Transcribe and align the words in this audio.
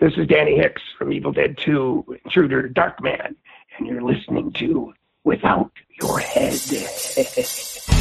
This 0.00 0.14
is 0.16 0.26
Danny 0.28 0.56
Hicks 0.56 0.80
from 0.96 1.12
Evil 1.12 1.30
Dead 1.30 1.58
2, 1.58 2.16
Intruder, 2.24 2.70
Darkman, 2.70 3.34
and 3.76 3.86
you're 3.86 4.00
listening 4.00 4.50
to 4.52 4.94
Without 5.24 5.72
Your 6.00 6.18
Head. 6.18 6.54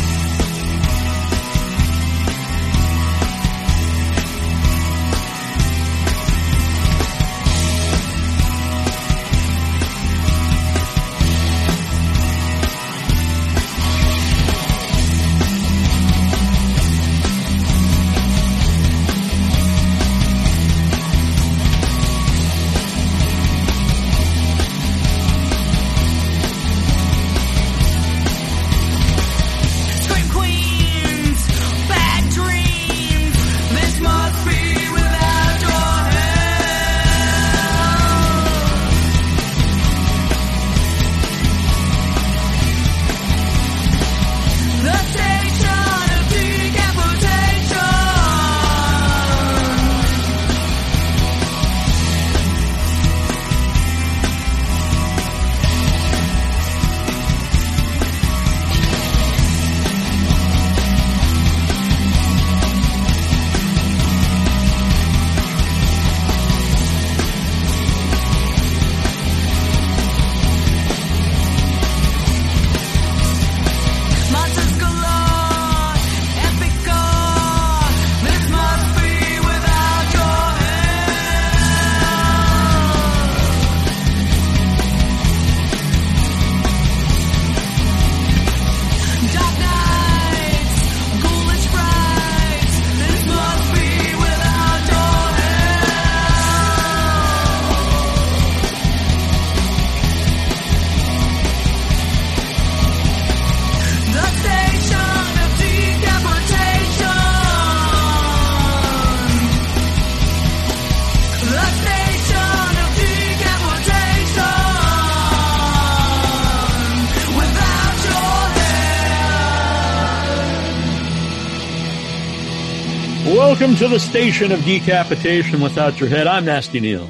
Welcome 123.60 123.76
to 123.76 123.90
the 123.90 124.00
station 124.00 124.54
of 124.54 124.64
decapitation 124.64 125.60
without 125.60 126.00
your 126.00 126.08
head. 126.08 126.28
I'm 126.28 126.46
Nasty 126.46 126.80
Neal. 126.80 127.10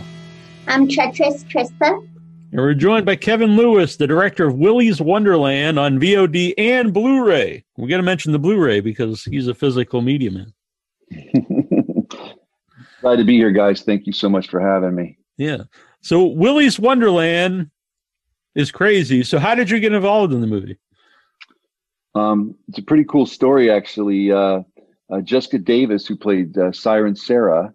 I'm 0.65 0.87
Treacherous 0.87 1.43
Trista. 1.43 1.99
And 2.51 2.59
we're 2.59 2.73
joined 2.73 3.05
by 3.05 3.17
Kevin 3.17 3.55
Lewis, 3.55 3.97
the 3.97 4.07
director 4.07 4.47
of 4.47 4.55
Willy's 4.55 4.99
Wonderland 4.99 5.77
on 5.77 5.99
VOD 5.99 6.55
and 6.57 6.91
Blu-ray. 6.91 7.63
We 7.77 7.87
got 7.87 7.97
to 7.97 8.03
mention 8.03 8.31
the 8.31 8.39
Blu-ray 8.39 8.79
because 8.79 9.23
he's 9.25 9.47
a 9.47 9.53
physical 9.53 10.01
media 10.01 10.31
man. 10.31 10.51
Glad 13.01 13.17
to 13.17 13.23
be 13.23 13.37
here, 13.37 13.51
guys. 13.51 13.83
Thank 13.83 14.07
you 14.07 14.13
so 14.13 14.27
much 14.27 14.49
for 14.49 14.59
having 14.59 14.95
me. 14.95 15.19
Yeah. 15.37 15.65
So 16.01 16.25
Willy's 16.25 16.79
Wonderland 16.79 17.69
is 18.55 18.71
crazy. 18.71 19.23
So 19.23 19.37
how 19.37 19.53
did 19.53 19.69
you 19.69 19.79
get 19.79 19.93
involved 19.93 20.33
in 20.33 20.41
the 20.41 20.47
movie? 20.47 20.79
Um, 22.15 22.55
it's 22.69 22.79
a 22.79 22.83
pretty 22.83 23.03
cool 23.03 23.27
story, 23.27 23.69
actually. 23.69 24.31
Uh, 24.31 24.61
uh, 25.11 25.21
Jessica 25.21 25.57
Davis, 25.57 26.05
who 26.05 26.15
played 26.15 26.57
uh, 26.57 26.71
Siren 26.71 27.15
Sarah, 27.15 27.73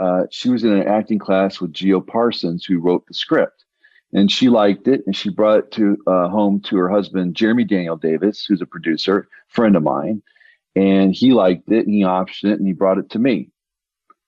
uh, 0.00 0.22
she 0.30 0.48
was 0.48 0.64
in 0.64 0.72
an 0.72 0.86
acting 0.86 1.18
class 1.18 1.60
with 1.60 1.72
Geo 1.72 2.00
Parsons, 2.00 2.64
who 2.64 2.78
wrote 2.78 3.06
the 3.06 3.14
script. 3.14 3.64
And 4.12 4.30
she 4.30 4.48
liked 4.48 4.88
it, 4.88 5.02
and 5.06 5.14
she 5.14 5.30
brought 5.30 5.58
it 5.58 5.70
to 5.72 5.96
uh, 6.06 6.28
home 6.28 6.60
to 6.62 6.76
her 6.76 6.88
husband, 6.88 7.36
Jeremy 7.36 7.64
Daniel 7.64 7.96
Davis, 7.96 8.44
who's 8.44 8.60
a 8.60 8.66
producer, 8.66 9.28
friend 9.48 9.76
of 9.76 9.82
mine. 9.82 10.22
And 10.74 11.14
he 11.14 11.32
liked 11.32 11.70
it, 11.70 11.86
and 11.86 11.94
he 11.94 12.02
optioned 12.02 12.52
it, 12.52 12.58
and 12.58 12.66
he 12.66 12.72
brought 12.72 12.98
it 12.98 13.10
to 13.10 13.18
me. 13.18 13.50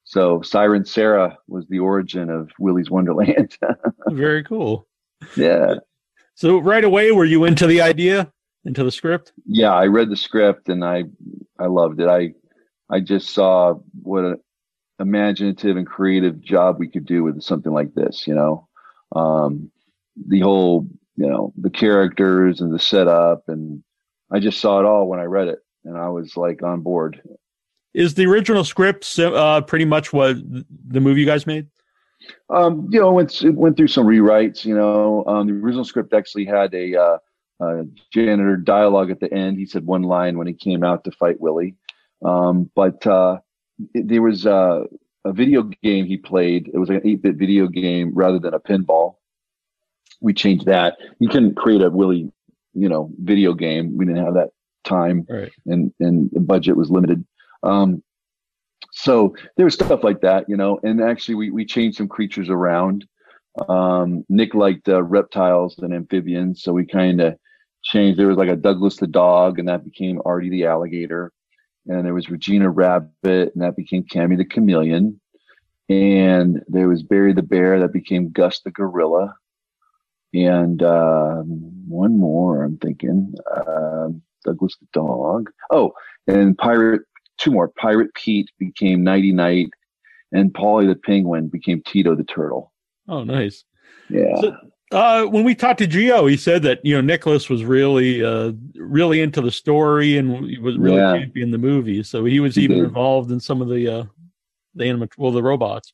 So 0.05 0.43
Siren 0.43 0.85
Sarah 0.85 1.39
was 1.49 1.67
the 1.69 1.79
origin 1.79 2.29
of 2.31 2.51
Willy's 2.59 2.91
Wonderland. 2.91 3.57
Very 4.11 4.45
cool. 4.45 4.87
yeah. 5.37 5.77
So 6.35 6.59
right 6.59 6.85
away, 6.85 7.13
were 7.13 7.25
you 7.25 7.45
into 7.45 7.67
the 7.67 7.81
idea, 7.81 8.33
into 8.65 8.85
the 8.85 8.93
script? 8.93 9.33
yeah 9.47 9.73
i 9.73 9.87
read 9.87 10.09
the 10.09 10.17
script 10.17 10.69
and 10.69 10.85
i 10.85 11.03
i 11.59 11.67
loved 11.67 12.01
it 12.01 12.09
i 12.09 12.33
i 12.93 13.01
just 13.01 13.31
saw 13.31 13.75
what 14.03 14.25
an 14.25 14.37
imaginative 15.01 15.77
and 15.77 15.87
creative 15.87 16.41
job 16.41 16.77
we 16.79 16.89
could 16.89 17.05
do 17.05 17.25
with 17.25 17.43
something 17.43 17.73
like 17.73 17.93
this 17.95 18.27
you 18.27 18.35
know 18.35 18.69
um 19.17 19.71
the 20.29 20.41
whole 20.41 20.87
you 21.17 21.29
know 21.29 21.53
the 21.57 21.71
characters 21.71 22.61
and 22.61 22.73
the 22.73 22.79
setup 22.79 23.43
and 23.49 23.83
i 24.31 24.39
just 24.39 24.61
saw 24.61 24.79
it 24.79 24.87
all 24.87 25.09
when 25.09 25.19
i 25.19 25.25
read 25.25 25.49
it 25.49 25.59
and 25.85 25.97
i 25.97 26.09
was 26.09 26.37
like 26.37 26.63
on 26.63 26.81
board 26.81 27.21
Is 27.95 28.15
the 28.15 28.27
original 28.27 28.65
script 28.65 29.19
uh, 29.19 29.61
pretty 29.63 29.85
much 29.85 30.13
what 30.13 30.37
the 30.89 31.01
movie 31.01 31.21
you 31.21 31.27
guys 31.27 31.47
made? 31.47 31.67
um 32.51 32.89
you 32.91 33.01
know 33.01 33.11
it 33.11 33.15
went, 33.15 33.43
it 33.43 33.55
went 33.55 33.77
through 33.77 33.89
some 33.89 34.07
rewrites 34.07 34.65
you 34.65 34.75
know 34.75 35.25
um 35.27 35.49
the 35.49 35.53
original 35.55 35.85
script 35.85 36.15
actually 36.15 36.45
had 36.45 36.73
a 36.75 36.95
uh 36.95 37.19
uh, 37.63 37.85
janitor 38.13 38.57
dialogue 38.57 39.11
at 39.11 39.21
the 39.21 39.33
end. 39.33 39.57
He 39.57 39.67
said 39.67 39.87
one 39.87 40.03
line 40.03 40.37
when 40.37 40.47
he 40.47 40.53
came 40.53 40.83
out 40.83 41.05
to 41.05 41.13
fight 41.13 41.41
Willy. 41.41 41.77
Um, 42.25 42.71
but 42.75 43.07
uh, 43.07 43.39
it, 43.95 44.09
there 44.09 44.23
was 44.23 44.47
uh, 44.47 44.85
a 45.25 45.33
video 45.33 45.63
game 45.83 46.07
he 46.07 46.17
played. 46.17 46.71
It 46.73 46.79
was 46.79 46.91
an 46.91 47.01
8 47.05 47.23
bit 47.23 47.37
video 47.37 47.67
game 47.69 48.13
rather 48.15 48.39
than 48.39 48.55
a 48.55 48.61
pinball. 48.61 49.17
We 50.21 50.33
changed 50.35 50.67
that. 50.67 50.97
You 51.19 51.29
can 51.29 51.55
create 51.55 51.83
a 51.83 51.91
Willy, 51.91 52.31
you 52.75 52.89
know, 52.89 53.11
video 53.19 53.55
game. 53.55 53.97
We 53.97 54.05
didn't 54.07 54.25
have 54.25 54.35
that 54.35 54.51
time 54.85 55.27
Right. 55.29 55.53
and, 55.67 55.93
and 56.01 56.31
the 56.33 56.41
budget 56.41 56.77
was 56.77 56.91
limited. 56.91 57.25
Um, 57.63 58.03
so 58.93 59.35
there 59.57 59.65
was 59.65 59.75
stuff 59.75 60.05
like 60.05 60.21
that, 60.21 60.49
you 60.49 60.57
know, 60.57 60.79
and 60.83 61.01
actually 61.01 61.37
we, 61.37 61.51
we 61.51 61.65
changed 61.65 61.97
some 61.97 62.09
creatures 62.09 62.49
around. 62.51 63.07
Um, 63.69 64.25
Nick 64.29 64.55
liked 64.55 64.89
uh, 64.89 65.03
reptiles 65.03 65.79
and 65.79 65.93
amphibians, 65.95 66.63
so 66.63 66.73
we 66.73 66.87
kind 66.87 67.21
of 67.21 67.37
changed. 67.83 68.19
There 68.19 68.29
was 68.29 68.37
like 68.39 68.49
a 68.49 68.57
Douglas 68.57 68.97
the 68.97 69.07
dog, 69.07 69.59
and 69.59 69.69
that 69.69 69.85
became 69.85 70.21
Artie 70.25 70.51
the 70.51 70.65
alligator. 70.67 71.33
And 71.87 72.07
there 72.07 72.15
was 72.15 72.31
Regina 72.31 72.71
Rabbit, 72.71 73.55
and 73.55 73.63
that 73.63 73.77
became 73.77 74.05
Cammy 74.05 74.37
the 74.37 74.45
chameleon. 74.45 75.21
And 75.89 76.63
there 76.69 76.89
was 76.89 77.03
Barry 77.03 77.33
the 77.33 77.43
bear, 77.43 77.81
that 77.81 77.93
became 77.93 78.31
Gus 78.31 78.61
the 78.61 78.71
gorilla. 78.71 79.35
And 80.33 80.83
um, 80.83 81.47
one 81.87 82.19
more, 82.19 82.63
I'm 82.63 82.79
thinking 82.79 83.35
um 83.67 84.23
Douglas 84.45 84.77
the 84.81 84.87
dog. 84.93 85.51
Oh, 85.71 85.93
and 86.27 86.57
Pirate, 86.57 87.03
two 87.39 87.51
more. 87.51 87.69
Pirate 87.69 88.15
Pete 88.15 88.51
became 88.59 89.05
Knighty 89.05 89.33
Knight, 89.33 89.71
and 90.33 90.53
Polly 90.55 90.87
the 90.87 90.95
penguin 90.95 91.49
became 91.49 91.83
Tito 91.85 92.15
the 92.15 92.25
turtle. 92.25 92.73
Oh, 93.09 93.25
nice. 93.25 93.65
Yeah. 94.09 94.41
So, 94.41 94.57
uh, 94.93 95.25
when 95.27 95.45
we 95.45 95.55
talked 95.55 95.79
to 95.81 95.87
Gio, 95.89 96.31
he 96.31 96.37
said 96.37 96.63
that 96.63 96.81
you 96.85 96.95
know 96.95 97.01
Nicolas 97.01 97.49
was 97.49 97.65
really, 97.65 98.23
uh, 98.25 98.53
really 98.77 99.21
into 99.21 99.41
the 99.41 99.51
story 99.51 100.17
and 100.19 100.45
he 100.49 100.59
was 100.59 100.77
really 100.79 100.97
Yeah. 100.99 101.13
championing 101.19 101.51
the 101.53 101.59
movie. 101.59 102.03
So 102.03 102.25
he 102.25 102.41
was 102.41 102.55
He 102.55 102.65
even 102.65 102.77
did. 102.79 102.87
involved 102.87 103.31
in 103.31 103.41
some 103.41 103.63
of 103.63 103.69
the 103.69 103.89
uh, 103.89 104.05
the 104.75 104.85
animat 104.85 105.13
well 105.17 105.33
the 105.33 105.43
robots. 105.43 105.93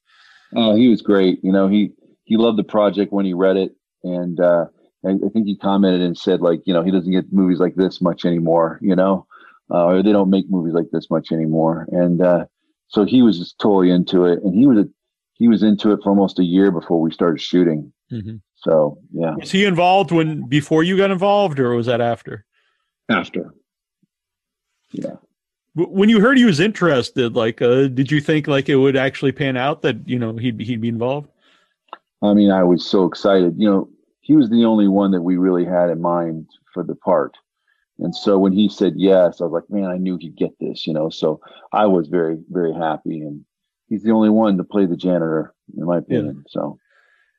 Oh, 0.54 0.74
he 0.76 0.88
was 0.88 1.02
great. 1.02 1.42
You 1.42 1.52
know, 1.52 1.68
he 1.68 1.92
he 2.24 2.36
loved 2.36 2.58
the 2.58 2.64
project 2.64 3.12
when 3.12 3.24
he 3.26 3.34
read 3.34 3.56
it, 3.56 3.72
and 4.04 4.38
uh, 4.40 4.66
I, 5.04 5.10
I 5.10 5.28
think 5.32 5.46
he 5.46 5.56
commented 5.56 6.00
and 6.02 6.16
said 6.16 6.40
like, 6.40 6.60
you 6.64 6.74
know, 6.74 6.82
he 6.82 6.90
doesn't 6.90 7.12
get 7.12 7.32
movies 7.32 7.58
like 7.60 7.74
this 7.74 8.00
much 8.00 8.24
anymore. 8.24 8.78
You 8.82 8.96
know, 8.96 9.26
uh, 9.70 9.84
or 9.86 10.02
they 10.02 10.12
don't 10.12 10.30
make 10.30 10.48
movies 10.50 10.74
like 10.74 10.90
this 10.92 11.10
much 11.10 11.32
anymore. 11.32 11.86
And 11.92 12.22
uh, 12.22 12.46
so 12.88 13.04
he 13.04 13.22
was 13.22 13.38
just 13.38 13.58
totally 13.58 13.90
into 13.90 14.24
it, 14.24 14.42
and 14.42 14.54
he 14.54 14.66
was 14.66 14.78
a 14.78 14.88
he 15.34 15.48
was 15.48 15.62
into 15.62 15.92
it 15.92 16.00
for 16.02 16.10
almost 16.10 16.38
a 16.38 16.44
year 16.44 16.70
before 16.70 17.00
we 17.00 17.12
started 17.12 17.40
shooting. 17.40 17.92
hmm 18.10 18.36
So 18.62 18.98
yeah, 19.12 19.36
Was 19.36 19.50
he 19.50 19.64
involved 19.64 20.10
when 20.10 20.48
before 20.48 20.82
you 20.82 20.96
got 20.96 21.10
involved, 21.10 21.60
or 21.60 21.74
was 21.74 21.86
that 21.86 22.00
after? 22.00 22.44
after. 23.08 23.54
Yeah. 24.92 25.16
When 25.74 26.08
you 26.08 26.20
heard 26.20 26.38
he 26.38 26.44
was 26.44 26.60
interested, 26.60 27.36
like, 27.36 27.62
uh, 27.62 27.86
did 27.88 28.10
you 28.10 28.20
think 28.20 28.48
like 28.48 28.68
it 28.68 28.76
would 28.76 28.96
actually 28.96 29.32
pan 29.32 29.56
out 29.56 29.82
that 29.82 30.08
you 30.08 30.18
know 30.18 30.36
he'd 30.36 30.60
he'd 30.60 30.80
be 30.80 30.88
involved? 30.88 31.28
I 32.20 32.34
mean, 32.34 32.50
I 32.50 32.64
was 32.64 32.84
so 32.84 33.04
excited. 33.04 33.54
You 33.56 33.70
know, 33.70 33.88
he 34.20 34.34
was 34.34 34.50
the 34.50 34.64
only 34.64 34.88
one 34.88 35.12
that 35.12 35.22
we 35.22 35.36
really 35.36 35.64
had 35.64 35.90
in 35.90 36.00
mind 36.00 36.48
for 36.74 36.82
the 36.82 36.96
part. 36.96 37.36
And 38.00 38.14
so 38.14 38.38
when 38.38 38.52
he 38.52 38.68
said 38.68 38.94
yes, 38.96 39.40
I 39.40 39.44
was 39.44 39.52
like, 39.52 39.70
man, 39.70 39.90
I 39.90 39.96
knew 39.96 40.16
he'd 40.16 40.36
get 40.36 40.58
this, 40.60 40.86
you 40.86 40.92
know. 40.92 41.10
So 41.10 41.40
I 41.72 41.86
was 41.86 42.08
very, 42.08 42.38
very 42.50 42.72
happy. 42.72 43.20
And 43.20 43.44
he's 43.88 44.02
the 44.02 44.12
only 44.12 44.30
one 44.30 44.56
to 44.56 44.64
play 44.64 44.86
the 44.86 44.96
janitor, 44.96 45.54
in 45.76 45.84
my 45.84 45.98
opinion. 45.98 46.44
So 46.48 46.78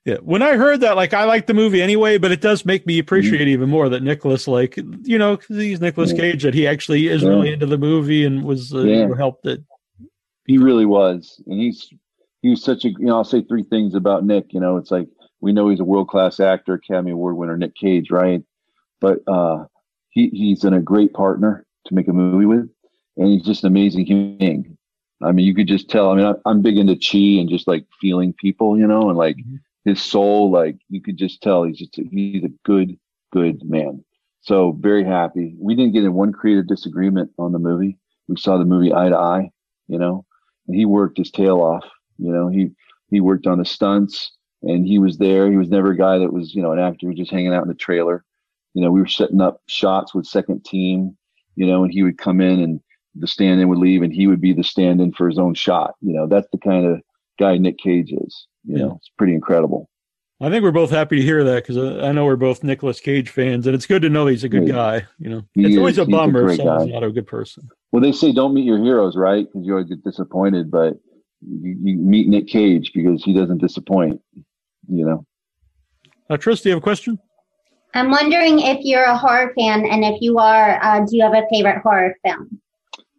Yeah. 0.06 0.16
When 0.22 0.42
I 0.42 0.56
heard 0.56 0.80
that, 0.82 0.96
like, 0.96 1.14
I 1.14 1.26
like 1.26 1.46
the 1.48 1.54
movie 1.54 1.82
anyway, 1.82 2.18
but 2.18 2.32
it 2.32 2.42
does 2.42 2.66
make 2.66 2.86
me 2.88 3.00
appreciate 3.00 3.42
Mm-hmm. 3.42 3.50
even 3.50 3.70
more 3.70 3.90
that 3.90 4.02
Nicolas, 4.02 4.48
like, 4.48 4.78
you 5.04 5.18
know, 5.18 5.36
'cause 5.38 5.58
he's 5.58 5.82
Nicolas 5.82 6.12
Yeah. 6.12 6.18
Cage, 6.18 6.44
that 6.44 6.54
he 6.54 6.66
actually 6.68 7.08
is 7.08 7.22
Yeah. 7.22 7.30
really 7.30 7.52
into 7.54 7.66
the 7.66 7.78
movie 7.78 8.24
and 8.26 8.44
was 8.44 8.74
uh, 8.74 8.80
Yeah. 8.84 9.16
helped 9.16 9.46
it. 9.46 9.64
he 10.46 10.58
really 10.58 10.86
was. 10.86 11.40
And 11.46 11.60
he's 11.60 11.88
he 12.42 12.50
was 12.50 12.64
such 12.64 12.84
a 12.86 12.90
you 12.90 13.06
know, 13.06 13.18
I'll 13.18 13.24
say 13.24 13.42
three 13.44 13.62
things 13.64 13.94
about 13.94 14.26
Nick. 14.26 14.52
You 14.52 14.60
know, 14.60 14.78
it's 14.78 14.90
like 14.90 15.08
we 15.42 15.52
know 15.54 15.70
he's 15.70 15.80
a 15.80 15.84
world 15.84 16.08
class 16.08 16.40
actor, 16.40 16.74
Academy 16.74 17.12
Award 17.12 17.38
winner, 17.38 17.56
Nick 17.56 17.76
Cage, 17.76 18.10
right? 18.10 18.42
But 19.00 19.20
uh 19.28 19.66
he 20.10 20.30
he's 20.30 20.64
in 20.64 20.74
a 20.74 20.82
great 20.82 21.14
partner 21.14 21.66
to 21.86 21.94
make 21.94 22.08
a 22.08 22.14
movie 22.14 22.48
with, 22.48 22.68
and 23.18 23.28
he's 23.28 23.44
just 23.44 23.64
an 23.64 23.68
amazing 23.68 24.08
human 24.08 24.38
being. 24.40 24.78
I 25.22 25.32
mean, 25.34 25.46
you 25.46 25.54
could 25.54 25.68
just 25.68 25.88
tell. 25.90 26.10
I 26.10 26.16
mean, 26.16 26.26
I, 26.26 26.34
I'm 26.50 26.62
big 26.64 26.78
into 26.80 26.96
chi 26.96 27.40
and 27.40 27.48
just 27.50 27.68
like 27.68 27.86
feeling 28.02 28.34
people, 28.34 28.76
you 28.76 28.88
know, 28.88 29.10
and 29.10 29.18
like 29.20 29.36
Mhm. 29.38 29.60
His 29.86 30.02
soul. 30.02 30.52
Like 30.52 30.78
you 30.90 31.02
could 31.02 31.18
just 31.18 31.42
tell 31.42 31.64
he's 31.64 31.80
just 31.80 31.98
a, 31.98 32.04
he's 32.12 32.44
a 32.44 32.52
good 32.66 32.98
good 33.32 33.62
man. 33.64 34.04
So 34.42 34.78
very 34.80 35.04
happy. 35.04 35.56
We 35.60 35.76
didn't 35.76 35.94
get 35.94 36.04
in 36.04 36.14
one 36.14 36.32
creative 36.32 36.68
disagreement 36.68 37.32
on 37.38 37.52
the 37.52 37.60
movie. 37.60 37.98
We 38.28 38.38
saw 38.38 38.58
the 38.58 38.66
movie 38.66 38.94
eye 38.94 39.10
to 39.10 39.18
eye, 39.18 39.52
you 39.88 40.00
know, 40.00 40.26
and 40.68 40.76
he 40.76 40.86
worked 40.86 41.18
his 41.18 41.32
tail 41.32 41.58
off. 41.58 41.86
You 42.18 42.32
know, 42.32 42.48
he 42.48 42.72
he 43.10 43.22
worked 43.22 43.48
on 43.48 43.58
the 43.58 43.66
stunts 43.66 44.32
and 44.62 44.86
he 44.86 45.00
was 45.00 45.18
there. 45.18 45.50
He 45.50 45.58
was 45.58 45.70
never 45.70 45.92
a 45.92 45.98
guy 45.98 46.20
that 46.20 46.34
was, 46.34 46.54
you 46.54 46.62
know, 46.62 46.72
an 46.72 46.80
actor 46.80 47.06
who 47.06 47.10
was 47.10 47.18
just 47.18 47.32
hanging 47.32 47.54
out 47.54 47.64
in 47.64 47.70
the 47.70 47.76
trailer. 47.76 48.24
You 48.74 48.84
know, 48.84 48.92
we 48.92 49.02
were 49.02 49.08
setting 49.08 49.42
up 49.42 49.62
shots 49.68 50.14
with 50.14 50.26
second 50.26 50.64
team, 50.66 51.18
you 51.56 51.66
know, 51.66 51.84
and 51.84 51.92
he 51.92 52.04
would 52.04 52.18
come 52.18 52.40
in 52.40 52.60
and 52.60 52.80
the 53.16 53.28
stand 53.28 53.60
in 53.60 53.68
would 53.70 53.80
leave 53.80 54.04
and 54.04 54.14
he 54.14 54.28
would 54.28 54.42
be 54.42 54.54
the 54.54 54.64
stand 54.64 55.02
in 55.02 55.12
for 55.12 55.28
his 55.28 55.40
own 55.40 55.54
shot. 55.54 55.96
You 56.02 56.14
know, 56.14 56.28
that's 56.28 56.48
the 56.52 56.60
kind 56.60 56.86
of 56.86 57.02
guy 57.40 57.58
Nick 57.58 57.78
Cage 57.80 58.12
is. 58.12 58.48
You 58.66 58.78
Yeah. 58.78 58.84
know, 58.86 58.94
it's 58.98 59.10
pretty 59.18 59.34
incredible. 59.34 59.90
I 60.42 60.50
think 60.50 60.64
we're 60.64 60.72
both 60.72 60.90
happy 60.92 61.18
to 61.18 61.22
hear 61.22 61.44
that 61.44 61.66
because 61.68 61.78
I 62.02 62.12
know 62.14 62.24
we're 62.26 62.36
both 62.38 62.64
Nicolas 62.64 63.00
Cage 63.02 63.30
fans, 63.30 63.66
and 63.68 63.76
it's 63.76 63.86
good 63.86 64.02
to 64.04 64.10
know 64.10 64.26
he's 64.28 64.44
a 64.44 64.50
good 64.50 64.68
Yeah. 64.68 64.74
guy. 64.74 65.08
You 65.18 65.30
know, 65.30 65.42
He 65.54 65.66
it's 65.66 65.78
always 65.78 65.98
a 65.98 66.06
He's 66.06 66.14
a 66.14 66.18
bummer 66.18 66.50
if 66.50 66.58
someone's 66.58 66.86
guy. 66.86 66.92
not 66.92 67.04
a 67.04 67.12
good 67.12 67.28
person. 67.28 67.68
Well, 67.92 68.02
they 68.02 68.12
say 68.14 68.32
don't 68.32 68.54
meet 68.54 68.64
your 68.66 68.78
heroes, 68.82 69.18
right? 69.18 69.46
Because 69.46 69.66
you 69.66 69.74
always 69.74 69.90
get 69.90 70.04
disappointed, 70.04 70.70
but 70.72 70.98
you, 71.42 71.78
you 71.82 71.98
meet 71.98 72.28
Nick 72.28 72.48
Cage 72.48 72.92
because 72.94 73.24
he 73.24 73.34
doesn't 73.34 73.58
disappoint. 73.60 74.22
You 74.88 75.06
know. 75.06 75.26
Uh, 76.30 76.38
Tris, 76.38 76.62
do 76.62 76.70
you 76.70 76.76
have 76.76 76.82
a 76.82 76.84
question? 76.84 77.20
I'm 77.96 78.10
wondering 78.12 78.60
if 78.60 78.86
you're 78.86 79.04
a 79.04 79.18
horror 79.18 79.52
fan, 79.58 79.86
and 79.86 80.04
if 80.06 80.22
you 80.22 80.38
are, 80.38 80.80
uh, 80.84 81.00
do 81.06 81.18
you 81.18 81.24
have 81.24 81.34
a 81.34 81.44
favorite 81.52 81.82
horror 81.82 82.16
film? 82.24 82.62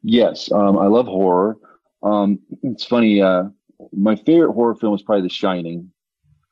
Yes, 0.03 0.51
um, 0.53 0.79
I 0.79 0.87
love 0.87 1.07
horror. 1.07 1.59
Um, 2.03 2.39
it's 2.63 2.85
funny. 2.85 3.21
Uh, 3.21 3.45
my 3.93 4.17
favorite 4.17 4.53
horror 4.53 4.75
film 4.75 4.95
is 4.95 5.03
probably 5.03 5.23
The 5.23 5.35
Shining. 5.35 5.93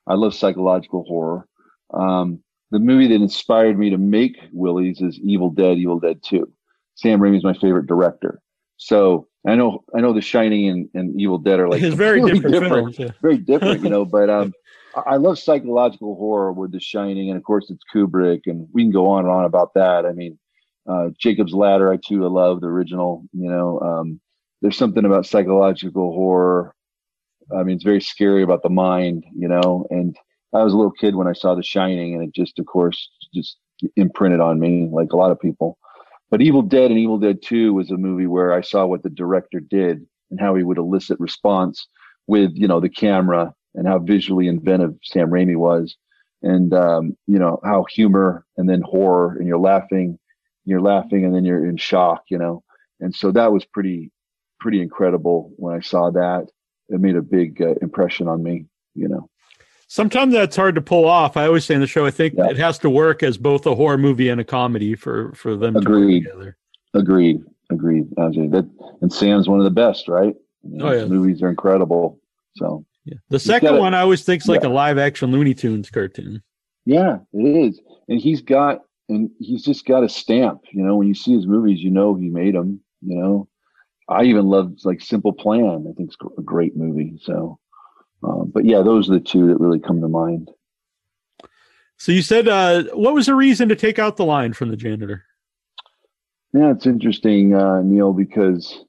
I 0.07 0.15
love 0.15 0.35
psychological 0.35 1.05
horror. 1.05 1.47
Um, 1.93 2.43
the 2.71 2.79
movie 2.79 3.09
that 3.09 3.15
inspired 3.15 3.79
me 3.79 3.91
to 3.91 3.99
make 3.99 4.39
Willy's 4.53 5.01
is 5.01 5.19
Evil 5.21 5.51
Dead, 5.51 5.79
Evil 5.79 5.99
Dead 5.99 6.21
Two. 6.23 6.53
Sam 6.95 7.21
Raimi 7.21 7.39
is 7.39 7.45
my 7.45 7.55
favorite 7.55 7.87
director. 7.87 8.41
So 8.77 9.27
I 9.47 9.55
know, 9.55 9.85
I 9.95 10.01
know, 10.01 10.13
The 10.13 10.21
Shining 10.21 10.69
and, 10.69 10.89
and 10.95 11.21
Evil 11.21 11.39
Dead 11.39 11.61
are 11.61 11.69
like 11.69 11.83
It's 11.83 11.95
very 11.95 12.21
completely 12.21 12.51
different, 12.51 12.97
films. 12.97 12.99
Yeah. 12.99 13.11
very 13.23 13.39
different, 13.39 13.83
you 13.83 13.91
know. 13.91 14.05
But 14.19 14.31
um, 14.31 14.53
I 14.97 15.01
I 15.01 15.17
love 15.17 15.39
psychological 15.39 16.17
horror 16.17 16.53
with 16.53 16.73
The 16.73 16.81
Shining, 16.81 17.31
and 17.31 17.37
of 17.37 17.45
course 17.45 17.71
it's 17.71 17.83
Kubrick, 17.95 18.43
and 18.47 18.69
we 18.73 18.83
can 18.83 18.93
go 18.93 19.09
on 19.09 19.25
and 19.25 19.33
on 19.33 19.45
about 19.45 19.75
that. 19.75 20.05
I 20.07 20.13
mean, 20.13 20.39
uh, 20.89 21.09
Jacob's 21.19 21.53
Ladder, 21.53 21.93
I 21.93 21.97
too 21.97 22.25
I 22.25 22.29
love 22.29 22.61
the 22.61 22.69
original. 22.69 23.25
You 23.33 23.51
know, 23.51 23.81
um, 23.81 24.21
there's 24.61 24.77
something 24.77 25.05
about 25.05 25.27
psychological 25.27 26.13
horror. 26.13 26.75
I 27.57 27.63
mean, 27.63 27.77
it's 27.77 27.85
very 27.85 28.01
scary 28.01 28.43
about 28.43 28.63
the 28.63 28.71
mind, 28.71 29.25
you 29.37 29.49
know. 29.49 29.87
And 29.91 30.17
I 30.55 30.63
was 30.63 30.73
a 30.73 30.77
little 30.77 30.93
kid 30.93 31.15
when 31.15 31.27
I 31.27 31.33
saw 31.33 31.55
The 31.55 31.63
Shining, 31.63 32.15
and 32.15 32.23
it 32.23 32.35
just, 32.35 32.59
of 32.59 32.67
course, 32.67 33.11
just 33.35 33.59
imprinted 33.97 34.41
on 34.41 34.59
me, 34.59 34.89
like 34.91 35.13
a 35.13 35.17
lot 35.17 35.31
of 35.31 35.41
people. 35.41 35.79
But 36.31 36.43
Evil 36.43 36.63
Dead 36.63 36.91
and 36.91 36.99
Evil 36.99 37.19
Dead 37.19 37.41
2 37.43 37.73
was 37.73 37.91
a 37.91 37.97
movie 37.97 38.27
where 38.27 38.53
I 38.53 38.61
saw 38.61 38.87
what 38.87 39.03
the 39.03 39.11
director 39.11 39.61
did 39.61 40.07
and 40.31 40.41
how 40.41 40.55
he 40.55 40.63
would 40.63 40.79
elicit 40.79 41.19
response 41.21 41.87
with, 42.27 42.51
you 42.55 42.69
know, 42.69 42.81
the 42.81 42.89
camera 42.89 43.55
and 43.75 43.87
how 43.87 43.99
visually 43.99 44.49
inventive 44.49 44.95
Sam 45.03 45.31
Raimi 45.31 45.57
was. 45.57 45.97
And, 46.43 46.73
um, 46.75 47.17
you 47.27 47.39
know, 47.39 47.59
how 47.65 47.85
humor 47.91 48.45
and 48.57 48.69
then 48.69 48.83
horror 48.83 49.37
and 49.39 49.49
you're 49.49 49.59
laughing, 49.59 50.19
you're 50.65 50.81
laughing 50.81 51.25
and 51.25 51.35
then 51.35 51.45
you're 51.45 51.67
in 51.67 51.77
shock, 51.77 52.25
you 52.31 52.39
know. 52.39 52.63
And 53.01 53.15
so 53.15 53.33
that 53.33 53.53
was 53.53 53.65
pretty, 53.65 54.13
pretty 54.61 54.81
incredible 54.83 55.53
when 55.57 55.75
I 55.75 55.81
saw 55.81 56.11
that. 56.11 56.47
It 56.89 57.01
made 57.01 57.17
a 57.17 57.23
big 57.23 57.61
uh, 57.61 57.75
impression 57.83 58.29
on 58.29 58.43
me, 58.43 58.67
you 58.95 59.09
know. 59.09 59.29
Sometimes 59.89 60.33
that's 60.35 60.57
hard 60.57 60.75
to 60.75 60.81
pull 60.83 61.07
off. 61.07 61.37
I 61.37 61.47
always 61.47 61.65
say 61.65 61.75
in 61.75 61.81
the 61.81 61.87
show, 61.87 62.05
I 62.05 62.11
think 62.11 62.35
Yeah. 62.37 62.51
it 62.51 62.59
has 62.59 62.79
to 62.81 62.91
work 62.91 63.23
as 63.23 63.39
both 63.39 63.65
a 63.67 63.75
horror 63.75 63.97
movie 63.99 64.29
and 64.29 64.41
a 64.41 64.45
comedy 64.45 64.95
for 64.95 65.33
for 65.35 65.57
them 65.57 65.77
Agreed. 65.77 66.25
to 66.25 66.31
work 66.31 66.37
together. 66.39 66.57
Agreed. 66.95 67.41
Agreed. 67.71 68.09
That 68.17 68.69
and 69.03 69.13
Sam's 69.13 69.49
one 69.49 69.59
of 69.61 69.65
the 69.65 69.71
best, 69.71 70.09
right? 70.09 70.35
You 70.63 70.77
know, 70.79 70.89
Oh, 70.89 70.93
yeah. 70.93 71.01
his 71.01 71.11
movies 71.11 71.43
are 71.43 71.49
incredible. 71.51 72.21
So 72.57 72.85
Yeah. 73.05 73.17
The 73.31 73.39
second 73.39 73.69
gotta- 73.71 73.81
one 73.81 73.95
I 73.95 74.01
always 74.01 74.25
think's 74.25 74.49
like 74.49 74.63
Yeah. 74.63 74.69
a 74.69 74.71
live 74.71 74.99
action 74.99 75.31
Looney 75.31 75.55
Tunes 75.55 75.91
cartoon. 75.91 76.43
yeah, 76.85 77.19
it 77.33 77.57
is. 77.67 77.81
And 78.09 78.21
he's 78.21 78.41
got 78.43 78.83
and 79.11 79.31
he's 79.39 79.65
just 79.65 79.87
got 79.87 80.05
a 80.05 80.09
stamp. 80.09 80.61
You 80.73 80.83
know, 80.85 80.97
when 80.97 81.09
you 81.09 81.15
see 81.15 81.33
his 81.35 81.47
movies, 81.47 81.83
you 81.83 81.91
know 81.91 82.15
he 82.15 82.29
made 82.29 82.55
them. 82.55 82.81
You 83.01 83.17
know, 83.17 83.49
I 84.09 84.25
even 84.25 84.47
love 84.47 84.73
like 84.85 85.01
Simple 85.01 85.33
Plan. 85.33 85.87
I 85.89 85.93
think 85.95 86.11
it's 86.11 86.17
a 86.39 86.43
great 86.43 86.77
movie. 86.77 87.19
So, 87.23 87.59
um, 88.23 88.51
but 88.53 88.65
yeah, 88.65 88.83
those 88.83 89.11
are 89.11 89.15
the 89.15 89.21
two 89.21 89.49
that 89.49 89.61
really 89.61 89.81
come 89.81 90.01
to 90.01 90.09
mind. 90.09 90.51
So 91.99 92.13
you 92.13 92.23
said, 92.23 92.49
uh, 92.49 92.85
what 92.95 93.15
was 93.15 93.27
the 93.27 93.35
reason 93.35 93.69
to 93.69 93.77
take 93.77 93.99
out 93.99 94.17
the 94.17 94.25
line 94.25 94.53
from 94.53 94.71
the 94.71 94.77
janitor? 94.77 95.25
Yeah, 96.55 96.71
it's 96.71 96.87
interesting, 96.87 97.55
uh, 97.55 97.83
Neal, 97.83 98.13
because 98.13 98.85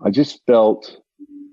I 0.00 0.10
just 0.10 0.40
felt 0.46 0.96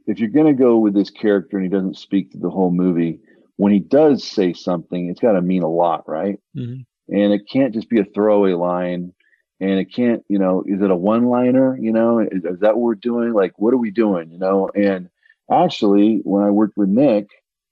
if 0.08 0.20
you're 0.20 0.30
going 0.30 0.46
to 0.46 0.54
go 0.54 0.78
with 0.78 0.94
this 0.94 1.10
character 1.10 1.58
and 1.58 1.66
he 1.66 1.70
doesn't 1.70 1.98
speak 1.98 2.32
to 2.32 2.38
the 2.38 2.50
whole 2.50 2.72
movie, 2.72 3.20
when 3.58 3.74
he 3.74 3.80
does 3.80 4.24
say 4.24 4.54
something, 4.54 5.10
it's 5.10 5.20
got 5.20 5.34
to 5.34 5.42
mean 5.42 5.64
a 5.64 5.70
lot, 5.70 6.08
right? 6.08 6.40
Mhm. 6.56 6.86
And 7.08 7.34
it 7.34 7.50
can't 7.52 7.74
just 7.74 7.90
be 7.90 8.00
a 8.00 8.06
throwaway 8.06 8.54
line. 8.54 9.14
And 9.60 9.80
it 9.80 9.94
can't, 9.94 10.24
you 10.28 10.38
know, 10.38 10.64
is 10.68 10.82
it 10.82 10.92
a 10.92 10.96
one 10.96 11.26
liner? 11.28 11.78
You 11.78 11.94
know, 11.94 12.20
is, 12.20 12.44
is 12.44 12.60
that 12.60 12.76
what 12.76 12.82
we're 12.84 12.96
doing? 12.96 13.34
Like, 13.34 13.54
what 13.58 13.74
are 13.74 13.78
we 13.78 13.92
doing? 13.92 14.32
You 14.32 14.38
know, 14.38 14.70
and 14.76 15.10
actually, 15.50 16.20
when 16.24 16.44
I 16.44 16.50
worked 16.50 16.78
with 16.78 16.90
Nick, 16.90 17.28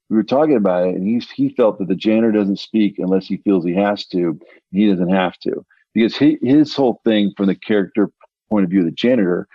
we 0.10 0.16
were 0.16 0.24
talking 0.24 0.56
about 0.56 0.88
it, 0.88 0.96
and 0.96 1.06
he 1.06 1.20
he 1.36 1.50
felt 1.56 1.80
that 1.80 1.88
the 1.88 1.96
janitor 1.96 2.32
doesn't 2.32 2.60
speak 2.60 3.00
unless 3.00 3.26
he 3.28 3.38
feels 3.38 3.66
he 3.66 3.76
has 3.76 4.06
to. 4.08 4.40
He 4.72 4.88
doesn't 4.90 5.10
have 5.10 5.38
to 5.40 5.66
because 5.94 6.18
he, 6.18 6.38
his 6.42 6.76
whole 6.76 7.02
thing 7.04 7.34
from 7.36 7.48
the 7.48 7.56
character 7.56 8.10
point 8.50 8.64
of 8.64 8.70
view 8.70 8.80
of 8.80 8.86
the 8.86 8.92
janitor 8.92 9.48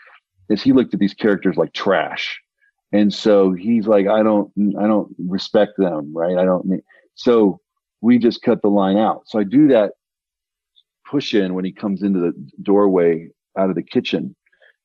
is 0.48 0.62
he 0.62 0.72
looked 0.72 0.94
at 0.94 1.00
these 1.00 1.14
characters 1.14 1.56
like 1.56 1.72
trash 1.72 2.40
and 2.92 3.12
so 3.12 3.52
he's 3.52 3.86
like 3.86 4.06
i 4.06 4.22
don't 4.22 4.50
i 4.78 4.86
don't 4.86 5.14
respect 5.18 5.72
them 5.78 6.12
right 6.14 6.38
i 6.38 6.44
don't 6.44 6.66
mean 6.66 6.82
so 7.14 7.60
we 8.00 8.18
just 8.18 8.42
cut 8.42 8.62
the 8.62 8.68
line 8.68 8.96
out 8.96 9.22
so 9.26 9.38
i 9.38 9.44
do 9.44 9.68
that 9.68 9.92
push 11.10 11.34
in 11.34 11.54
when 11.54 11.64
he 11.64 11.72
comes 11.72 12.02
into 12.02 12.20
the 12.20 12.32
doorway 12.62 13.28
out 13.56 13.70
of 13.70 13.76
the 13.76 13.82
kitchen. 13.82 14.34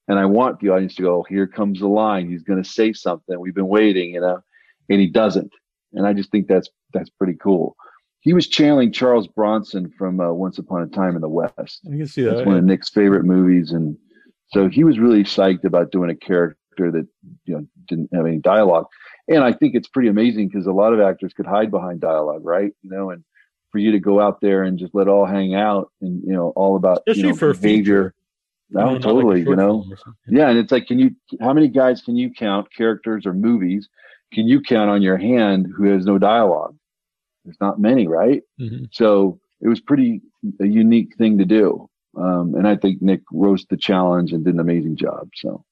And 0.08 0.20
i 0.20 0.25
want 0.25 0.60
the 0.60 0.70
audience 0.70 0.96
to 0.96 1.01
go 1.01 1.25
here 1.27 1.48
comes 1.48 1.80
the 1.80 1.88
line. 1.88 2.30
He's 2.30 2.44
going 2.44 2.62
to 2.62 2.70
say 2.70 2.94
something. 2.94 3.39
We've 3.39 3.56
been 3.56 3.68
waiting 3.68 4.12
you 4.12 4.22
know? 4.22 4.42
And 4.89 5.00
he 5.00 5.08
doesn't. 5.08 5.51
And 5.94 6.06
i 6.06 6.13
just 6.13 6.32
think 6.32 6.48
that's 6.48 6.70
that's 6.94 7.10
pretty 7.10 7.38
cool. 7.42 7.75
He 8.22 8.34
was 8.34 8.48
channeling 8.48 8.92
charles 8.92 9.27
bronson 9.27 9.92
from 9.98 10.20
uh, 10.20 10.32
once 10.32 10.58
upon 10.58 10.82
a 10.82 10.88
time 10.88 11.15
in 11.15 11.22
the 11.22 11.30
west. 11.30 11.82
I 11.86 11.98
can 11.98 12.08
see 12.08 12.24
that's 12.24 12.38
that. 12.38 12.48
one 12.48 12.58
of 12.58 12.63
Nick's 12.63 12.89
favorite 12.89 13.25
movies, 13.25 13.72
and 13.72 13.98
so 14.48 14.70
he 14.70 14.84
was 14.84 15.00
really 15.00 15.24
psyched 15.24 15.65
about 15.65 15.92
doing 15.92 16.10
a 16.10 16.15
character 16.15 16.92
that 16.92 17.08
you 17.46 17.56
know 17.56 17.65
didn't 17.88 18.10
have 18.13 18.25
any 18.25 18.39
dialogue. 18.39 18.86
And 19.27 19.44
I 19.44 19.53
think 19.53 19.75
it's 19.75 19.88
pretty 19.88 20.10
amazing 20.10 20.50
because 20.50 20.68
a 20.68 20.72
lot 20.72 20.94
of 20.94 21.00
actors 21.00 21.34
could 21.34 21.46
hide 21.46 21.72
behind 21.72 22.01
dialogue, 22.01 22.42
right? 22.44 22.72
You 22.82 22.89
know, 22.89 23.10
and 23.10 23.24
for 23.74 23.80
you 23.80 23.92
to 23.92 24.00
go 24.00 24.22
out 24.22 24.39
there 24.39 24.63
and 24.63 24.80
just 24.80 24.96
let 24.96 25.10
all 25.10 25.25
hang 25.25 25.56
out, 25.56 25.92
and 26.00 26.24
you 26.24 26.32
know, 26.32 26.53
all 26.56 26.77
about 26.77 27.00
Especially 27.00 27.24
you 27.24 27.27
know, 27.30 27.36
for 27.36 27.53
behavior. 27.56 28.13
No, 28.70 28.86
not 28.86 28.94
like 28.94 29.01
totally. 29.01 29.44
short 29.44 29.50
you 29.50 29.56
know, 29.58 29.82
film 29.82 29.94
or 29.94 29.98
something. 29.98 30.38
yeah, 30.38 30.50
and 30.50 30.58
it's 30.58 30.72
like, 30.72 30.88
can 30.88 31.00
you? 31.00 31.12
How 31.42 31.51
many 31.53 31.68
guys 31.68 32.01
can 32.01 32.15
you 32.15 32.32
count, 32.32 32.68
characters 32.74 33.25
or 33.25 33.34
movies? 33.34 33.89
can 34.32 34.48
you 34.48 34.60
count 34.62 34.89
on 34.89 35.03
your 35.03 35.18
hand 35.18 35.68
who 35.77 35.84
has 35.86 36.06
no 36.08 36.18
dialogue? 36.18 36.75
There's 37.46 37.60
not 37.62 37.80
many, 37.80 38.08
right? 38.08 38.42
Mhm. 38.60 38.88
So 38.92 39.39
it 39.62 39.68
was 39.68 39.80
pretty 39.80 40.22
a 40.60 40.65
unique 40.65 41.15
thing 41.18 41.38
to 41.38 41.46
do. 41.46 41.88
Um, 42.18 42.56
and 42.56 42.68
I 42.68 42.75
think 42.75 43.00
Nick 43.01 43.22
rose 43.32 43.65
the 43.70 43.77
challenge 43.77 44.34
and 44.34 44.44
did 44.44 44.56
an 44.56 44.60
amazing 44.60 44.96
job. 44.96 45.30
So 45.36 45.63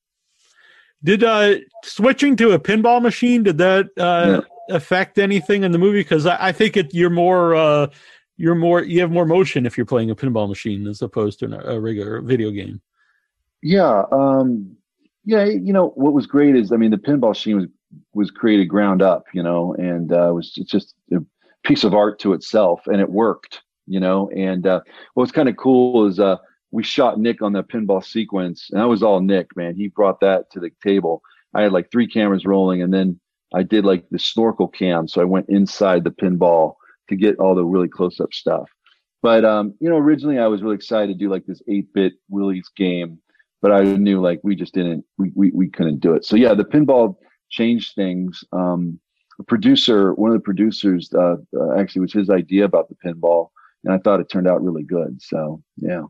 Did 1.03 1.23
uh 1.23 1.55
switching 1.83 2.35
to 2.35 2.51
a 2.51 2.59
pinball 2.59 3.01
machine 3.01 3.41
did 3.43 3.57
that 3.57 3.89
uh 3.97 4.41
affect 4.69 5.17
anything 5.17 5.63
in 5.63 5.71
the 5.71 5.77
movie? 5.77 6.01
Because 6.01 6.25
I, 6.25 6.47
I 6.47 6.51
think 6.51 6.77
it 6.77 6.93
you're 6.93 7.09
more 7.09 7.55
uh 7.55 7.87
you're 8.37 8.55
more 8.55 8.81
you 8.83 9.01
have 9.01 9.11
more 9.11 9.25
motion 9.25 9.65
if 9.65 9.77
you're 9.77 9.85
playing 9.85 10.09
a 10.09 10.15
pinball 10.15 10.47
machine 10.47 10.87
as 10.87 11.01
opposed 11.01 11.39
to 11.39 11.69
a 11.69 11.79
regular 11.79 12.21
video 12.21 12.51
game. 12.51 12.81
yeah, 13.61 14.03
um, 14.11 14.75
yeah, 15.25 15.45
you 15.45 15.73
know 15.73 15.89
what 15.89 16.13
was 16.13 16.25
great 16.25 16.55
is 16.55 16.71
I 16.71 16.77
mean 16.77 16.91
the 16.91 16.97
pinball 16.97 17.29
machine 17.29 17.57
was 17.57 17.67
was 18.13 18.31
created 18.31 18.65
ground 18.65 19.01
up, 19.01 19.25
you 19.33 19.43
know, 19.43 19.75
and 19.75 20.11
uh, 20.11 20.31
was 20.33 20.53
it's 20.57 20.71
just 20.71 20.95
a 21.11 21.17
piece 21.63 21.83
of 21.83 21.93
art 21.93 22.19
to 22.19 22.33
itself, 22.33 22.81
and 22.87 22.99
it 23.01 23.09
worked, 23.09 23.61
you 23.87 23.99
know. 23.99 24.29
And 24.29 24.65
uh, 24.65 24.81
what's 25.13 25.31
kind 25.31 25.49
of 25.49 25.57
cool 25.57 26.07
is 26.07 26.19
uh, 26.19 26.37
we 26.71 26.83
shot 26.83 27.19
Nick 27.19 27.41
on 27.41 27.53
the 27.53 27.63
pinball 27.63 28.03
sequence, 28.03 28.69
and 28.71 28.79
that 28.79 28.87
was 28.87 29.03
all 29.03 29.21
Nick, 29.21 29.55
man. 29.55 29.75
He 29.75 29.87
brought 29.87 30.21
that 30.21 30.49
to 30.51 30.59
the 30.59 30.71
table. 30.83 31.21
I 31.53 31.63
had 31.63 31.73
like 31.73 31.91
three 31.91 32.07
cameras 32.07 32.45
rolling, 32.45 32.81
and 32.81 32.93
then 32.93 33.19
I 33.53 33.63
did 33.63 33.85
like 33.85 34.05
the 34.09 34.19
snorkel 34.19 34.67
cam, 34.67 35.07
so 35.07 35.21
I 35.21 35.25
went 35.25 35.49
inside 35.49 36.03
the 36.03 36.11
pinball 36.11 36.75
to 37.09 37.15
get 37.15 37.37
all 37.37 37.55
the 37.55 37.65
really 37.65 37.89
close 37.89 38.19
up 38.19 38.33
stuff. 38.33 38.69
But 39.21 39.45
um, 39.45 39.75
you 39.79 39.89
know, 39.89 39.97
originally 39.97 40.39
I 40.39 40.47
was 40.47 40.61
really 40.61 40.75
excited 40.75 41.07
to 41.07 41.19
do 41.19 41.29
like 41.29 41.45
this 41.45 41.61
eight 41.67 41.93
bit 41.93 42.13
Willy's 42.29 42.69
game, 42.75 43.19
but 43.61 43.71
I 43.71 43.83
knew 43.83 44.21
like 44.21 44.39
we 44.43 44.55
just 44.55 44.73
didn't 44.73 45.05
we 45.17 45.31
we, 45.35 45.51
we 45.51 45.69
couldn't 45.69 45.99
do 45.99 46.13
it. 46.13 46.25
So 46.25 46.35
yeah, 46.35 46.53
the 46.53 46.65
pinball 46.65 47.15
changed 47.49 47.93
things. 47.95 48.43
Um, 48.51 48.99
the 49.37 49.43
producer, 49.43 50.13
one 50.13 50.31
of 50.31 50.37
the 50.37 50.43
producers, 50.43 51.11
uh, 51.13 51.35
uh, 51.55 51.75
actually 51.77 52.01
was 52.01 52.13
his 52.13 52.29
idea 52.29 52.65
about 52.65 52.89
the 52.89 52.95
pinball, 53.05 53.49
and 53.83 53.93
I 53.93 53.97
thought 53.97 54.19
it 54.19 54.29
turned 54.29 54.47
out 54.47 54.63
really 54.63 54.83
good. 54.83 55.21
So 55.21 55.61
yeah, 55.77 56.03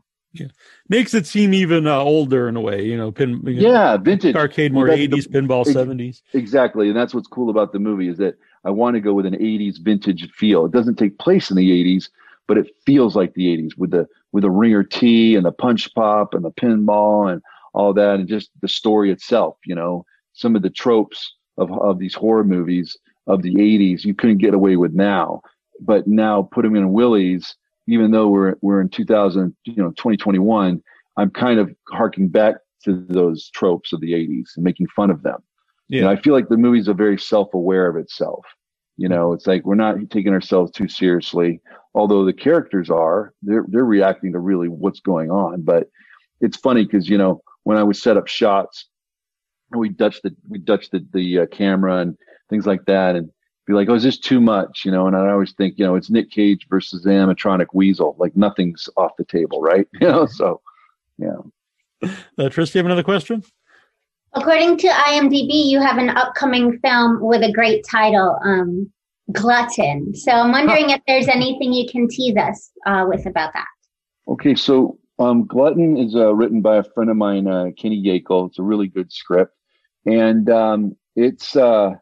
Makes 0.88 1.14
it 1.14 1.26
seem 1.26 1.52
even 1.54 1.86
uh, 1.86 1.98
older 1.98 2.48
in 2.48 2.56
a 2.56 2.60
way, 2.60 2.84
you 2.84 2.96
know, 2.96 3.12
pin 3.12 3.40
you 3.44 3.62
know, 3.62 3.70
yeah, 3.70 3.96
vintage. 3.96 4.34
arcade 4.34 4.72
more 4.72 4.84
Well, 4.86 4.96
that's 4.96 5.08
the- 5.08 5.14
eighties, 5.16 5.28
pinball 5.28 5.66
seventies. 5.66 6.22
Exactly, 6.32 6.88
and 6.88 6.96
that's 6.96 7.14
what's 7.14 7.28
cool 7.28 7.50
about 7.50 7.72
the 7.72 7.78
movie 7.78 8.08
is 8.08 8.18
that 8.18 8.36
I 8.64 8.70
want 8.70 8.94
to 8.94 9.00
go 9.00 9.12
with 9.14 9.26
an 9.26 9.34
'80s 9.34 9.78
vintage 9.78 10.28
feel. 10.32 10.64
It 10.64 10.72
doesn't 10.72 10.96
take 10.96 11.18
place 11.18 11.50
in 11.50 11.56
the 11.56 11.70
'80s, 11.70 12.08
but 12.48 12.56
it 12.58 12.74
feels 12.86 13.14
like 13.14 13.34
the 13.34 13.46
'80s 13.56 13.76
with 13.76 13.90
the 13.90 14.06
with 14.32 14.42
the 14.42 14.50
ringer 14.50 14.82
T 14.82 15.34
and 15.36 15.44
the 15.44 15.52
punch 15.52 15.94
pop 15.94 16.34
and 16.34 16.44
the 16.44 16.52
pinball 16.52 17.30
and 17.30 17.42
all 17.74 17.92
that, 17.94 18.14
and 18.18 18.28
just 18.28 18.50
the 18.60 18.68
story 18.68 19.10
itself. 19.10 19.56
You 19.66 19.74
know, 19.74 20.04
some 20.32 20.56
of 20.56 20.62
the 20.62 20.70
tropes 20.70 21.34
of 21.58 21.70
of 21.72 21.98
these 21.98 22.14
horror 22.14 22.44
movies 22.44 22.96
of 23.26 23.42
the 23.42 23.54
'80s 23.54 24.04
you 24.04 24.14
couldn't 24.14 24.38
get 24.38 24.54
away 24.54 24.76
with 24.76 24.92
now, 24.94 25.42
but 25.80 26.06
now 26.06 26.42
put 26.50 26.62
them 26.62 26.74
in 26.76 26.92
Willy's, 26.92 27.54
even 27.88 28.10
though 28.10 28.28
we're 28.28 28.54
we're 28.60 28.80
in 28.80 28.88
2000, 28.88 29.54
you 29.64 29.76
know, 29.76 29.90
2021. 29.90 30.82
I'm 31.18 31.30
kind 31.30 31.58
of 31.60 31.70
harking 31.90 32.28
back 32.28 32.56
to 32.84 33.04
those 33.08 33.50
tropes 33.50 33.92
of 33.92 34.00
the 34.00 34.12
'80s 34.12 34.56
and 34.56 34.64
making 34.64 34.86
fun 34.88 35.10
of 35.10 35.22
them. 35.22 35.42
You 35.88 36.00
know, 36.02 36.10
Yeah. 36.10 36.18
I 36.18 36.20
feel 36.22 36.32
like 36.32 36.48
the 36.48 36.56
movie's 36.56 36.88
a 36.88 36.94
very 36.94 37.18
self-aware 37.18 37.86
of 37.86 37.96
itself. 37.96 38.44
You 38.96 39.08
know, 39.08 39.32
it's 39.32 39.46
like 39.46 39.64
we're 39.64 39.74
not 39.74 39.96
taking 40.10 40.32
ourselves 40.32 40.70
too 40.70 40.88
seriously, 40.88 41.60
although 41.94 42.24
the 42.24 42.32
characters 42.32 42.90
are. 42.90 43.34
They're 43.42 43.66
they're 43.68 43.84
reacting 43.84 44.32
to 44.32 44.38
really 44.38 44.68
what's 44.68 45.00
going 45.00 45.30
on. 45.30 45.62
But 45.62 45.88
it's 46.40 46.56
funny 46.56 46.84
because 46.84 47.08
you 47.08 47.18
know 47.18 47.42
when 47.64 47.78
I 47.78 47.82
would 47.82 47.96
set 47.96 48.16
up 48.16 48.26
shots, 48.26 48.88
we 49.70 49.88
Dutch 49.88 50.20
the 50.22 50.34
we 50.48 50.58
Dutch 50.58 50.90
the 50.90 51.06
the 51.12 51.40
uh, 51.40 51.46
camera 51.46 51.98
and 51.98 52.16
things 52.48 52.66
like 52.66 52.84
that, 52.86 53.16
and 53.16 53.30
be 53.66 53.72
like, 53.72 53.88
oh, 53.88 53.94
is 53.94 54.02
this 54.02 54.18
too 54.18 54.40
much? 54.40 54.84
You 54.84 54.90
know, 54.90 55.06
and 55.06 55.16
I 55.16 55.30
always 55.30 55.52
think, 55.52 55.78
you 55.78 55.84
know, 55.84 55.94
it's 55.94 56.10
Nick 56.10 56.30
Cage 56.30 56.66
versus 56.68 57.02
the 57.02 57.10
animatronic 57.10 57.66
weasel. 57.72 58.16
Like 58.18 58.36
nothing's 58.36 58.88
off 58.96 59.12
the 59.18 59.24
table, 59.24 59.60
right? 59.60 59.86
You 60.00 60.08
know, 60.08 60.26
so 60.26 60.60
yeah. 61.18 62.08
Uh, 62.38 62.48
Tris, 62.48 62.70
do 62.70 62.78
you 62.78 62.80
have 62.80 62.86
another 62.86 63.04
question? 63.04 63.44
According 64.34 64.78
to 64.78 64.88
IMDb, 64.88 65.66
you 65.66 65.80
have 65.80 65.98
an 65.98 66.08
upcoming 66.10 66.78
film 66.78 67.20
with 67.20 67.42
a 67.42 67.52
great 67.52 67.84
title, 67.88 68.38
um, 68.44 68.90
Glutton. 69.30 70.14
So 70.14 70.32
I'm 70.32 70.50
wondering 70.50 70.90
if 70.90 71.00
there's 71.06 71.28
anything 71.28 71.72
you 71.72 71.86
can 71.88 72.08
tease 72.08 72.36
us 72.36 72.70
uh, 72.86 73.04
with 73.06 73.26
about 73.26 73.52
that. 73.52 73.66
Okay, 74.28 74.54
so 74.54 74.98
um, 75.18 75.46
Glutton 75.46 75.96
is 75.96 76.16
uh, 76.16 76.34
written 76.34 76.62
by 76.62 76.78
a 76.78 76.82
friend 76.82 77.10
of 77.10 77.16
mine, 77.16 77.46
uh, 77.46 77.66
Kenny 77.78 78.02
Yakel. 78.02 78.48
It's 78.48 78.58
a 78.58 78.62
really 78.62 78.88
good 78.88 79.12
script, 79.12 79.54
and 80.06 80.48
um, 80.48 80.96
it's 81.14 81.54
uh, 81.54 81.92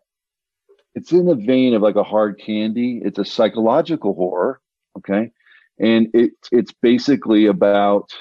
it's 0.95 1.13
in 1.13 1.27
the 1.27 1.35
vein 1.35 1.75
of 1.75 1.83
like 1.83 1.97
a 1.97 2.03
hard 2.03 2.39
candy. 2.39 3.01
It's 3.05 3.19
a 3.19 3.25
psychological 3.25 4.15
horror, 4.15 4.61
okay, 4.99 5.31
and 5.79 6.09
it 6.15 6.33
it's 6.53 6.73
basically 6.73 7.47
about 7.47 8.13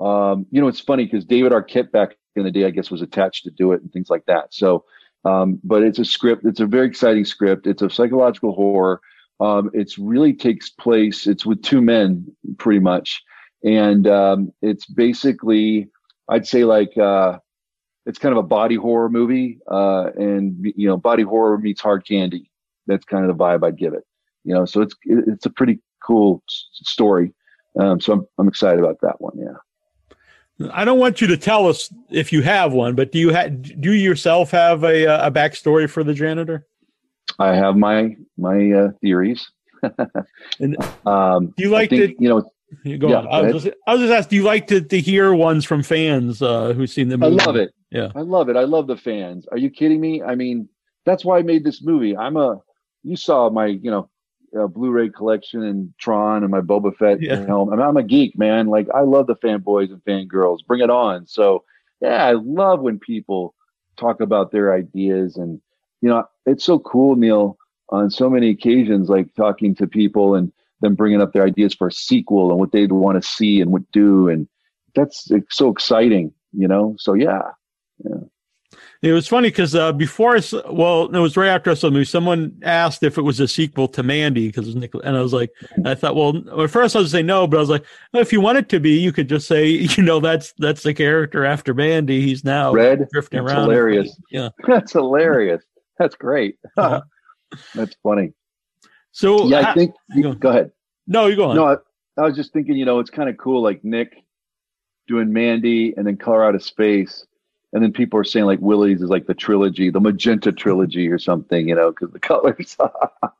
um, 0.00 0.46
you 0.50 0.60
know 0.60 0.68
it's 0.68 0.80
funny 0.80 1.04
because 1.04 1.24
David 1.24 1.52
Arquette 1.52 1.90
back 1.92 2.16
in 2.36 2.44
the 2.44 2.50
day, 2.50 2.64
I 2.64 2.70
guess, 2.70 2.90
was 2.90 3.02
attached 3.02 3.44
to 3.44 3.50
do 3.50 3.72
it 3.72 3.82
and 3.82 3.92
things 3.92 4.10
like 4.10 4.26
that. 4.26 4.54
So, 4.54 4.84
um, 5.24 5.60
but 5.64 5.82
it's 5.82 5.98
a 5.98 6.04
script. 6.04 6.44
It's 6.44 6.60
a 6.60 6.66
very 6.66 6.86
exciting 6.86 7.24
script. 7.24 7.66
It's 7.66 7.82
a 7.82 7.90
psychological 7.90 8.52
horror. 8.52 9.00
Um, 9.40 9.70
it's 9.72 9.98
really 9.98 10.32
takes 10.32 10.70
place. 10.70 11.26
It's 11.26 11.46
with 11.46 11.62
two 11.62 11.80
men, 11.80 12.26
pretty 12.58 12.80
much 12.80 13.22
and 13.64 14.06
um, 14.06 14.52
it's 14.62 14.86
basically 14.86 15.88
i'd 16.28 16.46
say 16.46 16.64
like 16.64 16.96
uh, 16.96 17.38
it's 18.08 18.18
kind 18.18 18.32
of 18.32 18.38
a 18.38 18.46
body 18.48 18.74
horror 18.74 19.08
movie 19.08 19.58
uh, 19.70 20.10
and 20.16 20.56
you 20.76 20.88
know 20.88 20.96
body 20.96 21.22
horror 21.22 21.58
meets 21.58 21.80
hard 21.80 22.06
candy. 22.06 22.50
That's 22.86 23.04
kind 23.04 23.28
of 23.28 23.36
the 23.36 23.44
vibe 23.44 23.64
i'd 23.64 23.76
give 23.76 23.92
it 23.92 24.04
you 24.44 24.54
know 24.54 24.64
so 24.64 24.80
it's 24.80 24.94
it's 25.04 25.46
a 25.46 25.50
pretty 25.50 25.78
cool 26.02 26.42
s- 26.48 26.66
story. 26.72 27.34
Um, 27.78 28.00
so 28.00 28.14
I'm, 28.14 28.26
I'm 28.38 28.48
excited 28.48 28.80
about 28.80 29.00
that 29.02 29.20
one 29.20 29.38
yeah. 29.38 30.68
I 30.72 30.84
don't 30.84 30.98
want 30.98 31.20
you 31.20 31.28
to 31.28 31.36
tell 31.36 31.68
us 31.68 31.92
if 32.10 32.32
you 32.32 32.42
have 32.42 32.72
one, 32.72 32.96
but 32.96 33.12
do 33.12 33.18
you 33.20 33.32
ha- 33.32 33.48
do 33.48 33.92
you 33.92 34.02
yourself 34.02 34.50
have 34.50 34.82
a 34.82 35.06
uh, 35.06 35.28
a 35.28 35.30
backstory 35.30 35.88
for 35.88 36.02
the 36.02 36.14
janitor? 36.14 36.66
i 37.38 37.54
have 37.54 37.76
my 37.76 38.16
my 38.36 38.70
uh, 38.72 38.90
theories. 39.00 39.50
And 40.60 40.76
um, 41.06 41.54
do 41.56 41.62
you 41.62 41.70
like 41.70 41.90
think, 41.90 42.16
to 42.16 42.22
you 42.22 42.28
know 42.28 42.50
go 42.98 43.08
Yeah, 43.08 43.16
on? 43.18 43.24
go 43.24 43.30
I 43.30 43.40
was 43.42 43.62
just 43.64 43.76
I 43.86 43.92
was 43.94 44.02
just 44.02 44.12
asking, 44.12 44.30
do 44.30 44.36
you 44.36 44.42
like 44.42 44.66
to, 44.68 44.80
to 44.80 45.00
hear 45.00 45.34
ones 45.34 45.64
from 45.64 45.82
fans 45.82 46.42
uh, 46.42 46.72
who've 46.72 46.90
seen 46.90 47.08
the 47.08 47.18
movie? 47.18 47.40
I 47.40 47.44
love 47.44 47.56
it. 47.56 47.72
Yeah. 47.90 48.12
I 48.14 48.20
love 48.20 48.48
it. 48.48 48.56
I 48.56 48.64
love 48.64 48.86
the 48.86 48.96
fans. 48.96 49.46
Are 49.50 49.58
you 49.58 49.70
kidding 49.70 50.00
me? 50.00 50.22
I 50.22 50.34
mean, 50.34 50.68
that's 51.06 51.24
why 51.24 51.38
I 51.38 51.42
made 51.42 51.64
this 51.64 51.82
movie. 51.82 52.16
I'm 52.16 52.36
a, 52.36 52.60
you 53.02 53.16
saw 53.16 53.48
my, 53.50 53.66
you 53.66 53.90
know, 53.90 54.10
uh, 54.58 54.66
Blu-ray 54.66 55.10
collection 55.10 55.62
and 55.62 55.92
Tron 55.98 56.42
and 56.42 56.50
my 56.50 56.60
Boba 56.60 56.94
Fett 56.96 57.20
Yeah. 57.22 57.44
helm. 57.46 57.72
I 57.72 57.76
mean, 57.76 57.86
I'm 57.86 57.96
a 57.96 58.02
geek, 58.02 58.38
man. 58.38 58.66
Like 58.66 58.88
I 58.94 59.00
love 59.02 59.26
the 59.26 59.36
fanboys 59.36 59.90
and 59.90 60.02
fangirls. 60.04 60.58
Bring 60.66 60.80
it 60.80 60.90
on. 60.90 61.26
So 61.26 61.64
yeah, 62.00 62.24
I 62.24 62.32
love 62.32 62.80
when 62.80 62.98
people 62.98 63.54
talk 63.96 64.20
about 64.20 64.52
their 64.52 64.72
ideas 64.72 65.36
and, 65.36 65.60
you 66.00 66.08
know, 66.08 66.24
it's 66.46 66.64
so 66.64 66.78
cool, 66.78 67.16
Neal, 67.16 67.58
on 67.88 68.10
so 68.10 68.30
many 68.30 68.50
occasions, 68.50 69.08
like 69.08 69.34
talking 69.34 69.74
to 69.76 69.86
people 69.86 70.34
and 70.34 70.52
them 70.80 70.94
bringing 70.94 71.20
up 71.20 71.32
their 71.32 71.44
ideas 71.44 71.74
for 71.74 71.88
a 71.88 71.92
sequel 71.92 72.50
and 72.50 72.58
what 72.58 72.72
they'd 72.72 72.92
want 72.92 73.20
to 73.20 73.28
see 73.28 73.60
and 73.60 73.72
what 73.72 73.90
do. 73.92 74.28
And 74.28 74.48
that's 74.94 75.30
it's 75.30 75.56
so 75.56 75.68
exciting, 75.70 76.32
you 76.52 76.68
know? 76.68 76.94
So 76.98 77.14
yeah. 77.14 77.42
Yeah. 78.04 78.20
It 79.00 79.12
was 79.12 79.28
funny 79.28 79.48
because 79.48 79.76
uh, 79.76 79.92
before 79.92 80.36
I, 80.36 80.40
well, 80.70 81.04
it 81.04 81.20
was 81.20 81.36
right 81.36 81.48
after 81.48 81.70
I 81.70 81.74
saw 81.74 81.86
the 81.86 81.92
movie. 81.92 82.04
Someone 82.04 82.58
asked 82.64 83.04
if 83.04 83.16
it 83.16 83.22
was 83.22 83.38
a 83.38 83.46
sequel 83.46 83.86
to 83.88 84.02
Mandy 84.02 84.48
because 84.48 84.74
Nick, 84.74 84.92
and 84.92 85.16
I 85.16 85.22
was 85.22 85.32
like, 85.32 85.50
I 85.84 85.94
thought, 85.94 86.16
well, 86.16 86.36
at 86.60 86.70
first 86.70 86.96
I 86.96 86.98
was 86.98 87.12
say 87.12 87.22
no, 87.22 87.46
but 87.46 87.58
I 87.58 87.60
was 87.60 87.68
like, 87.68 87.84
well, 88.12 88.22
if 88.22 88.32
you 88.32 88.40
want 88.40 88.58
it 88.58 88.68
to 88.70 88.80
be, 88.80 88.98
you 88.98 89.12
could 89.12 89.28
just 89.28 89.46
say, 89.46 89.66
you 89.96 90.02
know, 90.02 90.18
that's 90.18 90.52
that's 90.58 90.82
the 90.82 90.92
character 90.94 91.44
after 91.44 91.74
Mandy. 91.74 92.22
He's 92.22 92.44
now 92.44 92.72
Red, 92.72 93.06
drifting 93.12 93.44
that's 93.44 93.54
around. 93.54 93.68
hilarious. 93.68 94.20
Yeah. 94.32 94.48
That's 94.66 94.92
hilarious. 94.92 95.62
That's 95.98 96.16
great. 96.16 96.56
Uh-huh. 96.76 97.02
That's 97.74 97.96
funny. 98.02 98.32
So 99.18 99.46
Yeah, 99.48 99.70
I 99.70 99.74
think. 99.74 99.94
go- 100.22 100.32
Go 100.34 100.48
ahead. 100.50 100.70
no, 101.08 101.26
you 101.26 101.34
go 101.34 101.50
on. 101.50 101.56
No, 101.56 101.66
I, 101.66 101.76
I 102.16 102.26
was 102.26 102.36
just 102.36 102.52
thinking. 102.52 102.76
You 102.76 102.84
know, 102.84 103.00
it's 103.00 103.10
kind 103.10 103.28
of 103.28 103.36
cool, 103.36 103.62
like 103.62 103.82
Nick 103.84 104.22
doing 105.08 105.32
Mandy 105.32 105.92
and 105.96 106.06
then 106.06 106.16
Color 106.16 106.44
Out 106.44 106.54
of 106.54 106.62
Space, 106.62 107.26
and 107.72 107.82
then 107.82 107.92
people 107.92 108.18
are 108.20 108.24
saying 108.24 108.46
like 108.46 108.60
Willy's 108.60 109.02
is 109.02 109.08
like 109.10 109.26
the 109.26 109.34
trilogy, 109.34 109.90
the 109.90 109.98
Magenta 110.00 110.52
trilogy 110.52 111.08
or 111.08 111.18
something. 111.18 111.68
You 111.68 111.74
know, 111.74 111.90
because 111.90 112.12
the 112.12 112.20
colors. 112.30 112.76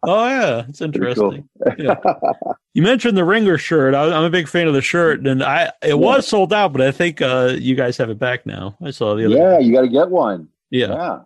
Oh 0.03 0.27
yeah, 0.27 0.65
it's 0.69 0.81
interesting. 0.81 1.49
cool. 1.65 1.73
Yeah. 1.79 1.95
You 2.75 2.83
mentioned 2.85 3.17
the 3.17 3.25
Ringer 3.25 3.59
shirt. 3.59 3.95
I, 3.95 4.05
I'm 4.05 4.23
a 4.23 4.31
big 4.31 4.47
fan 4.47 4.69
of 4.69 4.75
the 4.75 4.81
shirt, 4.83 5.27
and 5.27 5.43
I 5.43 5.73
it 5.83 5.99
was 5.99 6.29
sold 6.29 6.53
out, 6.53 6.73
but 6.73 6.81
I 6.81 6.93
think 6.93 7.21
uh, 7.21 7.57
you 7.59 7.75
guys 7.75 7.97
have 7.97 8.09
it 8.11 8.19
back 8.21 8.47
now. 8.47 8.77
I 8.81 8.91
saw 8.93 9.17
the 9.17 9.27
other. 9.27 9.35
yeah, 9.37 9.59
you 9.59 9.73
got 9.73 9.81
to 9.83 9.89
get 9.89 10.11
one. 10.11 10.49
yeah, 10.71 10.87
yeah, 10.89 11.19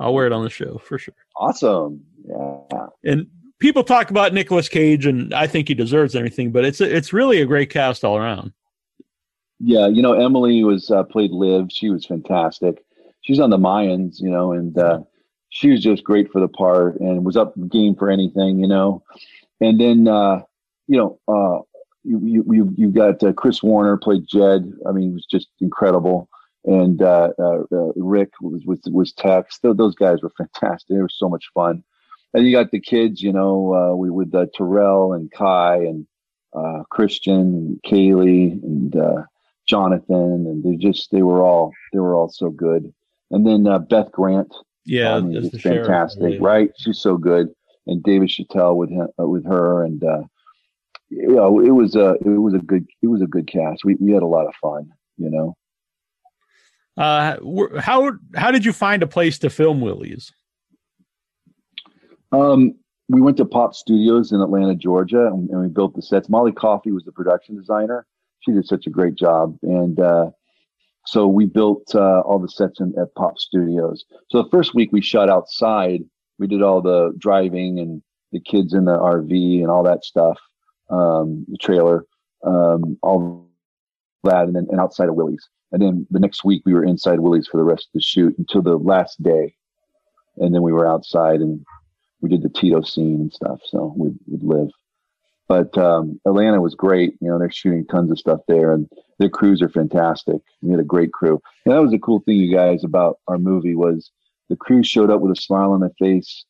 I'll 0.00 0.14
wear 0.14 0.26
it 0.26 0.32
on 0.32 0.42
the 0.42 0.50
show 0.50 0.78
for 0.78 0.98
sure. 0.98 1.14
awesome. 1.36 2.02
Yeah. 2.28 2.86
And 3.04 3.26
people 3.58 3.84
talk 3.84 4.10
about 4.10 4.32
Nicolas 4.32 4.68
Cage, 4.68 5.06
and 5.06 5.32
I 5.34 5.46
think 5.46 5.68
he 5.68 5.74
deserves 5.74 6.14
everything, 6.14 6.52
but 6.52 6.64
it's 6.64 6.80
it's 6.80 7.12
really 7.12 7.40
a 7.40 7.46
great 7.46 7.70
cast 7.70 8.04
all 8.04 8.16
around. 8.16 8.52
Yeah, 9.58 9.86
you 9.86 10.02
know, 10.02 10.12
Emily 10.12 10.62
was 10.64 10.90
uh, 10.90 11.04
played 11.04 11.30
Liv. 11.30 11.68
She 11.70 11.90
was 11.90 12.04
fantastic. 12.04 12.84
She's 13.22 13.40
on 13.40 13.50
the 13.50 13.58
Mayans, 13.58 14.20
you 14.20 14.30
know, 14.30 14.52
and 14.52 14.76
uh, 14.78 15.00
she 15.48 15.70
was 15.70 15.82
just 15.82 16.04
great 16.04 16.30
for 16.30 16.40
the 16.40 16.48
part 16.48 17.00
and 17.00 17.24
was 17.24 17.36
up 17.36 17.54
game 17.70 17.94
for 17.94 18.10
anything, 18.10 18.58
you 18.58 18.68
know. 18.68 19.02
And 19.60 19.80
then, 19.80 20.06
uh, 20.06 20.42
you 20.86 20.98
know, 20.98 21.18
uh, 21.26 21.62
you 22.04 22.44
you 22.46 22.74
you, 22.76 22.90
got 22.90 23.22
uh, 23.22 23.32
Chris 23.32 23.62
Warner 23.62 23.96
played 23.96 24.26
Jed. 24.28 24.72
I 24.86 24.92
mean, 24.92 25.08
he 25.08 25.14
was 25.14 25.26
just 25.28 25.48
incredible. 25.60 26.28
And 26.64 27.00
uh, 27.00 27.30
uh, 27.38 27.62
uh, 27.72 27.92
Rick 27.96 28.30
was 28.40 28.62
was 28.66 28.80
was 28.92 29.12
Tex. 29.12 29.58
Th- 29.58 29.76
those 29.76 29.94
guys 29.94 30.22
were 30.22 30.32
fantastic. 30.36 30.88
They 30.88 31.02
were 31.02 31.08
so 31.08 31.28
much 31.28 31.46
fun. 31.54 31.82
And 32.36 32.46
you 32.46 32.52
got 32.52 32.70
the 32.70 32.80
kids, 32.80 33.22
you 33.22 33.32
know, 33.32 33.74
uh, 33.74 33.96
we 33.96 34.10
with 34.10 34.34
uh, 34.34 34.44
Terrell 34.54 35.14
and 35.14 35.32
Kai 35.32 35.76
and 35.76 36.06
uh, 36.54 36.82
Christian 36.90 37.40
and 37.40 37.80
Kaylee 37.82 38.62
and 38.62 38.94
uh, 38.94 39.22
Jonathan, 39.66 40.44
and 40.46 40.62
they 40.62 40.76
just 40.76 41.10
they 41.12 41.22
were 41.22 41.40
all 41.42 41.72
they 41.94 41.98
were 41.98 42.14
all 42.14 42.28
so 42.28 42.50
good. 42.50 42.92
And 43.30 43.46
then 43.46 43.66
uh, 43.66 43.78
Beth 43.78 44.12
Grant, 44.12 44.54
Yeah, 44.84 45.16
as 45.16 45.46
it's 45.46 45.60
sheriff, 45.60 45.86
fantastic, 45.86 46.38
right? 46.42 46.68
She's 46.76 46.98
so 46.98 47.16
good. 47.16 47.48
And 47.86 48.02
David 48.02 48.28
Chattel 48.28 48.76
with 48.76 48.90
him, 48.90 49.08
uh, 49.18 49.26
with 49.26 49.46
her, 49.46 49.82
and 49.82 50.04
uh, 50.04 50.24
you 51.08 51.36
know, 51.36 51.58
it 51.58 51.70
was 51.70 51.96
a 51.96 52.16
it 52.20 52.38
was 52.38 52.52
a 52.52 52.58
good 52.58 52.86
it 53.02 53.06
was 53.06 53.22
a 53.22 53.26
good 53.26 53.50
cast. 53.50 53.82
We 53.82 53.94
we 53.94 54.12
had 54.12 54.22
a 54.22 54.26
lot 54.26 54.46
of 54.46 54.54
fun, 54.56 54.90
you 55.16 55.30
know. 55.30 55.56
Uh, 56.98 57.38
how 57.80 58.12
how 58.34 58.50
did 58.50 58.66
you 58.66 58.74
find 58.74 59.02
a 59.02 59.06
place 59.06 59.38
to 59.38 59.48
film 59.48 59.80
Willy's? 59.80 60.34
Um, 62.32 62.74
we 63.08 63.20
went 63.20 63.36
to 63.36 63.44
Pop 63.44 63.74
Studios 63.74 64.32
in 64.32 64.40
Atlanta, 64.40 64.74
Georgia, 64.74 65.26
and, 65.26 65.48
and 65.50 65.60
we 65.62 65.68
built 65.68 65.94
the 65.94 66.02
sets. 66.02 66.28
Molly 66.28 66.52
Coffey 66.52 66.90
was 66.90 67.04
the 67.04 67.12
production 67.12 67.56
designer. 67.56 68.06
She 68.40 68.52
did 68.52 68.66
such 68.66 68.86
a 68.86 68.90
great 68.90 69.14
job, 69.14 69.56
and 69.62 69.98
uh, 70.00 70.30
so 71.06 71.26
we 71.28 71.46
built 71.46 71.94
uh, 71.94 72.20
all 72.20 72.38
the 72.38 72.48
sets 72.48 72.80
in, 72.80 72.94
at 73.00 73.14
Pop 73.14 73.38
Studios. 73.38 74.04
So 74.30 74.42
the 74.42 74.50
first 74.50 74.74
week 74.74 74.90
we 74.92 75.00
shot 75.00 75.30
outside. 75.30 76.00
We 76.38 76.46
did 76.46 76.62
all 76.62 76.82
the 76.82 77.12
driving 77.16 77.78
and 77.78 78.02
the 78.32 78.40
kids 78.40 78.74
in 78.74 78.84
the 78.84 78.98
RV 78.98 79.60
and 79.60 79.70
all 79.70 79.84
that 79.84 80.04
stuff, 80.04 80.38
um, 80.90 81.46
the 81.48 81.56
trailer, 81.58 82.04
um, 82.44 82.98
all 83.02 83.48
that, 84.24 84.44
and 84.44 84.56
then 84.56 84.66
and 84.70 84.80
outside 84.80 85.08
of 85.08 85.14
Willy's. 85.14 85.48
And 85.72 85.80
then 85.80 86.06
the 86.10 86.20
next 86.20 86.44
week 86.44 86.62
we 86.66 86.74
were 86.74 86.84
inside 86.84 87.20
Willy's 87.20 87.48
for 87.48 87.56
the 87.56 87.64
rest 87.64 87.86
of 87.86 87.92
the 87.94 88.00
shoot 88.00 88.36
until 88.36 88.62
the 88.62 88.76
last 88.76 89.22
day, 89.22 89.54
and 90.38 90.52
then 90.52 90.62
we 90.62 90.72
were 90.72 90.86
outside 90.86 91.40
and 91.40 91.64
we 92.26 92.36
did 92.36 92.42
the 92.42 92.60
Tito 92.60 92.82
scene 92.82 93.20
and 93.20 93.32
stuff. 93.32 93.60
So 93.64 93.94
we'd, 93.96 94.18
we'd 94.26 94.42
live. 94.42 94.68
But 95.48 95.76
um, 95.78 96.20
Atlanta 96.26 96.60
was 96.60 96.74
great. 96.74 97.14
You 97.20 97.28
know, 97.28 97.38
they're 97.38 97.50
shooting 97.50 97.86
tons 97.86 98.10
of 98.10 98.18
stuff 98.18 98.40
there, 98.48 98.72
and 98.72 98.90
their 99.20 99.28
crews 99.28 99.62
are 99.62 99.68
fantastic. 99.68 100.42
We 100.60 100.72
had 100.72 100.80
a 100.80 100.84
great 100.84 101.12
crew. 101.12 101.40
And 101.64 101.74
that 101.74 101.82
was 101.82 101.92
the 101.92 102.00
cool 102.00 102.20
thing, 102.20 102.38
you 102.38 102.52
guys, 102.52 102.82
about 102.82 103.20
our 103.28 103.38
movie 103.38 103.76
was 103.76 104.10
the 104.48 104.56
crew 104.56 104.82
showed 104.82 105.10
up 105.10 105.20
with 105.20 105.38
a 105.38 105.40
smile 105.40 105.70
on 105.70 105.80
their 105.80 105.92
face 106.00 106.44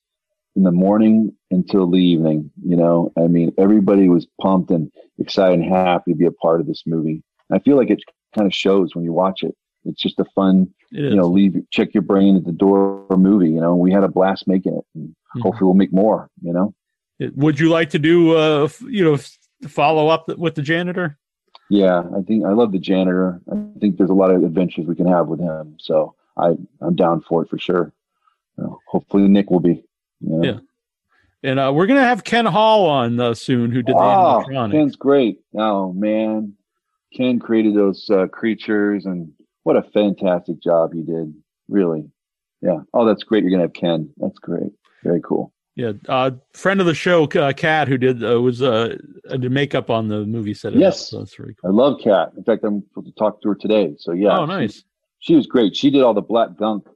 in 0.55 0.63
the 0.63 0.73
morning 0.73 1.33
until 1.51 1.91
the 1.91 1.99
evening. 1.99 2.51
You 2.65 2.77
know, 2.77 3.13
I 3.19 3.27
mean, 3.27 3.53
everybody 3.59 4.09
was 4.09 4.27
pumped 4.41 4.71
and 4.71 4.91
excited 5.19 5.61
and 5.61 5.71
happy 5.71 6.13
to 6.13 6.17
be 6.17 6.27
a 6.27 6.33
part 6.33 6.61
of 6.61 6.67
this 6.67 6.85
movie. 6.87 7.23
I 7.53 7.59
feel 7.59 7.77
like 7.77 7.91
it 7.91 8.01
kind 8.35 8.47
of 8.47 8.55
shows 8.55 8.95
when 8.95 9.05
you 9.05 9.13
watch 9.13 9.43
it. 9.43 9.55
It's 9.85 10.03
just 10.03 10.19
a 10.19 10.25
fun, 10.35 10.69
you 10.91 11.15
know, 11.15 11.29
leave 11.29 11.55
check 11.71 11.95
your 11.95 12.03
brain 12.03 12.37
at 12.37 12.45
the 12.45 12.51
door 12.51 13.07
movie. 13.11 13.51
You 13.51 13.61
know, 13.61 13.77
we 13.77 13.93
had 13.93 14.03
a 14.03 14.09
blast 14.09 14.49
making 14.49 14.77
it. 14.77 14.85
And 14.95 15.15
Mhm. 15.37 15.43
hopefully 15.43 15.67
we'll 15.67 15.75
make 15.75 15.93
more. 15.93 16.31
You 16.43 16.53
know. 16.53 16.75
Would 17.35 17.59
you 17.61 17.69
like 17.71 17.91
to 17.91 17.99
do 17.99 18.37
uh 18.37 18.69
you 18.89 19.05
know 19.05 19.19
follow 19.69 20.09
up 20.09 20.29
with 20.37 20.55
the 20.55 20.63
janitor? 20.63 21.19
Yeah, 21.71 22.03
I 22.17 22.23
think 22.23 22.45
I 22.45 22.51
love 22.53 22.73
the 22.73 22.79
janitor. 22.79 23.41
I 23.51 23.57
think 23.81 23.97
there's 23.97 24.11
a 24.11 24.15
lot 24.15 24.31
of 24.31 24.45
adventures 24.45 24.87
we 24.87 24.95
can 24.95 25.07
have 25.09 25.27
with 25.29 25.41
him. 25.41 25.77
So 25.81 26.15
I 26.37 26.57
I'm 26.81 26.95
down 26.95 27.23
for 27.23 27.43
it 27.43 27.49
for 27.49 27.59
sure. 27.59 27.93
Hopefully 28.89 29.29
Nick 29.29 29.51
will 29.51 29.61
be. 29.61 29.85
You 30.21 30.29
know? 30.29 30.45
Yeah. 30.45 30.59
And 31.43 31.61
uh, 31.61 31.73
we're 31.75 31.87
gonna 31.87 32.03
have 32.03 32.25
Ken 32.25 32.47
Hall 32.47 32.87
on 32.89 33.21
uh, 33.21 33.35
soon, 33.35 33.71
who 33.71 33.83
did 33.83 33.95
the 33.95 34.01
Oh. 34.01 34.45
Ken's 34.71 34.97
great. 34.97 35.41
Oh 35.55 35.93
man, 35.93 36.55
Ken 37.15 37.39
created 37.39 37.75
those 37.75 38.09
uh, 38.11 38.27
creatures, 38.27 39.07
and 39.07 39.33
what 39.63 39.77
a 39.77 39.83
fantastic 39.83 40.61
job 40.61 40.93
he 40.93 41.03
did. 41.03 41.35
Really, 41.69 42.09
yeah. 42.63 42.79
Oh, 42.95 43.05
that's 43.05 43.23
great. 43.23 43.43
You're 43.43 43.51
gonna 43.51 43.65
have 43.65 43.75
Ken. 43.75 44.11
That's 44.17 44.39
great. 44.39 44.73
Cool. 45.79 45.85
Yeah, 45.85 45.93
uh, 46.09 46.31
friend 46.53 46.81
of 46.81 46.87
the 46.87 46.95
show, 46.95 47.25
uh, 47.25 47.53
who 47.87 47.99
did 47.99 48.25
uh, 48.25 48.41
was 48.41 48.63
uh, 48.63 48.97
did 49.31 49.51
makeup 49.53 49.91
on 49.91 50.09
the 50.09 50.25
movie 50.25 50.55
set. 50.55 50.73
it 50.73 50.77
up, 50.77 50.81
Yes. 50.81 51.09
so 51.11 51.19
that's 51.19 51.35
very 51.35 51.55
I 51.65 51.69
love 51.69 52.01
Cat. 52.03 52.33
In 52.37 52.45
fact, 52.45 52.65
I'm 52.65 52.83
supposed 52.89 53.09
to 53.09 53.13
talk 53.15 53.43
to 53.43 53.49
her 53.51 53.55
today. 53.55 53.95
So 53.99 54.13
yeah. 54.13 54.39
oh, 54.39 54.47
she- 54.47 54.53
nice. 54.53 54.85
she 55.19 55.35
was 55.35 55.47
great. 55.47 55.77
She 55.77 55.91
did 55.91 56.03
all 56.03 56.15
the 56.15 56.23
black 56.23 56.57
gunk, 56.57 56.87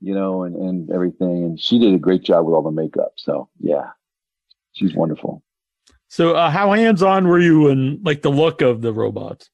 you 0.00 0.14
know, 0.14 0.42
and, 0.42 0.56
and 0.56 0.90
everything. 0.90 1.44
And 1.44 1.60
she 1.60 1.78
did 1.78 1.94
a 1.94 1.98
great 1.98 2.22
job 2.24 2.46
with 2.46 2.54
all 2.54 2.62
the 2.62 2.70
makeup. 2.70 3.12
So 3.16 3.48
yeah, 3.60 3.90
she's 4.72 4.94
wonderful. 4.94 5.42
So, 6.08 6.34
uh, 6.36 6.50
how 6.50 6.72
hands 6.72 7.02
on 7.02 7.26
were 7.26 7.40
you 7.40 7.68
in 7.68 8.00
like 8.04 8.22
the 8.22 8.30
look 8.30 8.60
of 8.62 8.80
the 8.80 8.92
robots? 8.92 9.50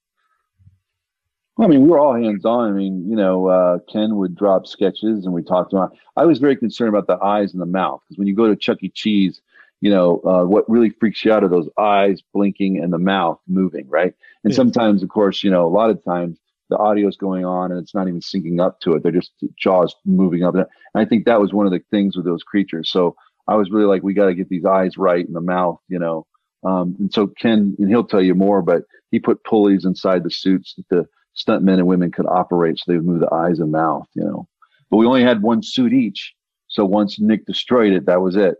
I 1.59 1.67
mean, 1.67 1.83
we 1.83 1.88
were 1.88 1.99
all 1.99 2.15
hands 2.15 2.45
on. 2.45 2.71
I 2.71 2.73
mean, 2.73 3.09
you 3.09 3.17
know, 3.17 3.47
uh, 3.47 3.79
Ken 3.91 4.17
would 4.17 4.35
drop 4.35 4.67
sketches 4.67 5.25
and 5.25 5.33
we 5.35 5.43
talked 5.43 5.73
about. 5.73 5.95
I 6.17 6.25
was 6.25 6.38
very 6.38 6.57
concerned 6.57 6.88
about 6.95 7.07
the 7.07 7.23
eyes 7.23 7.53
and 7.53 7.61
the 7.61 7.67
mouth 7.67 8.01
because 8.09 8.19
when 8.19 8.27
you 8.27 8.35
go 8.35 8.49
to 8.49 8.57
Chuck 8.57 8.79
E. 8.83 8.88
Cheese, 8.88 9.41
you 9.81 9.91
know, 9.91 10.21
uh, 10.25 10.45
what 10.45 10.69
really 10.69 10.91
freaks 10.91 11.25
you 11.25 11.33
out 11.33 11.45
are 11.45 11.49
those 11.49 11.69
eyes 11.79 12.23
blinking 12.33 12.79
and 12.83 12.93
the 12.93 12.99
mouth 12.99 13.38
moving, 13.47 13.87
right? 13.88 14.15
And 14.45 14.53
Yeah. 14.53 14.57
sometimes, 14.57 15.03
of 15.03 15.11
course, 15.11 15.43
you 15.43 15.51
know, 15.51 15.67
a 15.67 15.69
lot 15.69 15.91
of 15.91 16.03
times 16.05 16.38
the 16.71 16.79
audio 16.79 17.07
is 17.09 17.17
going 17.17 17.45
on 17.45 17.71
and 17.71 17.81
it's 17.81 17.95
not 17.95 18.09
even 18.09 18.21
syncing 18.21 18.61
up 18.61 18.81
to 18.81 18.95
it. 18.95 19.03
They're 19.03 19.12
just 19.12 19.33
jaws 19.59 19.95
moving 20.07 20.45
up. 20.45 20.55
And 20.55 20.67
I 20.95 21.05
think 21.05 21.27
that 21.27 21.41
was 21.41 21.53
one 21.53 21.67
of 21.67 21.73
the 21.73 21.83
things 21.91 22.17
with 22.17 22.25
those 22.25 22.43
creatures. 22.43 22.88
So 22.88 23.15
I 23.47 23.57
was 23.57 23.71
really 23.71 23.87
like, 23.87 24.03
we 24.03 24.15
got 24.15 24.27
to 24.27 24.35
get 24.35 24.49
these 24.49 24.65
eyes 24.65 24.97
right 24.97 25.27
and 25.27 25.37
the 25.37 25.41
mouth, 25.41 25.81
you 25.88 25.99
know. 25.99 26.27
Um, 26.65 26.97
and 26.99 27.12
so 27.12 27.27
Ken, 27.27 27.77
and 27.79 27.88
he'll 27.88 28.05
tell 28.07 28.23
you 28.23 28.35
more, 28.35 28.62
but 28.62 28.85
he 29.11 29.19
put 29.19 29.45
pulleys 29.45 29.85
inside 29.85 30.23
the 30.23 30.31
suits 30.31 30.75
that 30.77 30.88
the 30.88 31.07
stunt 31.35 31.62
men 31.64 31.79
and 31.79 31.87
women 31.88 32.11
could 32.12 32.27
operate 32.27 32.79
so 32.79 32.85
they 32.88 32.97
would 32.97 33.07
move 33.07 33.21
the 33.21 33.33
eyes 33.33 33.59
and 33.59 33.73
mouth, 33.73 34.07
you 34.14 34.23
know. 34.25 34.47
But 34.90 34.99
we 34.99 35.07
only 35.07 35.23
had 35.23 35.42
one 35.42 35.62
suit 35.62 35.92
each. 35.92 36.35
So 36.68 36.85
once 36.85 37.18
Nick 37.21 37.47
destroyed 37.47 37.92
it, 37.92 38.07
that 38.07 38.21
was 38.21 38.37
it. 38.37 38.57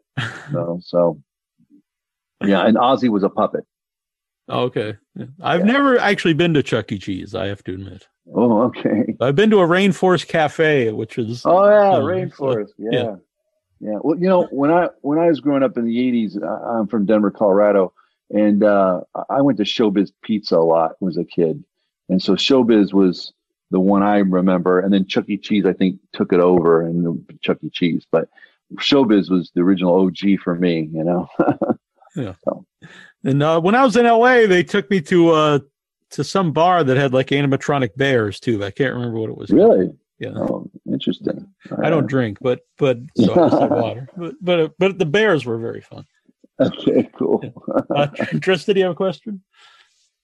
Know? 0.52 0.80
So 0.82 1.20
yeah, 2.44 2.66
and 2.66 2.76
Ozzy 2.76 3.08
was 3.08 3.22
a 3.22 3.28
puppet. 3.28 3.64
Oh, 4.48 4.62
okay, 4.64 4.96
I've 5.40 5.61
Yeah. 5.61 5.66
never 5.72 5.98
actually 5.98 6.35
been 6.35 6.52
to 6.54 6.62
Chuck 6.62 6.90
E. 6.92 6.98
Cheese. 6.98 7.35
I 7.35 7.46
have 7.46 7.62
to 7.64 7.74
admit. 7.74 8.08
Oh, 8.35 8.62
okay. 8.62 9.14
I've 9.20 9.37
been 9.37 9.50
to 9.50 9.61
a 9.61 9.66
Rainforest 9.66 10.28
Cafe, 10.28 10.90
which 10.92 11.16
is 11.18 11.42
Oh 11.44 11.68
yeah, 11.68 11.96
Um, 11.96 12.02
rainforest. 12.04 12.68
so- 12.68 12.74
yeah. 12.78 12.90
yeah. 12.92 13.14
yeah, 13.80 13.98
Well, 14.02 14.18
you 14.18 14.28
know, 14.28 14.44
when 14.50 14.70
I 14.70 14.88
when 15.02 15.18
I 15.18 15.26
was 15.28 15.40
growing 15.40 15.62
up 15.62 15.76
in 15.78 15.85
the 15.85 15.96
'80s, 15.96 16.42
I, 16.42 16.78
I'm 16.78 16.87
from 16.88 17.06
Denver, 17.06 17.30
Colorado, 17.30 17.92
and 18.30 18.62
uh, 18.64 19.00
I 19.30 19.40
went 19.42 19.58
to 19.58 19.64
Showbiz 19.64 20.12
Pizza 20.22 20.56
a 20.56 20.58
lot 20.58 20.92
as 21.06 21.16
a 21.16 21.24
kid, 21.24 21.62
and 22.08 22.22
so 22.22 22.34
Showbiz 22.34 22.92
was 22.92 23.32
the 23.70 23.80
one 23.80 24.02
I 24.02 24.18
remember, 24.18 24.80
and 24.80 24.92
then 24.92 25.06
Chuck 25.06 25.28
E. 25.28 25.38
Cheese 25.38 25.64
I 25.66 25.72
think 25.72 25.98
took 26.12 26.32
it 26.32 26.40
over, 26.40 26.82
and 26.82 27.24
Chuck 27.40 27.58
E. 27.62 27.70
Cheese, 27.70 28.06
but 28.10 28.28
Showbiz 28.76 29.30
was 29.30 29.50
the 29.54 29.62
original 29.62 30.00
OG 30.06 30.40
for 30.42 30.54
me. 30.54 30.88
You 30.92 31.04
know. 31.04 31.28
Yeah. 32.14 32.34
And 33.24 33.42
uh, 33.42 33.60
when 33.60 33.74
I 33.74 33.84
was 33.84 33.96
in 33.96 34.04
LA, 34.04 34.46
they 34.46 34.62
took 34.62 34.90
me 34.90 35.00
to 35.02 35.30
uh 35.30 35.58
to 36.10 36.24
some 36.24 36.52
bar 36.52 36.84
that 36.84 36.96
had 36.96 37.14
like 37.14 37.28
animatronic 37.28 37.96
bears 37.96 38.38
too. 38.38 38.62
I 38.64 38.70
can't 38.70 38.94
remember 38.94 39.18
what 39.18 39.30
it 39.30 39.36
was. 39.36 39.50
called. 39.50 39.60
really? 39.60 39.92
Yeah. 40.18 40.32
Oh, 40.36 40.70
interesting. 40.86 41.48
I 41.82 41.90
don't 41.90 42.06
drink, 42.06 42.38
but 42.40 42.60
but 42.78 42.98
so 43.16 43.32
I 43.32 43.48
just 43.48 43.62
had 43.62 43.70
water. 43.70 44.08
But 44.16 44.34
but, 44.40 44.60
uh, 44.60 44.68
but 44.78 44.98
the 44.98 45.06
bears 45.06 45.44
were 45.44 45.58
very 45.58 45.80
fun. 45.80 46.04
Okay, 46.60 47.10
cool. 47.16 47.42
Uh, 47.94 48.06
Trista, 48.38 48.72
do 48.74 48.78
you 48.78 48.84
have 48.84 48.92
a 48.92 48.96
question? 48.96 49.42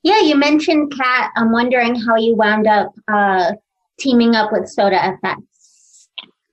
Yeah, 0.02 0.20
you 0.20 0.36
mentioned 0.36 0.92
Kat. 0.96 1.32
I'm 1.36 1.50
wondering 1.52 1.94
how 1.94 2.16
you 2.16 2.36
wound 2.36 2.66
up 2.66 2.94
uh, 3.08 3.52
teaming 3.98 4.34
up 4.34 4.52
with 4.52 4.68
Soda 4.68 5.16
FX. 5.22 5.36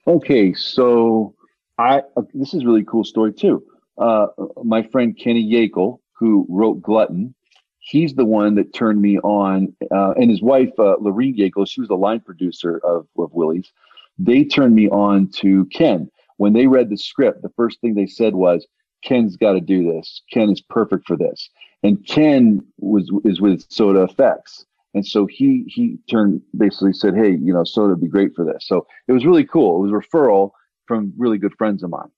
Okay, 0.08 0.54
so 0.54 1.36
I 1.78 2.02
uh, 2.18 2.24
this 2.34 2.54
is 2.54 2.66
really 2.66 2.84
cool 2.84 3.04
story 3.04 3.34
too. 3.34 3.64
Uh, 3.98 4.28
my 4.64 4.84
friend 4.84 5.18
Kenny 5.18 5.44
Yakel, 5.44 6.00
who 6.14 6.46
wrote 6.50 6.82
Glutton, 6.82 7.34
he's 7.80 8.14
the 8.16 8.26
one 8.26 8.56
that 8.56 8.74
turned 8.74 9.02
me 9.02 9.20
on, 9.20 9.76
uh, 9.92 10.12
and 10.12 10.30
his 10.30 10.42
wife 10.42 10.72
uh, 10.80 10.96
Lorene 11.00 11.38
Yakel, 11.38 11.68
she 11.68 11.82
was 11.82 11.90
the 11.90 11.96
line 11.96 12.20
producer 12.20 12.80
of 12.84 13.08
of 13.18 13.32
Willy's. 13.34 13.72
They 14.18 14.44
turned 14.44 14.76
me 14.76 14.90
on 14.90 15.30
to 15.38 15.66
Ken 15.66 16.10
when 16.38 16.54
they 16.54 16.68
read 16.68 16.90
the 16.90 16.98
script. 16.98 17.42
The 17.42 17.50
first 17.56 17.80
thing 17.82 17.94
they 17.94 18.08
said 18.08 18.34
was, 18.34 18.66
"Ken's 19.06 19.38
got 19.38 19.54
to 19.54 19.62
do 19.62 19.90
this. 19.92 20.22
Ken 20.34 20.50
is 20.50 20.62
perfect 20.62 21.08
for 21.08 21.16
this." 21.16 21.50
And 21.84 22.06
Ken 22.06 22.66
was 22.78 23.10
is 23.24 23.40
with 23.40 23.64
Soda 23.70 24.02
Effects. 24.04 24.66
And 24.94 25.06
so 25.06 25.26
he 25.26 25.64
he 25.68 25.98
turned 26.10 26.42
basically 26.58 26.94
said, 26.94 27.16
"Hey, 27.16 27.32
you 27.32 27.54
know, 27.54 27.64
Soda 27.64 27.90
would 27.90 28.02
be 28.02 28.08
great 28.08 28.34
for 28.36 28.44
this." 28.46 28.66
So 28.68 28.88
it 29.08 29.12
was 29.14 29.26
really 29.26 29.46
cool. 29.46 29.78
It 29.78 29.90
was 29.90 29.92
a 29.92 30.08
referral 30.08 30.52
from 30.88 31.14
really 31.18 31.38
good 31.38 31.54
friends 31.58 31.84
of 31.84 31.90
mine. 31.90 32.12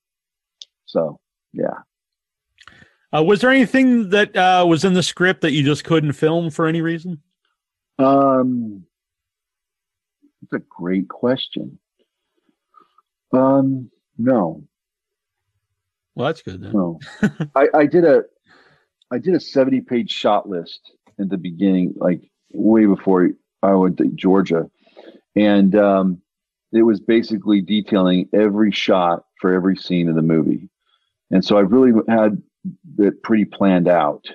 So 0.86 1.20
yeah, 1.54 1.80
Uh, 3.14 3.24
was 3.24 3.42
there 3.42 3.50
anything 3.50 4.10
that 4.10 4.36
uh, 4.36 4.66
was 4.68 4.84
in 4.86 4.94
the 4.94 5.02
script 5.04 5.42
that 5.42 5.54
you 5.54 5.64
just 5.64 5.84
couldn't 5.86 6.14
film 6.14 6.50
for 6.52 6.68
any 6.68 6.82
reason? 6.82 7.22
um, 8.00 8.86
that's 10.52 10.62
a 10.62 10.66
great 10.70 11.08
question. 11.08 11.80
Um, 13.34 13.90
No, 14.18 14.64
Well, 16.18 16.26
that's 16.26 16.42
good 16.42 16.62
then. 16.62 16.72
no. 16.74 17.00
I, 17.56 17.68
I 17.76 17.86
did 17.86 18.04
a 18.04 18.24
I 19.12 19.20
did 19.20 19.36
a 19.36 19.40
70 19.40 19.82
page 19.82 20.12
shot 20.12 20.50
list 20.50 20.92
at 21.20 21.30
the 21.30 21.38
beginning, 21.38 21.94
like 21.98 22.22
way 22.52 22.86
before 22.88 23.30
I 23.62 23.74
went 23.76 23.98
to 23.98 24.08
Georgia. 24.08 24.70
And 25.36 25.76
um, 25.76 26.22
it 26.72 26.82
was 26.82 27.00
basically 27.00 27.62
detailing 27.62 28.30
every 28.34 28.72
shot 28.72 29.26
for 29.40 29.54
every 29.54 29.78
scene 29.78 30.10
of 30.10 30.16
the 30.16 30.24
movie. 30.24 30.70
And 31.30 31.46
so 31.46 31.58
I 31.58 31.62
really 31.62 31.94
had 32.10 32.42
it 32.98 33.22
pretty 33.22 33.46
planned 33.46 33.88
out 33.88 34.26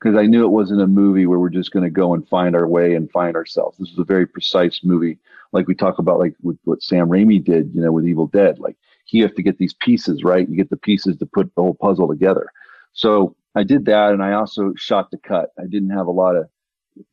because 0.00 0.16
I 0.16 0.26
knew 0.26 0.44
it 0.44 0.50
wasn't 0.50 0.80
a 0.80 0.86
movie 0.86 1.26
where 1.26 1.40
we're 1.40 1.50
just 1.50 1.72
going 1.72 1.82
to 1.82 1.90
go 1.90 2.14
and 2.14 2.28
find 2.28 2.54
our 2.54 2.68
way 2.68 2.94
and 2.94 3.10
find 3.10 3.34
ourselves. 3.34 3.78
This 3.78 3.90
is 3.90 3.98
a 3.98 4.04
very 4.04 4.26
precise 4.26 4.80
movie, 4.84 5.18
like 5.52 5.66
we 5.66 5.74
talk 5.74 5.98
about, 5.98 6.20
like 6.20 6.34
with 6.40 6.58
what 6.64 6.82
Sam 6.82 7.08
Raimi 7.08 7.42
did, 7.42 7.72
you 7.74 7.80
know, 7.80 7.90
with 7.90 8.06
Evil 8.06 8.28
Dead. 8.28 8.60
Like 8.60 8.76
he 9.06 9.20
have 9.20 9.34
to 9.34 9.42
get 9.42 9.58
these 9.58 9.74
pieces 9.74 10.22
right. 10.22 10.48
You 10.48 10.56
get 10.56 10.70
the 10.70 10.76
pieces 10.76 11.16
to 11.16 11.26
put 11.26 11.52
the 11.54 11.62
whole 11.62 11.74
puzzle 11.74 12.08
together. 12.08 12.50
So 12.92 13.34
I 13.54 13.62
did 13.62 13.86
that, 13.86 14.12
and 14.12 14.22
I 14.22 14.32
also 14.32 14.74
shot 14.76 15.10
the 15.10 15.18
cut. 15.18 15.50
I 15.58 15.66
didn't 15.66 15.90
have 15.90 16.06
a 16.06 16.12
lot 16.12 16.36
of 16.36 16.48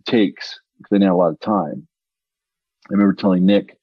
takes 0.05 0.59
because 0.77 0.91
I 0.91 0.95
didn't 0.95 1.07
have 1.07 1.15
a 1.15 1.19
lot 1.19 1.31
of 1.31 1.39
time. 1.39 1.87
I 2.89 2.93
remember 2.93 3.13
telling 3.13 3.45
Nick, 3.45 3.77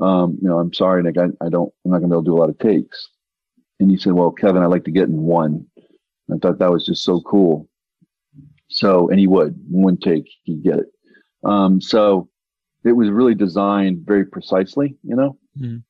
um, 0.00 0.38
you 0.40 0.48
know, 0.48 0.58
I'm 0.58 0.72
sorry, 0.72 1.02
Nick, 1.02 1.18
I, 1.18 1.26
I 1.44 1.48
don't, 1.48 1.72
I'm 1.84 1.90
not 1.92 1.98
going 1.98 2.02
to 2.02 2.08
be 2.08 2.14
able 2.14 2.22
to 2.22 2.30
do 2.30 2.36
a 2.36 2.40
lot 2.40 2.48
of 2.48 2.58
takes. 2.58 3.10
And 3.78 3.90
he 3.90 3.96
said, 3.96 4.12
well, 4.12 4.30
Kevin, 4.30 4.62
I 4.62 4.66
like 4.66 4.84
to 4.84 4.90
get 4.90 5.08
in 5.08 5.22
one. 5.22 5.66
I 6.32 6.36
thought 6.38 6.58
that 6.58 6.70
was 6.70 6.86
just 6.86 7.04
so 7.04 7.20
cool. 7.20 7.68
So, 8.68 9.08
and 9.10 9.18
he 9.18 9.26
would 9.26 9.54
one 9.68 9.96
take, 9.96 10.28
he'd 10.44 10.62
get 10.62 10.78
it. 10.78 10.86
Um, 11.44 11.80
so 11.80 12.28
it 12.84 12.92
was 12.92 13.10
really 13.10 13.34
designed 13.34 14.06
very 14.06 14.24
precisely, 14.24 14.96
you 15.02 15.16
know. 15.16 15.36
Mhm. 15.58 15.82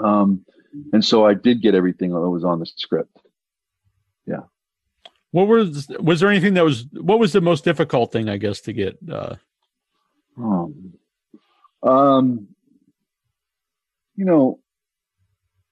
Um, 0.00 0.44
and 0.92 1.04
so 1.04 1.26
I 1.26 1.34
did 1.34 1.62
get 1.62 1.74
everything 1.74 2.10
that 2.10 2.20
was 2.20 2.44
on 2.44 2.58
the 2.58 2.66
script. 2.66 3.16
Yeah. 4.26 4.42
What 5.30 5.48
was 5.48 5.88
was 6.00 6.20
there 6.20 6.30
anything 6.30 6.54
that 6.54 6.64
was 6.64 6.86
what 6.92 7.18
was 7.18 7.32
the 7.32 7.40
most 7.40 7.64
difficult 7.64 8.12
thing 8.12 8.28
I 8.28 8.36
guess 8.36 8.60
to 8.62 8.72
get? 8.72 8.98
Uh, 9.10 9.36
Um, 10.36 10.94
um, 11.82 12.48
you 14.16 14.24
know, 14.24 14.60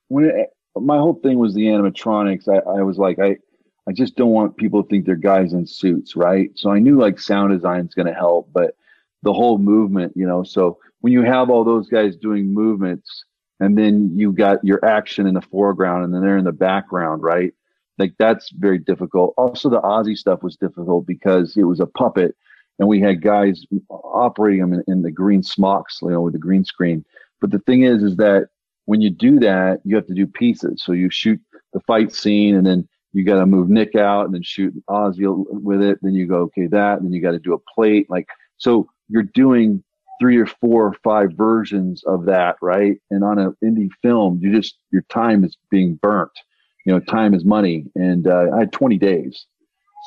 when 0.09 0.25
it, 0.25 0.51
my 0.77 0.97
whole 0.97 1.15
thing 1.15 1.39
was 1.39 1.55
the 1.55 1.67
animatronics, 1.67 2.49
I, 2.49 2.59
I 2.79 2.83
was 2.83 2.99
like, 2.99 3.19
I, 3.19 3.37
I 3.89 3.93
just 3.93 4.17
don't 4.17 4.31
want 4.31 4.57
people 4.57 4.83
to 4.83 4.89
think 4.89 5.05
they're 5.05 5.17
guys 5.17 5.53
in 5.53 5.67
suits, 5.67 6.17
right? 6.17 6.51
So 6.55 6.71
I 6.71 6.79
knew 6.79 6.99
like 6.99 7.19
sound 7.19 7.53
design 7.53 7.87
is 7.87 7.95
going 7.95 8.07
to 8.07 8.15
help, 8.15 8.51
but 8.53 8.77
the 9.23 9.33
whole 9.33 9.59
movement, 9.59 10.13
you 10.17 10.27
know, 10.27 10.43
so 10.43 10.79
when 11.01 11.13
you 11.13 11.23
have 11.23 11.51
all 11.51 11.65
those 11.65 11.89
guys 11.89 12.17
doing 12.17 12.53
movements 12.53 13.25
and 13.63 13.79
then 13.79 14.11
you 14.15 14.33
got 14.33 14.65
your 14.65 14.85
action 14.85 15.27
in 15.27 15.35
the 15.35 15.41
foreground 15.41 16.05
and 16.05 16.13
then 16.13 16.23
they're 16.23 16.37
in 16.37 16.45
the 16.45 16.53
background, 16.53 17.23
right? 17.23 17.55
Like 17.99 18.15
that's 18.19 18.51
very 18.51 18.79
difficult. 18.79 19.35
Also, 19.37 19.71
the 19.71 19.81
Ozzy 19.81 20.17
stuff 20.17 20.43
was 20.43 20.57
difficult 20.57 21.07
because 21.07 21.57
it 21.57 21.65
was 21.65 21.79
a 21.79 21.87
puppet 21.87 22.35
and 22.79 22.89
we 22.89 23.01
had 23.01 23.23
guys 23.23 23.65
operating 23.89 24.61
them 24.61 24.73
in, 24.73 24.85
in 24.89 25.03
the 25.03 25.11
green 25.11 25.43
smocks, 25.43 26.01
you 26.03 26.11
know, 26.11 26.23
with 26.23 26.33
the 26.33 26.39
green 26.39 26.65
screen. 26.65 27.05
But 27.41 27.53
the 27.53 27.61
thing 27.61 27.83
is, 27.83 28.03
is 28.03 28.17
that 28.17 28.49
when 28.87 29.01
you 29.01 29.11
do 29.11 29.39
that, 29.41 29.81
you 29.85 29.95
have 29.95 30.07
to 30.07 30.15
do 30.15 30.27
pieces. 30.27 30.83
So 30.85 30.93
you 30.93 31.09
shoot 31.09 31.41
the 31.73 31.81
fight 31.81 32.13
scene, 32.13 32.57
and 32.57 32.67
then 32.67 32.89
you 33.13 33.25
got 33.25 33.39
to 33.39 33.47
move 33.47 33.69
Nick 33.69 33.95
out, 33.95 34.25
and 34.25 34.35
then 34.35 34.43
shoot 34.43 34.75
Ozzy 34.91 35.25
with 35.49 35.83
it. 35.83 35.99
Then 36.03 36.15
you 36.15 36.27
go, 36.27 36.39
okay, 36.43 36.67
that. 36.67 36.99
And 36.99 37.07
then 37.07 37.13
you 37.13 37.23
got 37.23 37.33
to 37.33 37.39
do 37.39 37.55
a 37.55 37.73
plate, 37.75 38.11
like 38.11 38.27
so. 38.57 38.89
You're 39.09 39.25
doing 39.25 39.85
three 40.23 40.37
or 40.37 40.47
four 40.47 40.87
or 40.87 40.95
five 41.03 41.33
versions 41.33 42.05
of 42.05 42.27
that, 42.27 42.55
right? 42.63 42.97
And 43.11 43.25
on 43.25 43.41
an 43.41 43.57
indie 43.63 43.91
film, 44.03 44.39
you 44.41 44.55
just 44.55 44.77
your 44.93 45.03
time 45.09 45.43
is 45.43 45.57
being 45.69 45.97
burnt. 45.97 46.31
You 46.87 46.93
know, 46.93 47.01
time 47.01 47.35
is 47.35 47.45
money, 47.45 47.87
and 47.97 48.29
uh, 48.29 48.47
I 48.55 48.61
had 48.61 48.73
20 48.73 48.99
days, 48.99 49.47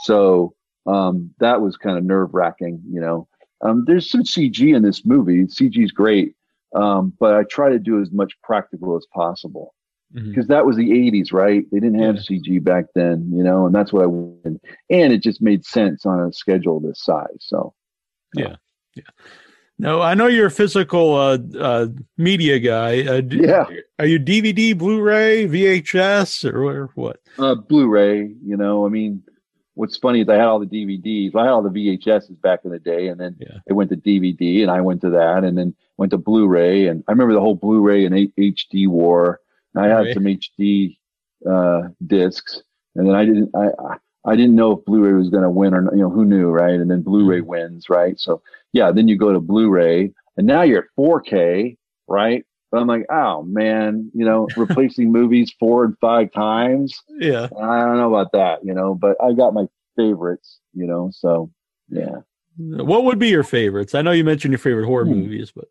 so 0.06 0.54
um, 0.88 1.32
that 1.40 1.62
was 1.62 1.76
kind 1.76 1.98
of 1.98 2.06
nerve 2.06 2.34
wracking. 2.34 2.82
You 2.90 3.02
know, 3.02 3.28
um, 3.62 3.84
there's 3.86 4.10
some 4.10 4.24
CG 4.24 4.74
in 4.74 4.84
this 4.84 5.06
movie. 5.06 5.44
CG 5.44 5.84
is 5.84 5.92
great, 5.92 6.34
um, 6.74 7.14
but 7.20 7.36
I 7.36 7.44
try 7.44 7.70
to 7.70 7.80
do 7.80 8.02
as 8.02 8.12
much 8.12 8.34
practical 8.42 8.96
as 8.96 9.06
possible 9.14 9.74
mhm. 10.16 10.30
because 10.30 10.48
that 10.48 10.66
was 10.66 10.78
the 10.78 10.92
80s, 10.92 11.34
right? 11.34 11.66
They 11.74 11.80
didn't 11.82 12.00
have 12.00 12.16
CG 12.16 12.64
back 12.64 12.86
then, 12.96 13.30
you 13.34 13.44
know, 13.44 13.66
and 13.66 13.76
that's 13.76 13.92
what 13.92 14.04
I 14.04 14.08
wanted. 14.08 14.62
And 14.90 15.12
it 15.12 15.22
just 15.22 15.42
made 15.42 15.66
sense 15.66 16.06
on 16.06 16.22
a 16.22 16.32
schedule 16.32 16.80
this 16.80 17.04
size. 17.04 17.40
So, 17.40 17.74
No, 19.78 20.02
I 20.02 20.14
know 20.14 20.28
you're 20.28 20.48
a 20.48 20.52
physical 20.52 21.16
uh, 21.16 21.38
uh, 21.60 21.88
media 22.18 22.60
guy. 22.60 23.02
Uh, 23.06 23.22
d- 23.22 23.42
Yeah. 23.44 23.66
Are 24.00 24.06
you 24.06 24.20
DVD, 24.20 24.78
Blu-ray, 24.78 25.48
VHS, 25.48 26.46
or 26.52 26.64
or 26.64 26.90
what? 26.96 27.20
uh, 27.40 27.56
Blu-ray, 27.56 28.34
you 28.44 28.56
know, 28.58 28.86
I 28.86 28.90
mean, 28.90 29.22
what's 29.74 29.98
funny 29.98 30.22
is 30.22 30.30
I 30.30 30.36
had 30.36 30.46
all 30.46 30.60
the 30.60 30.66
DVDs. 30.66 31.36
I 31.36 31.44
had 31.44 31.50
all 31.52 31.62
the 31.62 31.70
VHSs 31.70 32.42
back 32.42 32.62
in 32.64 32.72
the 32.72 32.80
day, 32.80 33.08
and 33.08 33.20
then 33.20 33.36
Yeah. 33.40 33.58
it 33.68 33.74
went 33.74 33.90
to 33.90 33.98
DVD, 33.98 34.62
and 34.62 34.72
I 34.72 34.80
went 34.80 35.02
to 35.02 35.10
that, 35.10 35.44
and 35.44 35.58
then 35.58 35.76
went 35.98 36.12
to 36.12 36.18
Blu-ray, 36.18 36.88
and 36.88 37.04
I 37.08 37.12
remember 37.12 37.34
the 37.34 37.42
whole 37.42 37.56
Blu-ray 37.56 38.06
and 38.06 38.16
HD 38.38 38.88
war. 38.88 39.42
And 39.74 39.84
I 39.84 39.90
had 39.90 40.06
Right. 40.06 40.14
some 40.14 40.24
HD 40.28 40.98
uh, 41.46 41.90
discs, 42.08 42.64
and 42.96 43.06
then 43.08 43.14
I 43.16 43.26
didn't, 43.26 43.50
I, 43.54 43.68
I- 43.78 43.98
I 44.26 44.36
didn't 44.36 44.56
know 44.56 44.72
if 44.74 44.86
Blu-ray 44.86 45.14
was 45.14 45.30
going 45.30 45.44
to 45.44 45.50
win 45.50 45.74
or 45.74 45.82
not. 45.82 45.94
You 45.94 46.02
know, 46.02 46.10
who 46.10 46.26
knew, 46.26 46.50
right? 46.50 46.74
And 46.74 46.90
then 46.90 47.02
Blu-ray 47.02 47.42
wins, 47.42 47.90
right? 47.90 48.20
So 48.20 48.42
yeah, 48.74 48.92
then 48.92 49.08
you 49.08 49.18
go 49.18 49.32
to 49.32 49.40
Blu-ray, 49.40 50.12
and 50.38 50.48
now 50.48 50.64
you're 50.64 50.80
at 50.84 50.90
4K, 50.98 51.78
right? 52.08 52.44
But 52.72 52.82
I'm 52.82 52.88
like, 52.88 53.06
oh 53.10 53.44
man, 53.44 54.12
you 54.14 54.26
know, 54.26 54.50
replacing 54.58 55.12
movies 55.12 55.54
four 55.60 55.86
and 55.86 55.98
five 56.00 56.32
times. 56.32 57.00
Yeah. 57.20 57.48
I 57.58 57.80
don't 57.80 57.98
know 57.98 58.14
about 58.14 58.32
that, 58.34 58.66
you 58.66 58.74
know, 58.74 58.96
but 58.96 59.16
I 59.24 59.34
got 59.34 59.54
my 59.54 59.68
favorites, 59.96 60.60
you 60.74 60.86
know, 60.88 61.10
so 61.14 61.52
yeah. 61.90 62.18
What 62.58 63.04
would 63.04 63.20
be 63.20 63.28
your 63.30 63.44
favorites? 63.44 63.96
I 63.96 64.02
know 64.02 64.12
you 64.12 64.24
mentioned 64.24 64.52
your 64.52 64.60
favorite 64.60 64.88
horror 64.88 65.06
Hmm. 65.06 65.12
movies, 65.22 65.52
but 65.56 65.66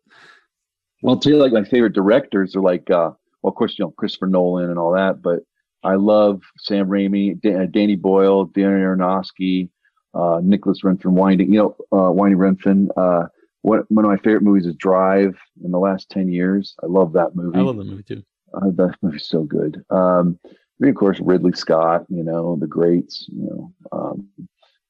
Well, 1.01 1.15
I'll 1.15 1.19
tell 1.19 1.33
you, 1.33 1.37
like 1.39 1.51
my 1.51 1.63
favorite 1.63 1.93
directors 1.93 2.55
are 2.55 2.61
like, 2.61 2.89
uh, 2.89 3.11
well, 3.41 3.49
of 3.51 3.55
course, 3.55 3.77
you 3.77 3.85
know, 3.85 3.91
Christopher 3.91 4.27
Nolan 4.27 4.69
and 4.69 4.79
all 4.79 4.93
that, 4.93 5.21
but 5.21 5.41
I 5.85 5.95
love 5.95 6.41
Sam 6.57 6.87
Raimi, 6.87 7.39
Da- 7.41 7.63
uh, 7.63 7.65
Danny 7.67 7.95
Boyle, 7.95 8.47
Darren 8.47 8.81
Aronofsky, 8.97 9.69
uh, 10.13 10.41
Nicholas 10.43 10.81
Refn 10.83 11.11
Winding, 11.11 11.53
you 11.53 11.59
know, 11.59 11.75
uh, 11.97 12.11
Winding. 12.11 12.89
Uh, 12.97 13.27
what, 13.61 13.89
one 13.91 14.05
of 14.05 14.11
my 14.11 14.17
favorite 14.17 14.43
movies 14.43 14.65
is 14.65 14.75
Drive 14.75 15.37
in 15.63 15.71
the 15.71 15.79
last 15.79 16.09
10 16.09 16.29
years. 16.29 16.75
I 16.83 16.87
love 16.87 17.13
that 17.13 17.35
movie. 17.35 17.57
I 17.57 17.61
love 17.61 17.77
the 17.77 17.83
movie 17.83 18.03
too. 18.03 18.23
Uh, 18.53 18.71
that 18.75 18.95
movie's 19.01 19.27
so 19.27 19.43
good. 19.43 19.83
Um, 19.89 20.39
mean, 20.79 20.89
of 20.89 20.95
course, 20.95 21.19
Ridley 21.19 21.53
Scott, 21.53 22.05
you 22.09 22.23
know, 22.23 22.57
the 22.59 22.67
greats, 22.67 23.27
you 23.29 23.43
know. 23.43 23.73
Um, 23.91 24.29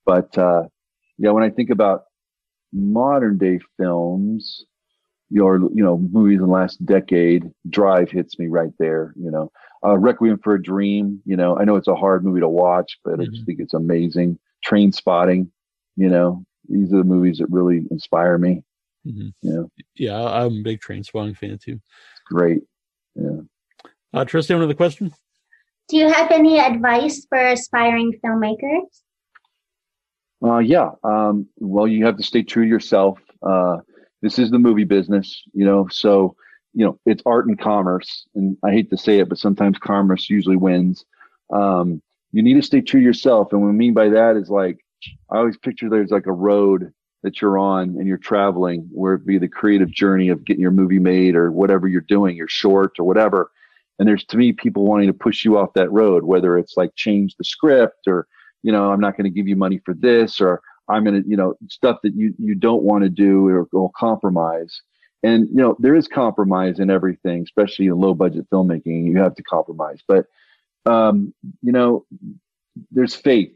but 0.05 0.37
uh, 0.37 0.63
yeah, 1.17 1.31
when 1.31 1.43
I 1.43 1.49
think 1.49 1.69
about 1.69 2.05
modern 2.73 3.37
day 3.37 3.59
films, 3.77 4.65
your 5.29 5.59
you 5.73 5.83
know 5.83 5.97
movies 5.97 6.39
in 6.39 6.45
the 6.45 6.51
last 6.51 6.83
decade, 6.85 7.51
Drive 7.69 8.11
hits 8.11 8.37
me 8.37 8.47
right 8.47 8.71
there. 8.77 9.13
You 9.15 9.31
know, 9.31 9.51
uh, 9.85 9.97
Requiem 9.97 10.39
for 10.43 10.55
a 10.55 10.61
Dream. 10.61 11.21
You 11.25 11.37
know, 11.37 11.57
I 11.57 11.63
know 11.65 11.75
it's 11.75 11.87
a 11.87 11.95
hard 11.95 12.25
movie 12.25 12.39
to 12.39 12.49
watch, 12.49 12.97
but 13.03 13.19
I 13.19 13.25
just 13.25 13.45
think 13.45 13.59
it's 13.59 13.73
amazing. 13.73 14.39
Trainspotting. 14.65 15.49
You 15.95 16.09
know, 16.09 16.43
these 16.67 16.91
are 16.93 16.97
the 16.97 17.03
movies 17.03 17.37
that 17.37 17.49
really 17.49 17.85
inspire 17.91 18.37
me. 18.37 18.63
Mhm. 19.05 19.33
You 19.41 19.53
know, 19.53 19.69
Yeah, 19.95 20.19
I- 20.21 20.45
I'm 20.45 20.59
a 20.59 20.63
big 20.63 20.81
Trainspotting 20.81 21.37
fan 21.37 21.57
too. 21.57 21.79
great. 22.25 22.63
Yeah. 23.15 23.41
Uh, 24.13 24.25
Tristan, 24.25 24.57
another 24.57 24.73
question? 24.73 25.13
Do 25.87 25.97
you 25.97 26.11
have 26.11 26.31
any 26.31 26.59
advice 26.59 27.25
for 27.29 27.37
aspiring 27.37 28.13
filmmakers? 28.23 29.01
Uh, 30.43 30.57
yeah. 30.59 30.91
Um, 31.03 31.47
well, 31.57 31.87
you 31.87 32.05
have 32.05 32.17
to 32.17 32.23
stay 32.23 32.43
true 32.43 32.63
to 32.63 32.69
yourself. 32.69 33.19
Uh, 33.41 33.77
this 34.21 34.39
is 34.39 34.49
the 34.49 34.59
movie 34.59 34.83
business, 34.83 35.43
you 35.53 35.65
know, 35.65 35.87
so, 35.89 36.35
you 36.75 36.85
know, 36.85 36.99
it's 37.05 37.23
art 37.25 37.47
and 37.47 37.59
commerce. 37.59 38.27
And 38.35 38.57
I 38.63 38.71
hate 38.71 38.89
to 38.91 38.97
say 38.97 39.19
it, 39.19 39.29
but 39.29 39.39
sometimes 39.39 39.77
commerce 39.79 40.29
usually 40.29 40.57
wins. 40.57 41.05
Um, 41.51 42.01
you 42.31 42.43
need 42.43 42.55
to 42.55 42.61
stay 42.61 42.81
true 42.81 42.99
to 42.99 43.05
yourself. 43.05 43.53
And 43.53 43.61
what 43.61 43.69
I 43.69 43.71
mean 43.71 43.93
by 43.93 44.09
that 44.09 44.35
is 44.35 44.49
like, 44.49 44.77
I 45.31 45.37
always 45.37 45.57
picture 45.57 45.89
there's 45.89 46.11
like 46.11 46.27
a 46.27 46.33
road 46.33 46.91
that 47.23 47.41
you're 47.41 47.57
on 47.57 47.95
and 47.97 48.07
you're 48.07 48.17
traveling, 48.17 48.87
where 48.91 49.13
it 49.13 49.25
be 49.25 49.37
the 49.37 49.47
creative 49.47 49.89
journey 49.89 50.29
of 50.29 50.45
getting 50.45 50.61
your 50.61 50.71
movie 50.71 50.99
made 50.99 51.35
or 51.35 51.51
whatever 51.51 51.87
you're 51.87 52.01
doing, 52.01 52.35
your 52.35 52.47
short 52.47 52.99
or 52.99 53.05
whatever. 53.05 53.51
And 53.97 54.07
there's 54.07 54.25
to 54.25 54.37
me 54.37 54.51
people 54.51 54.85
wanting 54.85 55.07
to 55.07 55.13
push 55.13 55.45
you 55.45 55.57
off 55.57 55.73
that 55.75 55.91
road, 55.91 56.25
whether 56.25 56.57
it's 56.57 56.75
like 56.75 56.93
change 56.95 57.35
the 57.37 57.45
script 57.45 58.07
or, 58.07 58.27
you 58.63 58.71
know, 58.71 58.91
I'm 58.91 58.99
not 58.99 59.15
going 59.15 59.23
to 59.23 59.35
give 59.35 59.47
you 59.47 59.55
money 59.55 59.79
for 59.85 59.93
this 59.93 60.41
or 60.41 60.61
I'm 60.89 61.03
going 61.05 61.23
to, 61.23 61.29
you 61.29 61.37
know, 61.37 61.55
stuff 61.69 61.99
that 62.03 62.15
you, 62.15 62.33
you 62.37 62.53
don't 62.53 62.83
want 62.83 63.03
to 63.03 63.09
do 63.09 63.47
or, 63.47 63.67
or 63.71 63.91
compromise. 63.95 64.81
And, 65.25 65.49
you 65.49 65.55
know, 65.55 65.75
there 65.79 65.95
is 65.95 66.07
compromise 66.07 66.79
in 66.79 66.89
everything, 66.89 67.43
especially 67.43 67.87
in 67.87 67.97
low 67.97 68.13
budget 68.13 68.49
filmmaking. 68.49 69.07
You 69.07 69.17
have 69.19 69.35
to 69.35 69.43
compromise. 69.43 69.99
But, 70.07 70.25
um, 70.85 71.33
you 71.61 71.71
know, 71.71 72.05
there's 72.91 73.15
faith. 73.15 73.53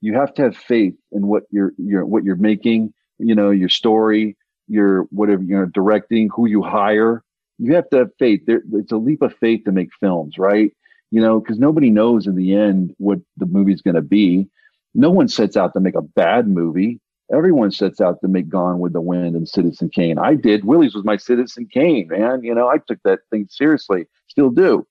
You 0.00 0.14
have 0.14 0.32
to 0.34 0.42
have 0.42 0.56
faith 0.56 0.94
in 1.12 1.26
what 1.26 1.42
you're, 1.50 1.72
you're, 1.76 2.06
what 2.06 2.24
you're 2.24 2.36
making, 2.36 2.94
you 3.18 3.34
know, 3.34 3.50
your 3.50 3.68
story, 3.68 4.36
your, 4.66 5.02
whatever 5.10 5.42
you're 5.42 5.66
directing, 5.66 6.30
who 6.34 6.48
you 6.48 6.62
hire. 6.62 7.22
You 7.58 7.74
have 7.74 7.90
to 7.90 7.98
have 7.98 8.10
faith. 8.18 8.40
There, 8.46 8.62
it's 8.72 8.92
a 8.92 8.96
leap 8.96 9.22
of 9.22 9.34
faith 9.36 9.64
to 9.64 9.72
make 9.72 9.90
films, 10.00 10.38
right? 10.38 10.72
you 11.10 11.20
know, 11.20 11.40
because 11.40 11.58
nobody 11.58 11.90
knows 11.90 12.26
in 12.26 12.36
the 12.36 12.54
end 12.54 12.94
what 12.98 13.18
the 13.36 13.46
movie's 13.46 13.82
going 13.82 13.96
to 13.96 14.02
be. 14.02 14.48
No 14.94 15.10
one 15.10 15.28
sets 15.28 15.56
out 15.56 15.72
to 15.74 15.80
make 15.80 15.96
a 15.96 16.02
bad 16.02 16.48
movie. 16.48 17.00
Everyone 17.32 17.70
sets 17.70 18.00
out 18.00 18.20
to 18.20 18.28
make 18.28 18.48
Gone 18.48 18.80
with 18.80 18.92
the 18.92 19.00
Wind 19.00 19.36
and 19.36 19.48
Citizen 19.48 19.88
Kane. 19.88 20.18
I 20.18 20.34
did. 20.34 20.64
Willy's 20.64 20.94
was 20.94 21.04
my 21.04 21.16
Citizen 21.16 21.68
Kane, 21.72 22.08
man. 22.08 22.42
You 22.42 22.54
know, 22.54 22.68
I 22.68 22.78
took 22.78 22.98
that 23.04 23.20
thing 23.30 23.46
seriously, 23.48 24.06
still 24.28 24.50
do. 24.50 24.86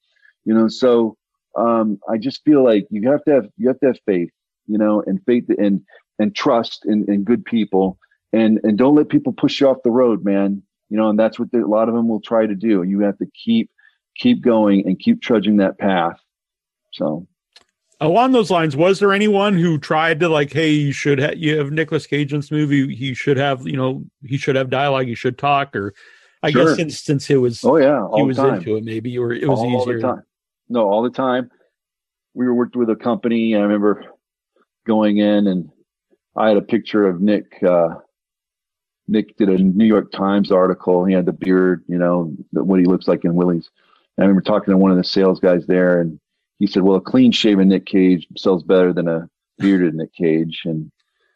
You 0.46 0.54
know, 0.54 0.68
so 0.68 1.18
um, 1.58 2.00
I 2.10 2.18
just 2.18 2.44
feel 2.44 2.64
like 2.64 2.88
you 2.90 3.10
have 3.12 3.24
to 3.26 3.34
have 3.34 3.50
you 3.58 3.68
have 3.68 3.80
to 3.82 3.88
have 3.88 4.00
faith, 4.06 4.30
you 4.68 4.78
know, 4.78 5.04
and 5.06 5.20
faith 5.26 5.46
and 5.58 5.82
and 6.18 6.36
trust 6.36 6.86
in, 6.86 7.06
in 7.12 7.24
good 7.24 7.44
people, 7.44 7.98
and 8.32 8.60
and 8.64 8.78
don't 8.78 8.96
let 8.96 9.10
people 9.10 9.34
push 9.34 9.60
you 9.60 9.68
off 9.68 9.84
the 9.84 9.92
road, 9.92 10.24
man. 10.24 10.64
You 10.90 10.98
know, 10.98 11.10
and 11.10 11.20
that's 11.20 11.38
what 11.38 11.52
the, 11.52 11.60
a 11.60 11.68
lot 11.68 11.90
of 11.90 11.96
them 11.96 12.08
will 12.08 12.22
try 12.22 12.46
to 12.46 12.56
do. 12.56 12.84
You 12.84 13.02
have 13.02 13.18
to 13.20 13.28
keep 13.44 13.70
keep 14.16 14.42
going 14.42 14.86
and 14.86 15.00
keep 15.00 15.22
trudging 15.22 15.58
that 15.58 15.78
path. 15.78 16.20
So 16.94 17.28
Along 18.02 18.32
those 18.32 18.50
lines, 18.50 18.78
was 18.78 19.00
there 19.00 19.12
anyone 19.12 19.58
who 19.58 19.78
tried 19.78 20.22
to 20.22 20.30
like, 20.30 20.54
hey, 20.54 20.72
you 20.72 20.94
should 20.94 21.20
have 21.20 21.38
you 21.38 21.58
have 21.58 21.72
Nicolas 21.72 22.08
Cage 22.08 22.32
in 22.32 22.40
this 22.40 22.50
movie? 22.52 22.96
He 22.96 23.14
should 23.14 23.36
have, 23.38 23.68
you 23.68 23.76
know, 23.76 24.06
he 24.24 24.38
should 24.38 24.56
have 24.56 24.70
dialogue. 24.70 25.08
He 25.08 25.16
should 25.16 25.38
talk, 25.38 25.76
or 25.76 25.94
I 26.42 26.52
Sure. 26.52 26.68
guess 26.68 26.76
since 26.78 27.00
since 27.02 27.30
it 27.30 27.36
was 27.38 27.62
oh 27.66 27.76
yeah, 27.76 28.08
he 28.16 28.24
was 28.24 28.38
the 28.38 28.44
time. 28.44 28.54
into 28.60 28.78
it, 28.78 28.86
maybe 28.86 29.18
or 29.18 29.34
it 29.34 29.48
was 29.48 29.60
all 29.60 29.82
easier. 29.82 29.98
the 29.98 30.02
time. 30.02 30.24
No, 30.70 30.88
all 30.90 31.04
the 31.04 31.10
time. 31.10 31.52
We 32.34 32.46
were 32.46 32.54
worked 32.54 32.78
with 32.78 32.90
a 32.90 32.96
company. 32.96 33.56
I 33.56 33.60
remember 33.62 34.06
going 34.88 35.18
in 35.18 35.48
and 35.48 35.70
I 36.38 36.48
had 36.48 36.58
a 36.58 36.62
picture 36.62 37.06
of 37.06 37.20
Nick. 37.20 37.62
Uh, 37.62 37.96
Nick 39.10 39.36
did 39.36 39.50
a 39.50 39.58
New 39.58 39.86
York 39.86 40.12
Times 40.14 40.52
article. 40.52 41.04
He 41.04 41.14
had 41.14 41.26
the 41.26 41.34
beard, 41.34 41.84
you 41.88 41.98
know, 41.98 42.32
what 42.52 42.80
he 42.80 42.86
looks 42.86 43.08
like 43.08 43.26
in 43.26 43.34
Willy's. 43.34 43.70
And 44.16 44.24
I 44.24 44.28
remember 44.28 44.42
talking 44.42 44.72
to 44.72 44.78
one 44.78 44.92
of 44.92 44.98
the 44.98 45.04
sales 45.04 45.40
guys 45.40 45.66
there, 45.66 46.00
and 46.00 46.20
he 46.60 46.68
said, 46.68 46.84
"Well, 46.84 46.98
a 46.98 47.02
clean 47.02 47.32
shaven 47.32 47.70
Nick 47.70 47.86
Cage 47.86 48.28
sells 48.38 48.64
better 48.64 48.94
than 48.94 49.08
a 49.08 49.30
bearded 49.58 49.96
Nick 49.96 50.14
Cage." 50.14 50.62
And 50.66 50.92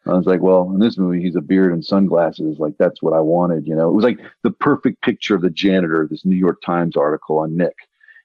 I 0.05 0.13
was 0.13 0.25
like, 0.25 0.41
"Well, 0.41 0.69
in 0.73 0.79
this 0.79 0.97
movie, 0.97 1.21
he's 1.21 1.35
a 1.35 1.41
beard 1.41 1.73
and 1.73 1.83
sunglasses. 1.83 2.59
Like 2.59 2.77
that's 2.77 3.01
what 3.01 3.13
I 3.13 3.21
wanted." 3.21 3.67
You 3.67 3.75
know, 3.75 3.89
it 3.89 3.93
was 3.93 4.03
like 4.03 4.19
the 4.43 4.51
perfect 4.51 5.01
picture 5.01 5.35
of 5.35 5.41
the 5.41 5.49
janitor. 5.49 6.07
This 6.09 6.25
New 6.25 6.35
York 6.35 6.61
Times 6.61 6.97
article 6.97 7.39
on 7.39 7.55
Nick, 7.57 7.75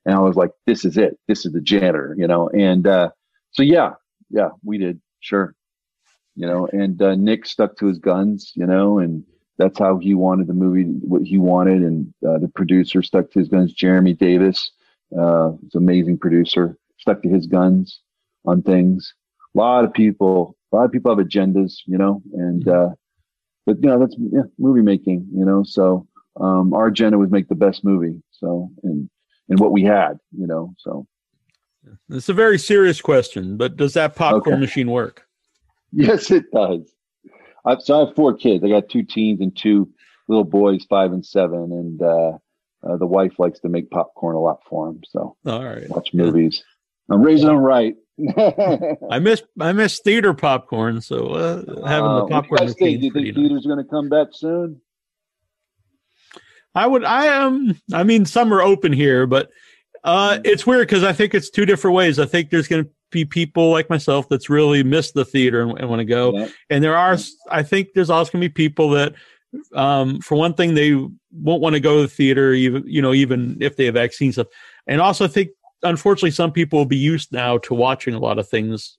and 0.04 0.14
I 0.14 0.20
was 0.20 0.36
like, 0.36 0.50
"This 0.66 0.84
is 0.84 0.96
it. 0.98 1.18
This 1.28 1.46
is 1.46 1.52
the 1.52 1.60
janitor." 1.60 2.14
You 2.18 2.26
know, 2.26 2.48
and 2.50 2.86
uh, 2.86 3.10
so 3.52 3.62
yeah, 3.62 3.94
yeah, 4.30 4.50
we 4.64 4.78
did 4.78 5.00
sure. 5.20 5.54
You 6.34 6.46
know, 6.46 6.68
and 6.72 7.00
uh, 7.00 7.14
Nick 7.14 7.46
stuck 7.46 7.76
to 7.78 7.86
his 7.86 7.98
guns. 7.98 8.52
You 8.56 8.66
know, 8.66 8.98
and 8.98 9.24
that's 9.56 9.78
how 9.78 9.98
he 9.98 10.14
wanted 10.14 10.46
the 10.46 10.54
movie, 10.54 10.84
what 10.84 11.22
he 11.22 11.38
wanted, 11.38 11.82
and 11.82 12.12
uh, 12.26 12.38
the 12.38 12.48
producer 12.48 13.02
stuck 13.02 13.30
to 13.30 13.38
his 13.40 13.48
guns. 13.48 13.72
Jeremy 13.72 14.14
Davis, 14.14 14.70
uh, 15.16 15.48
an 15.48 15.70
amazing 15.74 16.18
producer, 16.18 16.76
stuck 17.08 17.22
to 17.22 17.28
his 17.28 17.46
guns 17.46 18.00
on 18.44 18.62
things. 18.62 19.14
A 19.54 19.58
lot 19.58 19.84
of 19.84 19.92
people, 19.92 20.56
a 20.72 20.76
lot 20.76 20.84
of 20.84 20.92
people 20.92 21.16
have 21.16 21.24
agendas, 21.26 21.76
you 21.86 21.96
know, 21.96 22.22
and 22.34 22.68
uh, 22.68 22.90
but 23.64 23.76
you 23.82 23.88
know 23.88 23.98
that's 23.98 24.14
yeah, 24.18 24.42
movie 24.58 24.82
making, 24.82 25.26
you 25.34 25.44
know. 25.44 25.62
So 25.64 26.06
um, 26.38 26.74
our 26.74 26.88
agenda 26.88 27.16
was 27.18 27.30
make 27.30 27.48
the 27.48 27.54
best 27.54 27.82
movie. 27.84 28.22
So 28.30 28.70
and 28.82 29.08
and 29.48 29.58
what 29.58 29.72
we 29.72 29.82
had, 29.84 30.18
you 30.36 30.46
know. 30.46 30.74
So 30.78 31.06
It's 32.10 32.28
a 32.28 32.34
very 32.34 32.58
serious 32.58 33.00
question, 33.00 33.56
but 33.56 33.76
does 33.76 33.94
that 33.94 34.14
popcorn 34.14 34.56
Okay. 34.56 34.60
machine 34.60 34.90
work? 34.90 35.26
yes, 35.92 36.30
it 36.30 36.50
does. 36.52 36.92
I, 37.64 37.78
so 37.78 37.96
I 37.96 38.06
have 38.06 38.14
four 38.14 38.36
kids. 38.36 38.62
I 38.62 38.68
got 38.68 38.90
two 38.90 39.02
teens 39.02 39.40
and 39.40 39.56
two 39.56 39.90
little 40.28 40.44
boys, 40.44 40.84
five 40.84 41.12
and 41.12 41.24
seven, 41.24 41.72
and 41.72 42.02
uh, 42.02 42.32
uh, 42.86 42.96
the 42.98 43.06
wife 43.06 43.38
likes 43.38 43.60
to 43.60 43.68
make 43.70 43.90
popcorn 43.90 44.36
a 44.36 44.40
lot 44.40 44.60
for 44.68 44.86
them. 44.86 45.00
So 45.08 45.36
All 45.46 45.64
right. 45.64 45.88
watch 45.88 46.10
movies. 46.12 46.62
I'm 47.10 47.22
raising 47.22 47.46
them 47.48 47.58
right. 47.58 47.94
I 49.10 49.18
miss 49.20 49.42
I 49.60 49.72
miss 49.72 50.00
theater 50.00 50.34
popcorn, 50.34 51.00
so 51.00 51.28
uh, 51.28 51.86
having 51.86 52.10
Uh, 52.10 52.20
the 52.20 52.26
popcorn 52.26 52.62
you 52.62 52.66
guys 52.68 52.74
think? 52.74 53.00
Do 53.00 53.06
you 53.06 53.12
think 53.12 53.36
theaters 53.36 53.64
going 53.66 53.78
to 53.78 53.88
come 53.88 54.08
back 54.08 54.28
soon? 54.32 54.80
I 56.74 56.86
would 56.86 57.04
I 57.04 57.26
am 57.26 57.80
I 57.92 58.02
mean 58.04 58.24
some 58.24 58.52
are 58.52 58.62
open 58.62 58.92
here, 58.92 59.26
but 59.26 59.50
uh 60.04 60.38
it's 60.44 60.66
weird 60.66 60.86
because 60.86 61.02
I 61.02 61.12
think 61.12 61.34
it's 61.34 61.50
two 61.50 61.66
different 61.66 61.96
ways. 61.96 62.18
I 62.18 62.26
think 62.26 62.50
there's 62.50 62.68
gonna 62.68 62.86
be 63.10 63.24
people 63.24 63.70
like 63.70 63.88
myself 63.88 64.28
that's 64.28 64.50
really 64.50 64.82
missed 64.82 65.14
the 65.14 65.24
theater 65.24 65.62
and, 65.62 65.78
and 65.78 65.88
want 65.88 66.00
to 66.00 66.04
go. 66.04 66.36
Yeah. 66.36 66.48
And 66.70 66.84
there 66.84 66.96
are 66.96 67.16
I 67.50 67.62
think 67.62 67.88
there's 67.94 68.10
also 68.10 68.32
gonna 68.32 68.42
be 68.42 68.48
people 68.48 68.90
that 68.90 69.14
um 69.74 70.20
for 70.20 70.36
one 70.36 70.54
thing 70.54 70.74
they 70.74 70.92
won't 71.32 71.62
want 71.62 71.74
to 71.74 71.80
go 71.80 71.96
to 71.96 72.02
the 72.02 72.08
theater 72.08 72.52
even 72.52 72.84
you 72.86 73.00
know, 73.00 73.14
even 73.14 73.56
if 73.60 73.76
they 73.76 73.86
have 73.86 73.94
vaccine 73.94 74.32
stuff. 74.32 74.48
And 74.86 75.00
also 75.00 75.24
I 75.24 75.28
think 75.28 75.50
unfortunately 75.82 76.30
some 76.30 76.52
people 76.52 76.78
will 76.78 76.86
be 76.86 76.96
used 76.96 77.32
now 77.32 77.58
to 77.58 77.74
watching 77.74 78.14
a 78.14 78.18
lot 78.18 78.38
of 78.38 78.48
things 78.48 78.96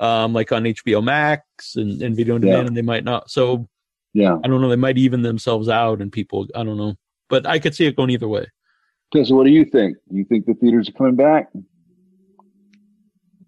um 0.00 0.32
like 0.32 0.50
on 0.52 0.64
HBO 0.64 1.02
Max 1.04 1.76
and, 1.76 2.00
and 2.02 2.16
video 2.16 2.34
on 2.34 2.40
demand 2.40 2.62
Yeah. 2.62 2.66
and 2.68 2.76
they 2.76 2.82
might 2.82 3.04
not 3.04 3.30
so 3.30 3.68
Yeah. 4.14 4.36
I 4.42 4.48
don't 4.48 4.60
know, 4.60 4.68
they 4.68 4.76
might 4.76 4.98
even 4.98 5.22
themselves 5.22 5.68
out 5.68 6.00
and 6.00 6.10
people 6.10 6.46
I 6.54 6.64
don't 6.64 6.76
know. 6.78 6.94
But 7.28 7.46
I 7.46 7.58
could 7.58 7.74
see 7.74 7.86
it 7.86 7.96
going 7.96 8.10
either 8.10 8.28
way. 8.28 8.46
Okay, 9.14 9.24
so 9.24 9.34
what 9.36 9.44
do 9.44 9.50
you 9.50 9.64
think? 9.64 9.96
Do 10.10 10.16
you 10.18 10.24
think 10.24 10.46
the 10.46 10.54
theaters 10.54 10.88
are 10.88 10.92
coming 10.92 11.14
back? 11.16 11.48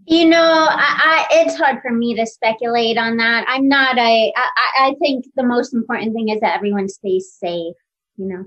You 0.08 0.26
know, 0.28 0.38
I, 0.70 1.26
I, 1.30 1.42
it's 1.42 1.56
hard 1.56 1.82
for 1.82 1.90
me 1.90 2.14
to 2.14 2.24
speculate 2.26 2.96
on 2.96 3.16
that. 3.16 3.44
I'm 3.48 3.66
not 3.68 3.98
a. 3.98 4.32
I, 4.36 4.48
I 4.56 4.88
I 4.88 4.94
think 5.00 5.26
the 5.34 5.42
most 5.42 5.74
important 5.74 6.14
thing 6.14 6.28
is 6.28 6.38
that 6.40 6.54
everyone 6.54 6.88
stays 6.88 7.32
safe. 7.32 7.74
You 8.16 8.28
know, 8.28 8.44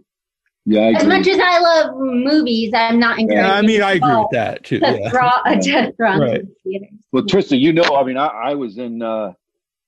Yeah, 0.66 0.82
I 0.82 0.92
as 0.92 1.06
much 1.08 1.28
as 1.28 1.40
I 1.42 1.60
love 1.60 1.96
movies, 1.98 2.72
I'm 2.76 3.00
not 3.00 3.18
encouraging. 3.20 3.44
Yeah, 3.46 3.54
I 3.54 3.62
mean, 3.62 3.82
I 3.82 3.94
agree 3.94 4.16
with 4.16 4.30
that 4.32 4.64
too. 4.64 4.80
To 4.80 4.92
Yeah. 5.00 5.10
throw, 5.10 5.30
to 5.46 5.94
throw 5.96 6.12
into 6.14 6.22
Right. 6.26 6.42
the 6.46 6.56
theaters. 6.64 6.90
well, 7.12 7.26
Tristan, 7.26 7.60
you 7.60 7.74
know, 7.74 7.96
I 7.96 8.04
mean, 8.04 8.18
I, 8.18 8.28
I 8.28 8.54
was 8.56 8.78
in 8.78 9.02
uh, 9.02 9.34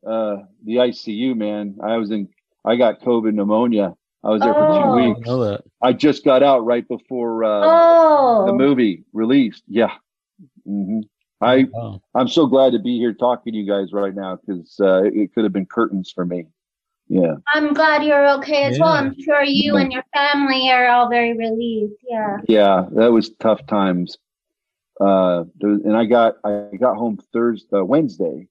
uh, 0.06 0.38
the 0.66 0.76
ICU, 0.78 1.36
man. 1.36 1.78
I 1.84 1.98
was 1.98 2.12
in. 2.12 2.30
I 2.66 2.76
got 2.78 3.02
COVID 3.02 3.34
pneumonia. 3.34 3.96
I 4.24 4.30
was 4.30 4.42
there 4.42 4.54
for 4.54 4.66
Oh. 4.66 4.82
two 4.82 4.90
I 5.00 5.08
weeks. 5.08 5.28
know 5.28 5.44
that. 5.44 5.62
I 5.82 5.94
just 5.94 6.24
got 6.24 6.42
out 6.44 6.66
right 6.66 6.88
before 6.88 7.44
uh, 7.44 7.50
Oh, 7.64 8.46
the 8.46 8.54
movie 8.54 9.04
released. 9.14 9.64
Yeah. 9.68 9.92
hmm 10.66 11.02
I 11.42 11.64
Wow. 11.72 12.02
I'm 12.14 12.28
so 12.28 12.46
glad 12.46 12.74
to 12.74 12.80
be 12.80 12.98
here 13.00 13.14
talking 13.14 13.54
to 13.54 13.60
you 13.60 13.66
guys 13.68 13.94
right 13.94 14.14
now 14.14 14.38
because 14.38 14.80
uh, 14.80 15.04
it, 15.04 15.14
it 15.16 15.34
could 15.34 15.44
have 15.44 15.54
been 15.54 15.66
curtains 15.66 16.12
for 16.12 16.24
me. 16.26 16.46
Yeah. 17.12 17.36
I'm 17.54 17.74
glad 17.74 18.06
you're 18.06 18.26
okay 18.38 18.64
as 18.64 18.80
well. 18.80 18.94
I'm 18.94 19.20
sure 19.20 19.44
you 19.44 19.76
and 19.76 19.92
your 19.92 20.06
family 20.14 20.72
are 20.72 20.88
all 20.88 21.10
very 21.10 21.34
relieved. 21.34 21.96
Yeah. 22.10 22.38
Yeah, 22.48 22.86
that 22.94 23.12
was 23.12 23.32
tough 23.32 23.68
times. 23.68 24.18
Uh, 25.02 25.44
and 25.60 25.98
I 25.98 26.06
got 26.06 26.36
I 26.46 26.70
got 26.80 26.96
home 26.96 27.20
Thursday, 27.34 27.68
uh, 27.76 27.84
Wednesday, 27.84 28.48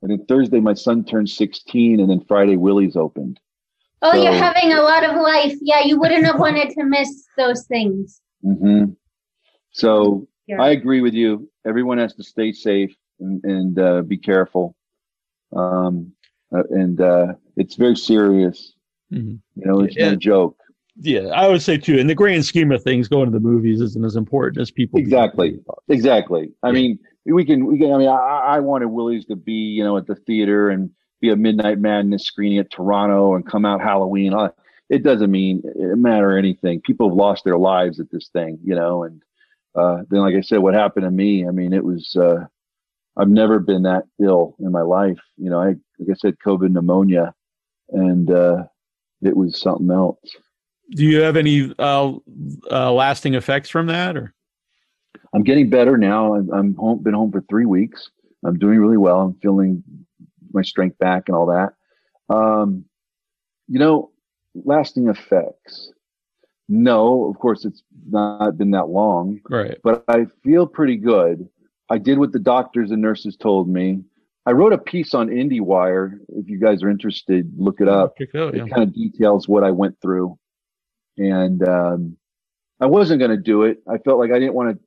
and 0.00 0.10
then 0.10 0.24
Thursday 0.24 0.60
my 0.60 0.72
son 0.72 1.04
turned 1.04 1.28
16, 1.28 2.00
and 2.00 2.08
then 2.08 2.24
Friday 2.26 2.56
Willy's 2.56 2.96
opened. 2.96 3.38
Oh, 4.00 4.14
you're 4.14 4.32
having 4.32 4.72
a 4.72 4.80
lot 4.80 5.04
of 5.04 5.20
life. 5.20 5.58
Yeah, 5.60 5.82
you 5.84 6.00
wouldn't 6.00 6.24
have 6.24 6.40
wanted 6.40 6.70
to 6.70 6.84
miss 6.84 7.26
those 7.36 7.66
things. 7.66 8.22
Mm-hmm. 8.42 8.92
So 9.72 10.26
Yeah. 10.46 10.62
I 10.62 10.70
agree 10.70 11.02
with 11.02 11.12
you. 11.12 11.50
Everyone 11.66 11.98
has 11.98 12.14
to 12.14 12.22
stay 12.22 12.52
safe 12.52 12.96
and, 13.18 13.44
and 13.44 13.78
uh, 13.78 14.00
be 14.00 14.16
careful. 14.16 14.74
Um, 15.54 16.12
uh, 16.50 16.62
and 16.70 17.00
uh, 17.00 17.34
it's 17.56 17.76
very 17.76 17.96
serious. 17.96 18.74
Mhm. 19.12 19.40
You 19.56 19.66
know, 19.66 19.80
it's 19.80 19.96
Yeah. 19.96 20.10
no 20.10 20.16
joke. 20.16 20.56
Yeah, 21.02 21.28
I 21.28 21.48
would 21.48 21.62
say 21.62 21.78
too. 21.78 21.96
In 21.96 22.06
the 22.06 22.14
grand 22.14 22.44
scheme 22.44 22.72
of 22.72 22.82
things, 22.82 23.08
going 23.08 23.26
to 23.26 23.30
the 23.32 23.40
movies 23.40 23.80
isn't 23.80 24.04
as 24.04 24.16
important 24.16 24.60
as 24.60 24.70
people. 24.70 24.98
Exactly. 24.98 25.58
Exactly. 25.88 26.52
I 26.62 26.68
Yeah. 26.68 26.72
mean, 26.72 26.98
we 27.26 27.44
can, 27.44 27.66
we 27.66 27.78
can, 27.78 27.92
I 27.92 27.98
mean, 27.98 28.08
I, 28.08 28.56
I 28.56 28.60
wanted 28.60 28.86
Willy's 28.88 29.24
to 29.26 29.36
be, 29.36 29.52
you 29.52 29.82
know, 29.84 29.96
at 29.96 30.06
the 30.06 30.14
theater 30.14 30.68
and 30.68 30.90
be 31.20 31.30
a 31.30 31.36
Midnight 31.36 31.78
Madness 31.78 32.24
screening 32.24 32.58
at 32.58 32.70
Toronto 32.70 33.34
and 33.34 33.46
come 33.46 33.64
out 33.64 33.80
Halloween. 33.80 34.34
Uh, 34.34 34.50
It 34.88 35.02
doesn't 35.04 35.30
mean 35.30 35.62
it 35.64 35.96
matter 35.98 36.36
anything. 36.36 36.80
People 36.80 37.08
have 37.08 37.16
lost 37.16 37.44
their 37.44 37.56
lives 37.58 38.00
at 38.00 38.10
this 38.10 38.28
thing, 38.28 38.58
you 38.64 38.74
know, 38.74 39.04
and 39.04 39.22
uh, 39.76 40.02
then, 40.10 40.20
like 40.20 40.34
I 40.34 40.40
said, 40.40 40.58
what 40.58 40.74
happened 40.74 41.04
to 41.04 41.10
me, 41.12 41.46
I 41.46 41.52
mean, 41.52 41.72
it 41.72 41.84
was, 41.84 42.16
uh, 42.16 42.44
I've 43.16 43.28
never 43.28 43.60
been 43.60 43.82
that 43.84 44.04
ill 44.20 44.56
in 44.58 44.72
my 44.72 44.82
life. 44.82 45.20
You 45.36 45.50
know, 45.50 45.60
I, 45.60 45.76
like 45.98 46.10
I 46.10 46.14
said, 46.14 46.38
COVID 46.44 46.72
pneumonia 46.72 47.32
and 47.92 48.30
uh, 48.30 48.64
it 49.22 49.36
was 49.36 49.60
something 49.60 49.90
else. 49.90 50.18
Do 50.92 51.04
you 51.04 51.20
have 51.20 51.36
any 51.36 51.72
uh, 51.78 52.12
uh, 52.70 52.92
lasting 52.92 53.34
effects 53.34 53.68
from 53.70 53.86
that, 53.86 54.16
or 54.16 54.34
I'm 55.32 55.42
getting 55.42 55.70
better 55.70 55.96
now. 55.96 56.34
I'm, 56.34 56.50
I'm 56.52 56.74
home, 56.74 57.02
been 57.02 57.14
home 57.14 57.30
for 57.30 57.42
three 57.42 57.66
weeks. 57.66 58.10
I'm 58.44 58.58
doing 58.58 58.78
really 58.78 58.96
well. 58.96 59.20
I'm 59.20 59.34
feeling 59.34 59.84
my 60.52 60.62
strength 60.62 60.98
back 60.98 61.24
and 61.28 61.36
all 61.36 61.46
that. 61.46 61.74
Um, 62.34 62.84
you 63.68 63.78
know, 63.78 64.10
lasting 64.54 65.08
effects. 65.08 65.92
No, 66.68 67.28
of 67.28 67.38
course, 67.38 67.64
it's 67.64 67.82
not 68.08 68.56
been 68.56 68.70
that 68.72 68.88
long, 68.88 69.40
right? 69.48 69.78
but 69.82 70.04
I 70.08 70.26
feel 70.44 70.66
pretty 70.66 70.96
good. 70.96 71.48
I 71.88 71.98
did 71.98 72.18
what 72.18 72.32
the 72.32 72.38
doctors 72.38 72.92
and 72.92 73.02
nurses 73.02 73.36
told 73.36 73.68
me. 73.68 74.02
I 74.46 74.52
wrote 74.52 74.72
a 74.72 74.78
piece 74.78 75.14
on 75.14 75.28
IndieWire. 75.28 76.18
If 76.30 76.48
you 76.48 76.58
guys 76.58 76.82
are 76.82 76.90
interested, 76.90 77.52
look 77.58 77.80
it 77.80 77.88
up 77.88 78.14
it 78.18 78.34
out, 78.34 78.54
yeah. 78.54 78.66
kind 78.66 78.82
of 78.82 78.94
details 78.94 79.48
what 79.48 79.64
I 79.64 79.70
went 79.70 80.00
through. 80.00 80.38
And 81.18 81.66
um, 81.68 82.16
I 82.80 82.86
wasn't 82.86 83.18
going 83.18 83.32
to 83.32 83.36
do 83.36 83.64
it. 83.64 83.82
I 83.88 83.98
felt 83.98 84.18
like 84.18 84.30
I 84.32 84.38
didn't 84.38 84.54
want 84.54 84.78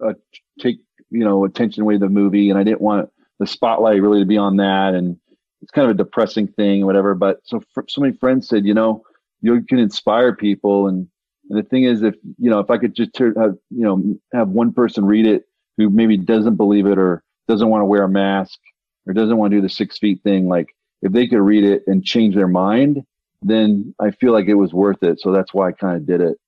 to 0.00 0.06
uh, 0.06 0.12
take 0.60 0.78
you 1.10 1.24
know 1.24 1.44
attention 1.44 1.82
away 1.82 1.96
the 1.96 2.08
movie, 2.08 2.50
and 2.50 2.58
I 2.58 2.64
didn't 2.64 2.80
want 2.80 3.08
the 3.38 3.46
spotlight 3.46 4.02
really 4.02 4.20
to 4.20 4.26
be 4.26 4.36
on 4.36 4.56
that, 4.56 4.94
and 4.94 5.16
it's 5.62 5.70
kind 5.70 5.88
of 5.88 5.94
a 5.94 5.98
depressing 5.98 6.48
thing, 6.48 6.82
or 6.82 6.86
whatever. 6.86 7.14
But 7.14 7.40
so 7.44 7.62
fr- 7.72 7.82
so 7.88 8.02
many 8.02 8.16
friends 8.16 8.48
said, 8.48 8.66
you 8.66 8.74
know, 8.74 9.02
you 9.40 9.62
can 9.62 9.78
inspire 9.78 10.34
people, 10.34 10.88
and, 10.88 11.08
and 11.48 11.58
the 11.58 11.62
thing 11.62 11.84
is, 11.84 12.02
if 12.02 12.14
you 12.38 12.50
know, 12.50 12.58
if 12.58 12.70
I 12.70 12.76
could 12.76 12.94
just 12.94 13.14
turn, 13.14 13.34
have 13.36 13.54
you 13.70 13.84
know 13.84 14.18
have 14.34 14.48
one 14.48 14.72
person 14.72 15.06
read 15.06 15.26
it 15.26 15.44
who 15.78 15.88
maybe 15.88 16.18
doesn't 16.18 16.56
believe 16.56 16.86
it 16.86 16.98
or 16.98 17.22
doesn't 17.48 17.68
want 17.68 17.80
to 17.80 17.86
wear 17.86 18.02
a 18.02 18.08
mask 18.08 18.58
or 19.06 19.12
doesn't 19.12 19.36
want 19.36 19.50
to 19.52 19.58
do 19.58 19.62
the 19.62 19.68
six 19.68 19.98
feet 19.98 20.22
thing, 20.22 20.48
like 20.48 20.68
if 21.02 21.12
they 21.12 21.26
could 21.26 21.40
read 21.40 21.64
it 21.64 21.82
and 21.86 22.04
change 22.04 22.34
their 22.34 22.48
mind, 22.48 23.02
then 23.42 23.94
I 24.00 24.10
feel 24.10 24.32
like 24.32 24.46
it 24.46 24.54
was 24.54 24.72
worth 24.72 25.02
it. 25.02 25.20
So 25.20 25.32
that's 25.32 25.52
why 25.52 25.68
I 25.68 25.72
kind 25.72 25.96
of 25.96 26.06
did 26.06 26.20
it. 26.20 26.38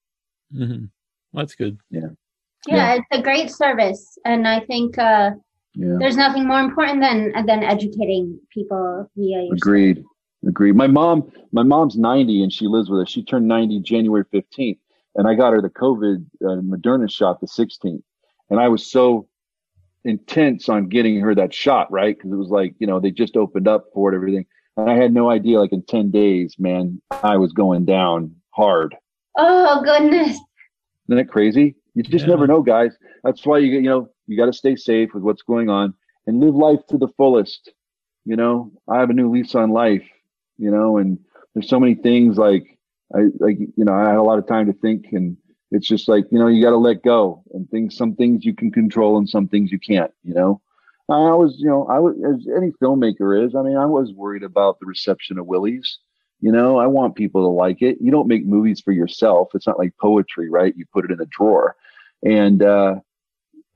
hmm 0.53 0.85
That's 1.35 1.55
good. 1.55 1.79
Yeah, 1.91 2.09
Yeah. 2.67 2.95
it's 2.95 3.07
a 3.13 3.23
great 3.23 3.51
service, 3.51 4.19
and 4.25 4.49
I 4.49 4.61
think 4.61 4.97
uh, 4.99 5.33
Yeah. 5.75 5.97
there's 5.99 6.17
nothing 6.17 6.47
more 6.47 6.61
important 6.61 7.01
than 7.01 7.33
than 7.47 7.63
educating 7.63 8.41
people 8.51 9.11
via 9.17 9.43
your 9.45 9.55
Agreed. 9.55 10.05
Agreed. 10.47 10.77
My 10.77 10.87
mom, 10.87 11.31
my 11.53 11.63
mom's 11.65 11.97
90 11.97 12.43
and 12.43 12.53
she 12.53 12.67
lives 12.69 12.89
with 12.89 13.01
us. 13.01 13.09
She 13.11 13.25
turned 13.25 13.49
90 13.49 13.81
January 13.81 14.25
15th, 14.33 14.79
and 15.17 15.27
I 15.27 15.35
got 15.35 15.53
her 15.53 15.61
the 15.61 15.71
COVID 15.71 16.25
uh, 16.45 16.61
Moderna 16.63 17.11
shot 17.11 17.41
the 17.41 17.47
16th. 17.47 18.03
And 18.51 18.61
I 18.61 18.69
was 18.69 18.89
so 18.91 19.27
intense 20.07 20.69
on 20.69 20.89
getting 20.89 21.21
her 21.21 21.35
that 21.35 21.53
shot, 21.53 21.91
right? 21.91 22.17
Because 22.17 22.33
it 22.33 22.37
was 22.37 22.49
like, 22.49 22.75
you 22.79 22.87
know, 22.87 23.01
they 23.01 23.11
just 23.11 23.37
opened 23.37 23.69
up 23.69 23.87
for 23.93 24.13
it, 24.13 24.17
everything. 24.17 24.47
And 24.77 24.91
I 24.91 24.95
had 24.95 25.13
no 25.13 25.31
idea, 25.31 25.59
like 25.59 25.73
in 25.73 25.83
10 25.83 26.11
days, 26.11 26.57
man, 26.59 27.01
I 27.23 27.37
was 27.37 27.53
going 27.53 27.85
down 27.85 28.35
hard. 28.51 28.95
Oh 29.37 29.83
goodness. 29.85 30.39
Isn't 31.09 31.19
it 31.19 31.29
crazy? 31.29 31.75
You 31.95 32.03
just 32.03 32.25
Yeah. 32.25 32.31
never 32.31 32.47
know, 32.47 32.63
guys. 32.63 32.93
That's 33.25 33.45
why 33.47 33.59
you 33.59 33.73
you 33.73 33.83
know 33.83 34.09
you 34.27 34.37
got 34.37 34.47
to 34.47 34.53
stay 34.53 34.77
safe 34.77 35.15
with 35.15 35.23
what's 35.23 35.43
going 35.43 35.69
on 35.71 35.95
and 36.27 36.41
live 36.41 36.55
life 36.55 36.81
to 36.89 36.99
the 36.99 37.09
fullest. 37.17 37.73
You 38.25 38.37
know, 38.37 38.73
I 38.89 38.99
have 38.99 39.11
a 39.11 39.15
new 39.15 39.31
lease 39.31 39.55
on 39.55 39.71
life. 39.71 40.07
You 40.59 40.71
know, 40.71 40.97
and 40.99 41.19
there's 41.55 41.69
so 41.69 41.79
many 41.81 41.95
things 41.95 42.37
like 42.39 42.79
I 43.15 43.27
like 43.39 43.59
you 43.59 43.85
know 43.85 43.95
I 43.95 44.09
had 44.09 44.17
a 44.17 44.23
lot 44.23 44.39
of 44.39 44.47
time 44.47 44.67
to 44.67 44.73
think, 44.73 45.07
and 45.13 45.37
it's 45.71 45.87
just 45.87 46.09
like 46.09 46.25
you 46.31 46.39
know 46.39 46.47
you 46.47 46.63
got 46.63 46.71
to 46.71 46.77
let 46.77 47.03
go 47.03 47.43
and 47.53 47.69
things. 47.71 47.97
Some 47.97 48.15
things 48.15 48.45
you 48.45 48.55
can 48.55 48.71
control 48.71 49.19
and 49.19 49.29
some 49.29 49.49
things 49.49 49.73
you 49.73 49.79
can't. 49.79 50.13
You 50.23 50.35
know, 50.35 50.61
I 51.09 51.35
was 51.35 51.57
you 51.59 51.69
know 51.69 51.87
I 51.87 51.99
was 51.99 52.17
as 52.17 52.47
any 52.57 52.73
filmmaker 52.83 53.45
is. 53.45 53.55
I 53.55 53.63
mean, 53.63 53.77
I 53.77 53.87
was 53.87 54.13
worried 54.13 54.43
about 54.43 54.79
the 54.81 54.87
reception 54.87 55.39
of 55.39 55.47
Willy's. 55.47 55.99
You 56.41 56.53
know, 56.53 56.79
I 56.79 56.87
want 56.87 57.15
people 57.15 57.43
to 57.43 57.49
like 57.49 57.81
it. 57.81 57.99
You 58.01 58.11
don't 58.11 58.29
make 58.29 58.45
movies 58.45 58.81
for 58.81 58.93
yourself. 58.93 59.49
It's 59.55 59.67
not 59.67 59.79
like 59.79 59.97
poetry, 60.01 60.51
right? 60.51 60.75
You 60.77 60.85
put 60.93 61.05
it 61.05 61.11
in 61.11 61.21
a 61.21 61.27
drawer, 61.27 61.77
and 62.23 62.63
uh, 62.63 62.97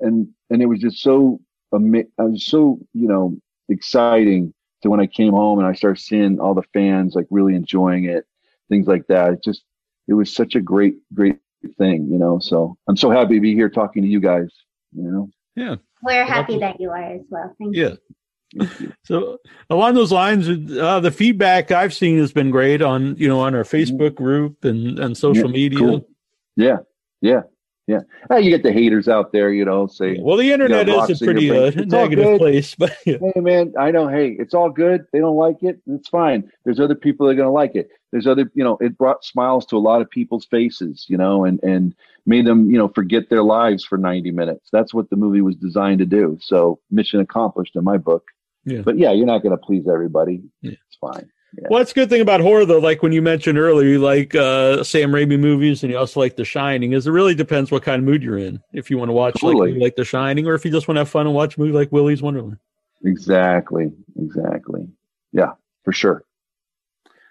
and 0.00 0.29
and 0.50 0.62
it 0.62 0.66
was 0.66 0.81
just 0.81 0.98
so 0.98 1.40
I 1.72 1.79
was 2.18 2.46
so 2.46 2.79
you 2.92 3.09
know 3.09 3.37
exciting 3.68 4.53
to 4.83 4.90
when 4.90 5.00
I 5.00 5.07
came 5.07 5.33
home 5.33 5.59
and 5.59 5.68
I 5.68 5.72
started 5.72 6.00
seeing 6.00 6.40
all 6.40 6.55
the 6.55 6.62
fans 6.72 7.14
like 7.14 7.26
really 7.31 7.55
enjoying 7.55 8.05
it, 8.05 8.26
things 8.68 8.87
like 8.87 9.07
that. 9.09 9.33
It 9.33 9.44
just 9.44 9.64
it 10.09 10.14
was 10.14 10.33
such 10.33 10.55
a 10.55 10.61
great 10.61 10.96
great 11.14 11.38
thing, 11.78 12.08
you 12.10 12.18
know. 12.18 12.38
So 12.38 12.76
I'm 12.88 12.96
so 12.96 13.10
happy 13.10 13.34
to 13.34 13.40
be 13.40 13.54
here 13.54 13.68
talking 13.68 14.02
to 14.02 14.08
you 14.08 14.20
guys. 14.20 14.48
You 14.94 15.02
know, 15.10 15.30
Yeah. 15.56 15.76
We're 16.02 16.24
happy 16.24 16.58
that 16.58 16.80
you 16.80 16.90
are 16.90 17.02
as 17.14 17.20
well. 17.28 17.54
Thank 17.58 17.76
you. 17.76 17.96
Yeah. 18.52 18.66
you. 18.80 18.92
So 19.04 19.38
along 19.68 19.94
those 19.94 20.10
lines, 20.10 20.48
uh, 20.48 21.00
the 21.00 21.10
feedback 21.10 21.70
I've 21.70 21.94
seen 21.94 22.18
has 22.18 22.32
been 22.32 22.50
great 22.50 22.82
on 22.82 23.14
you 23.16 23.28
know 23.28 23.40
on 23.40 23.54
our 23.54 23.64
Facebook 23.64 24.14
group 24.14 24.64
and 24.64 24.98
and 24.98 25.16
social 25.16 25.46
Yeah, 25.46 25.52
media. 25.52 25.78
cool. 25.78 26.08
yeah, 26.56 26.78
yeah, 27.20 27.42
yeah. 27.90 28.00
Ah, 28.31 28.37
you 28.37 28.50
get 28.50 28.62
the 28.62 28.72
haters 28.72 29.09
out 29.09 29.33
there, 29.33 29.50
you 29.59 29.64
know, 29.64 29.87
say, 29.87 30.18
Well, 30.20 30.37
the 30.37 30.53
internet 30.53 30.88
is 30.88 31.20
a 31.20 31.24
pretty 31.24 31.50
uh. 31.50 31.70
Negative 31.70 32.38
place, 32.38 32.74
but 32.83 32.92
yeah. 33.07 33.18
hey 33.35 33.40
man 33.40 33.72
i 33.79 33.90
know 33.90 34.07
hey 34.16 34.29
it's 34.42 34.55
all 34.59 34.70
good 34.70 35.00
they 35.12 35.18
don't 35.24 35.37
like 35.46 35.61
it 35.62 35.76
it's 35.87 36.09
fine 36.09 36.40
there's 36.64 36.81
other 36.81 36.94
people 36.94 37.26
that 37.26 37.33
are 37.33 37.40
going 37.42 37.46
to 37.46 37.59
like 37.62 37.74
it 37.74 37.88
there's 38.12 38.26
other 38.26 38.50
you 38.55 38.64
know 38.64 38.76
it 38.81 38.96
brought 38.96 39.24
smiles 39.24 39.64
to 39.66 39.76
a 39.76 39.85
lot 39.90 40.00
of 40.03 40.09
people's 40.11 40.46
faces 40.46 41.07
you 41.09 41.16
know 41.16 41.44
and 41.44 41.62
and 41.62 41.94
made 42.26 42.46
them 42.46 42.70
you 42.70 42.79
know 42.79 42.88
forget 42.88 43.24
their 43.31 43.42
lives 43.42 43.85
for 43.85 43.98
90 43.98 44.31
minutes 44.31 44.68
that's 44.72 44.92
what 44.94 45.09
the 45.11 45.16
movie 45.16 45.40
was 45.40 45.57
designed 45.57 45.98
to 45.98 46.07
do 46.07 46.38
so 46.40 46.79
mission 46.90 47.20
accomplished 47.20 47.74
in 47.76 47.85
my 47.85 47.96
book 47.96 48.24
Yeah. 48.64 48.83
but 48.83 48.98
yeah 48.98 49.12
you're 49.12 49.26
not 49.35 49.42
going 49.42 49.57
to 49.59 49.62
please 49.68 49.85
everybody 49.88 50.42
Yeah. 50.62 50.72
it's 50.87 50.98
fine 51.00 51.29
Well, 51.68 51.78
that's 51.80 51.90
a 51.90 51.94
good 51.94 52.08
thing 52.08 52.20
about 52.20 52.40
horror, 52.40 52.64
though. 52.64 52.78
Like 52.78 53.02
when 53.02 53.12
you 53.12 53.22
mentioned 53.22 53.58
earlier, 53.58 53.88
you 53.88 53.98
like 53.98 54.34
uh, 54.34 54.84
Sam 54.84 55.10
Raimi 55.10 55.38
movies, 55.38 55.82
and 55.82 55.90
you 55.92 55.98
also 55.98 56.20
like 56.20 56.36
The 56.36 56.44
Shining. 56.44 56.92
Is 56.92 57.06
it 57.06 57.10
really 57.10 57.34
depends 57.34 57.70
what 57.70 57.82
kind 57.82 57.98
of 58.00 58.04
mood 58.04 58.22
you're 58.22 58.38
in. 58.38 58.62
If 58.72 58.90
you 58.90 58.98
want 58.98 59.08
to 59.08 59.12
watch 59.12 59.42
like, 59.42 59.74
like 59.76 59.96
The 59.96 60.04
Shining, 60.04 60.46
or 60.46 60.54
if 60.54 60.64
you 60.64 60.70
just 60.70 60.86
want 60.86 60.96
to 60.96 61.00
have 61.00 61.08
fun 61.08 61.26
and 61.26 61.34
watch 61.34 61.56
a 61.56 61.60
movie 61.60 61.72
like 61.72 61.90
Willy's 61.90 62.22
Wonderland. 62.22 62.58
exactly 63.04 63.90
exactly 64.20 64.86
yeah 65.32 65.52
for 65.84 65.92
sure 65.92 66.22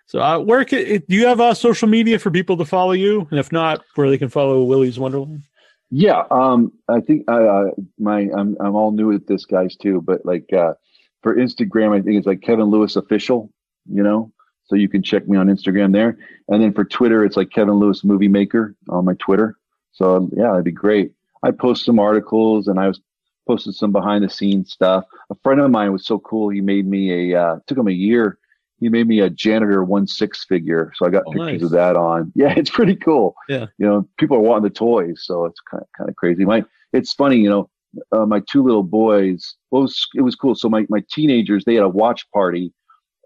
So, 0.07 0.19
uh, 0.19 0.39
where 0.39 0.65
can, 0.65 1.03
do 1.07 1.15
you 1.15 1.27
have 1.27 1.39
uh, 1.39 1.53
social 1.53 1.87
media 1.87 2.17
for 2.17 2.31
people 2.31 2.57
to 2.57 2.65
follow 2.65 2.93
you? 2.93 3.27
And 3.29 3.39
if 3.39 3.51
not, 3.51 3.83
where 3.93 4.09
they 4.09 4.17
can 4.17 4.29
follow 4.29 4.63
Willy's 4.63 4.97
Wonderland? 4.97 5.43
Yeah, 5.91 6.23
um, 6.31 6.71
I 6.87 6.99
think 7.01 7.29
I, 7.29 7.43
uh, 7.43 7.65
my 7.99 8.29
I'm 8.35 8.57
I'm 8.59 8.75
all 8.75 8.91
new 8.91 9.11
at 9.13 9.27
this, 9.27 9.45
guys, 9.45 9.75
too. 9.75 10.01
But 10.01 10.25
like 10.25 10.51
uh, 10.51 10.73
for 11.21 11.35
Instagram, 11.35 11.95
I 11.97 12.01
think 12.01 12.17
it's 12.17 12.27
like 12.27 12.41
Kevin 12.41 12.65
Lewis 12.65 12.95
official. 12.95 13.51
You 13.91 14.03
know, 14.03 14.31
so 14.65 14.75
you 14.75 14.87
can 14.89 15.01
check 15.03 15.27
me 15.27 15.37
on 15.37 15.47
Instagram 15.47 15.93
there. 15.93 16.17
And 16.47 16.61
then 16.61 16.73
for 16.73 16.83
Twitter, 16.85 17.23
it's 17.25 17.37
like 17.37 17.49
Kevin 17.51 17.75
Lewis 17.75 18.03
Movie 18.03 18.27
Maker 18.27 18.75
on 18.89 19.05
my 19.05 19.13
Twitter. 19.15 19.57
So 19.91 20.29
yeah, 20.35 20.49
that'd 20.51 20.63
be 20.65 20.71
great. 20.71 21.11
I 21.43 21.51
post 21.51 21.85
some 21.85 21.99
articles, 21.99 22.67
and 22.67 22.79
I 22.79 22.87
was 22.87 22.99
posted 23.47 23.73
some 23.73 23.91
behind 23.91 24.23
the 24.23 24.29
scenes 24.29 24.71
stuff. 24.71 25.05
A 25.31 25.35
friend 25.43 25.59
of 25.59 25.71
mine 25.71 25.91
was 25.91 26.05
so 26.05 26.19
cool. 26.19 26.49
He 26.49 26.61
made 26.61 26.85
me 26.87 27.31
a 27.33 27.41
uh, 27.41 27.59
took 27.67 27.77
him 27.77 27.87
a 27.87 27.91
year. 27.91 28.37
He 28.79 28.87
made 28.87 29.07
me 29.07 29.19
a 29.19 29.29
janitor 29.29 29.83
one 29.83 30.07
six 30.07 30.45
figure, 30.45 30.93
so 30.95 31.05
I 31.05 31.09
got 31.09 31.23
Oh, 31.27 31.31
pictures 31.31 31.61
nice. 31.61 31.63
of 31.63 31.71
that 31.71 31.95
on. 31.97 32.31
Yeah, 32.35 32.53
it's 32.55 32.69
pretty 32.69 32.95
cool 32.95 33.35
Yeah. 33.49 33.65
you 33.77 33.85
know, 33.85 34.07
people 34.17 34.37
are 34.37 34.41
wanting 34.41 34.63
the 34.63 34.69
toys, 34.69 35.21
so 35.25 35.43
it's 35.45 35.59
kind 35.69 35.81
of, 35.81 35.87
kind 35.97 36.09
of 36.09 36.15
crazy. 36.15 36.45
My, 36.45 36.63
it's 36.93 37.11
funny, 37.13 37.37
you 37.37 37.49
know, 37.49 37.69
uh, 38.13 38.25
my 38.25 38.41
two 38.49 38.63
little 38.63 38.83
boys. 38.83 39.55
Well, 39.71 39.81
it 39.81 39.83
was, 39.83 40.07
it 40.15 40.21
was 40.21 40.35
cool. 40.35 40.55
So 40.55 40.69
my, 40.69 40.85
my 40.89 41.03
teenagers, 41.11 41.65
they 41.65 41.73
had 41.75 41.83
a 41.83 41.89
watch 41.89 42.29
party 42.31 42.71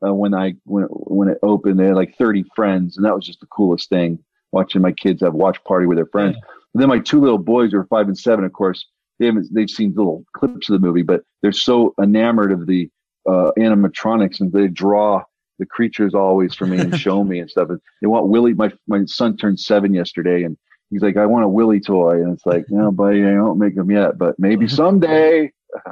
uh, 0.05 0.13
when 0.13 0.33
I 0.33 0.53
when 0.65 0.83
when 0.85 1.29
it 1.29 1.37
opened. 1.43 1.79
They 1.79 1.85
had 1.85 1.95
like 1.95 2.15
thirty 2.17 2.43
friends, 2.55 2.97
and 2.97 3.05
that 3.05 3.15
was 3.15 3.25
just 3.25 3.39
the 3.39 3.47
coolest 3.47 3.89
thing. 3.89 4.19
Watching 4.51 4.81
my 4.81 4.91
kids 4.91 5.21
have 5.21 5.33
watch 5.33 5.63
party 5.63 5.85
with 5.87 5.97
their 5.97 6.05
friends. 6.07 6.35
And 6.73 6.81
then 6.81 6.89
my 6.89 6.99
two 6.99 7.19
little 7.19 7.37
boys 7.39 7.71
who 7.71 7.79
are 7.79 7.85
five 7.85 8.07
and 8.07 8.17
seven. 8.17 8.45
Of 8.45 8.53
course, 8.53 8.85
they 9.19 9.25
haven't 9.27 9.47
they've 9.53 9.69
seen 9.69 9.93
little 9.95 10.23
clips 10.35 10.69
of 10.69 10.73
the 10.79 10.85
movie, 10.85 11.01
but 11.03 11.23
they're 11.41 11.51
so 11.51 11.93
enamored 12.01 12.51
of 12.51 12.67
the 12.67 12.89
uh, 13.27 13.51
animatronics, 13.57 14.39
and 14.39 14.51
they 14.51 14.67
draw 14.67 15.23
the 15.59 15.65
creatures 15.65 16.13
always 16.13 16.53
for 16.55 16.65
me 16.65 16.79
and 16.79 16.99
show 16.99 17.23
me 17.31 17.39
and 17.39 17.49
stuff. 17.49 17.69
And 17.69 17.79
they 18.01 18.07
want 18.07 18.27
Willy. 18.27 18.53
My 18.53 18.71
my 18.87 19.05
son 19.05 19.37
turned 19.37 19.59
seven 19.59 19.93
yesterday, 19.93 20.43
and 20.43 20.57
he's 20.89 21.01
like, 21.01 21.17
"I 21.17 21.25
want 21.25 21.45
a 21.45 21.49
Willy 21.49 21.79
toy," 21.79 22.21
and 22.21 22.33
it's 22.33 22.45
like, 22.45 22.65
"No, 22.69 22.91
buddy, 22.91 23.23
I 23.23 23.31
don't 23.31 23.59
make 23.59 23.75
them 23.75 23.91
yet, 23.91 24.17
but 24.17 24.37
maybe 24.39 24.67
someday." 24.79 25.51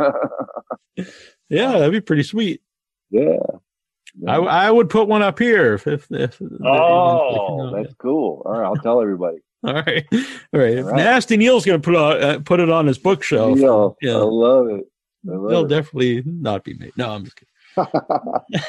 Yeah, 1.50 1.72
that'd 1.72 1.92
be 1.92 2.00
pretty 2.02 2.24
sweet. 2.24 2.62
yeah. 3.10 3.40
I, 4.28 4.36
I 4.38 4.72
would 4.72 4.90
put 4.90 5.08
one 5.08 5.22
up 5.22 5.40
here. 5.40 5.74
If, 5.76 5.88
if, 5.88 6.08
if 6.12 6.42
Oh, 6.64 7.72
that's 7.76 7.94
cool. 7.96 8.42
All 8.46 8.52
right, 8.54 8.66
I'll 8.66 8.76
tell 8.78 9.02
everybody. 9.02 9.38
all 9.64 9.74
right, 9.74 10.04
all 10.12 10.60
right. 10.60 10.74
If 10.78 10.86
All 10.86 10.92
right. 10.92 10.98
Nasty 10.98 11.38
Neal's 11.38 11.66
going 11.66 11.80
to 11.82 11.86
put 11.86 11.96
on, 11.96 12.24
uh, 12.24 12.40
put 12.44 12.60
it 12.60 12.70
on 12.70 12.88
his 12.88 12.98
bookshelf. 12.98 13.60
Yeah, 13.60 13.90
yeah. 14.02 14.18
I 14.18 14.24
love 14.24 14.68
it. 14.70 14.86
I 15.28 15.32
They'll 15.50 15.66
it. 15.66 15.70
definitely 15.70 16.24
not 16.26 16.64
be 16.64 16.74
made. 16.74 16.94
No, 16.98 17.12
I'm 17.12 17.24
just 17.26 17.36
kidding. 17.36 18.64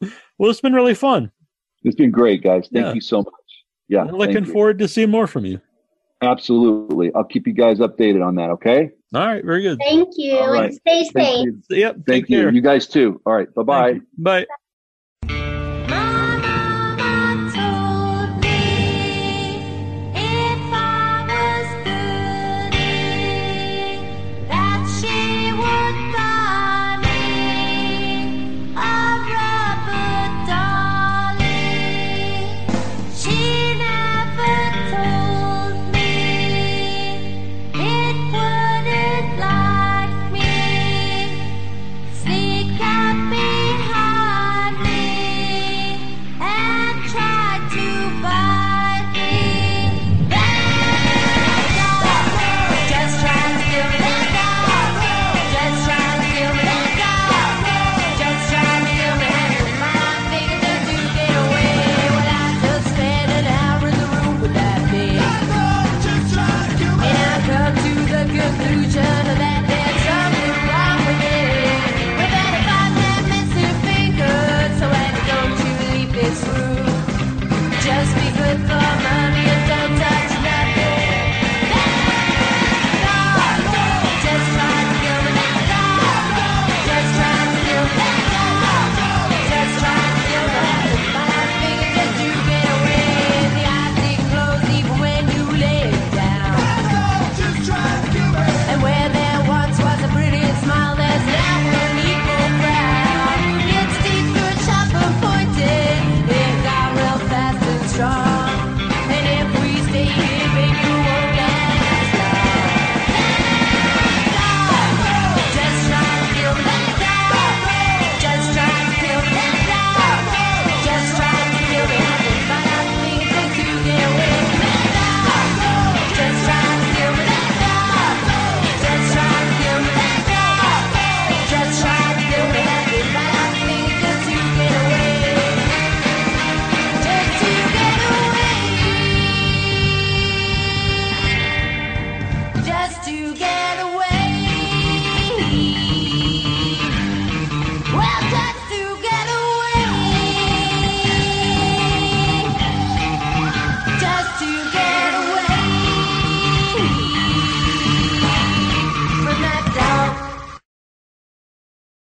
Well, 0.38 0.48
it's 0.50 0.60
been 0.60 0.72
really 0.72 0.94
fun. 0.94 1.32
it's 1.82 1.96
been 1.96 2.12
great, 2.12 2.44
guys. 2.44 2.68
Thank 2.72 2.86
Yeah. 2.86 2.92
you 2.92 3.00
so 3.00 3.18
much. 3.18 3.32
Yeah, 3.88 4.02
I'm 4.02 4.10
looking 4.14 4.44
forward 4.44 4.78
to 4.78 4.86
seeing 4.86 5.10
more 5.10 5.26
from 5.26 5.44
you. 5.44 5.60
Absolutely. 6.22 7.12
I'll 7.14 7.24
keep 7.24 7.46
you 7.48 7.52
guys 7.52 7.78
updated 7.80 8.24
on 8.24 8.36
that. 8.36 8.50
Okay. 8.50 8.90
All 9.14 9.26
right, 9.26 9.44
very 9.44 9.62
good. 9.62 9.78
Thank 9.80 10.10
you 10.16 10.36
All 10.38 10.52
right. 10.52 10.66
and 10.66 10.74
stay 10.74 11.04
safe. 11.04 11.48
Yep, 11.70 11.94
Thank 11.94 12.06
take 12.06 12.26
care. 12.28 12.48
you. 12.50 12.54
You 12.54 12.60
guys 12.60 12.86
too. 12.86 13.20
All 13.26 13.32
right. 13.32 13.52
Bye 13.54 13.62
bye. 13.64 14.00
Bye. 14.16 14.46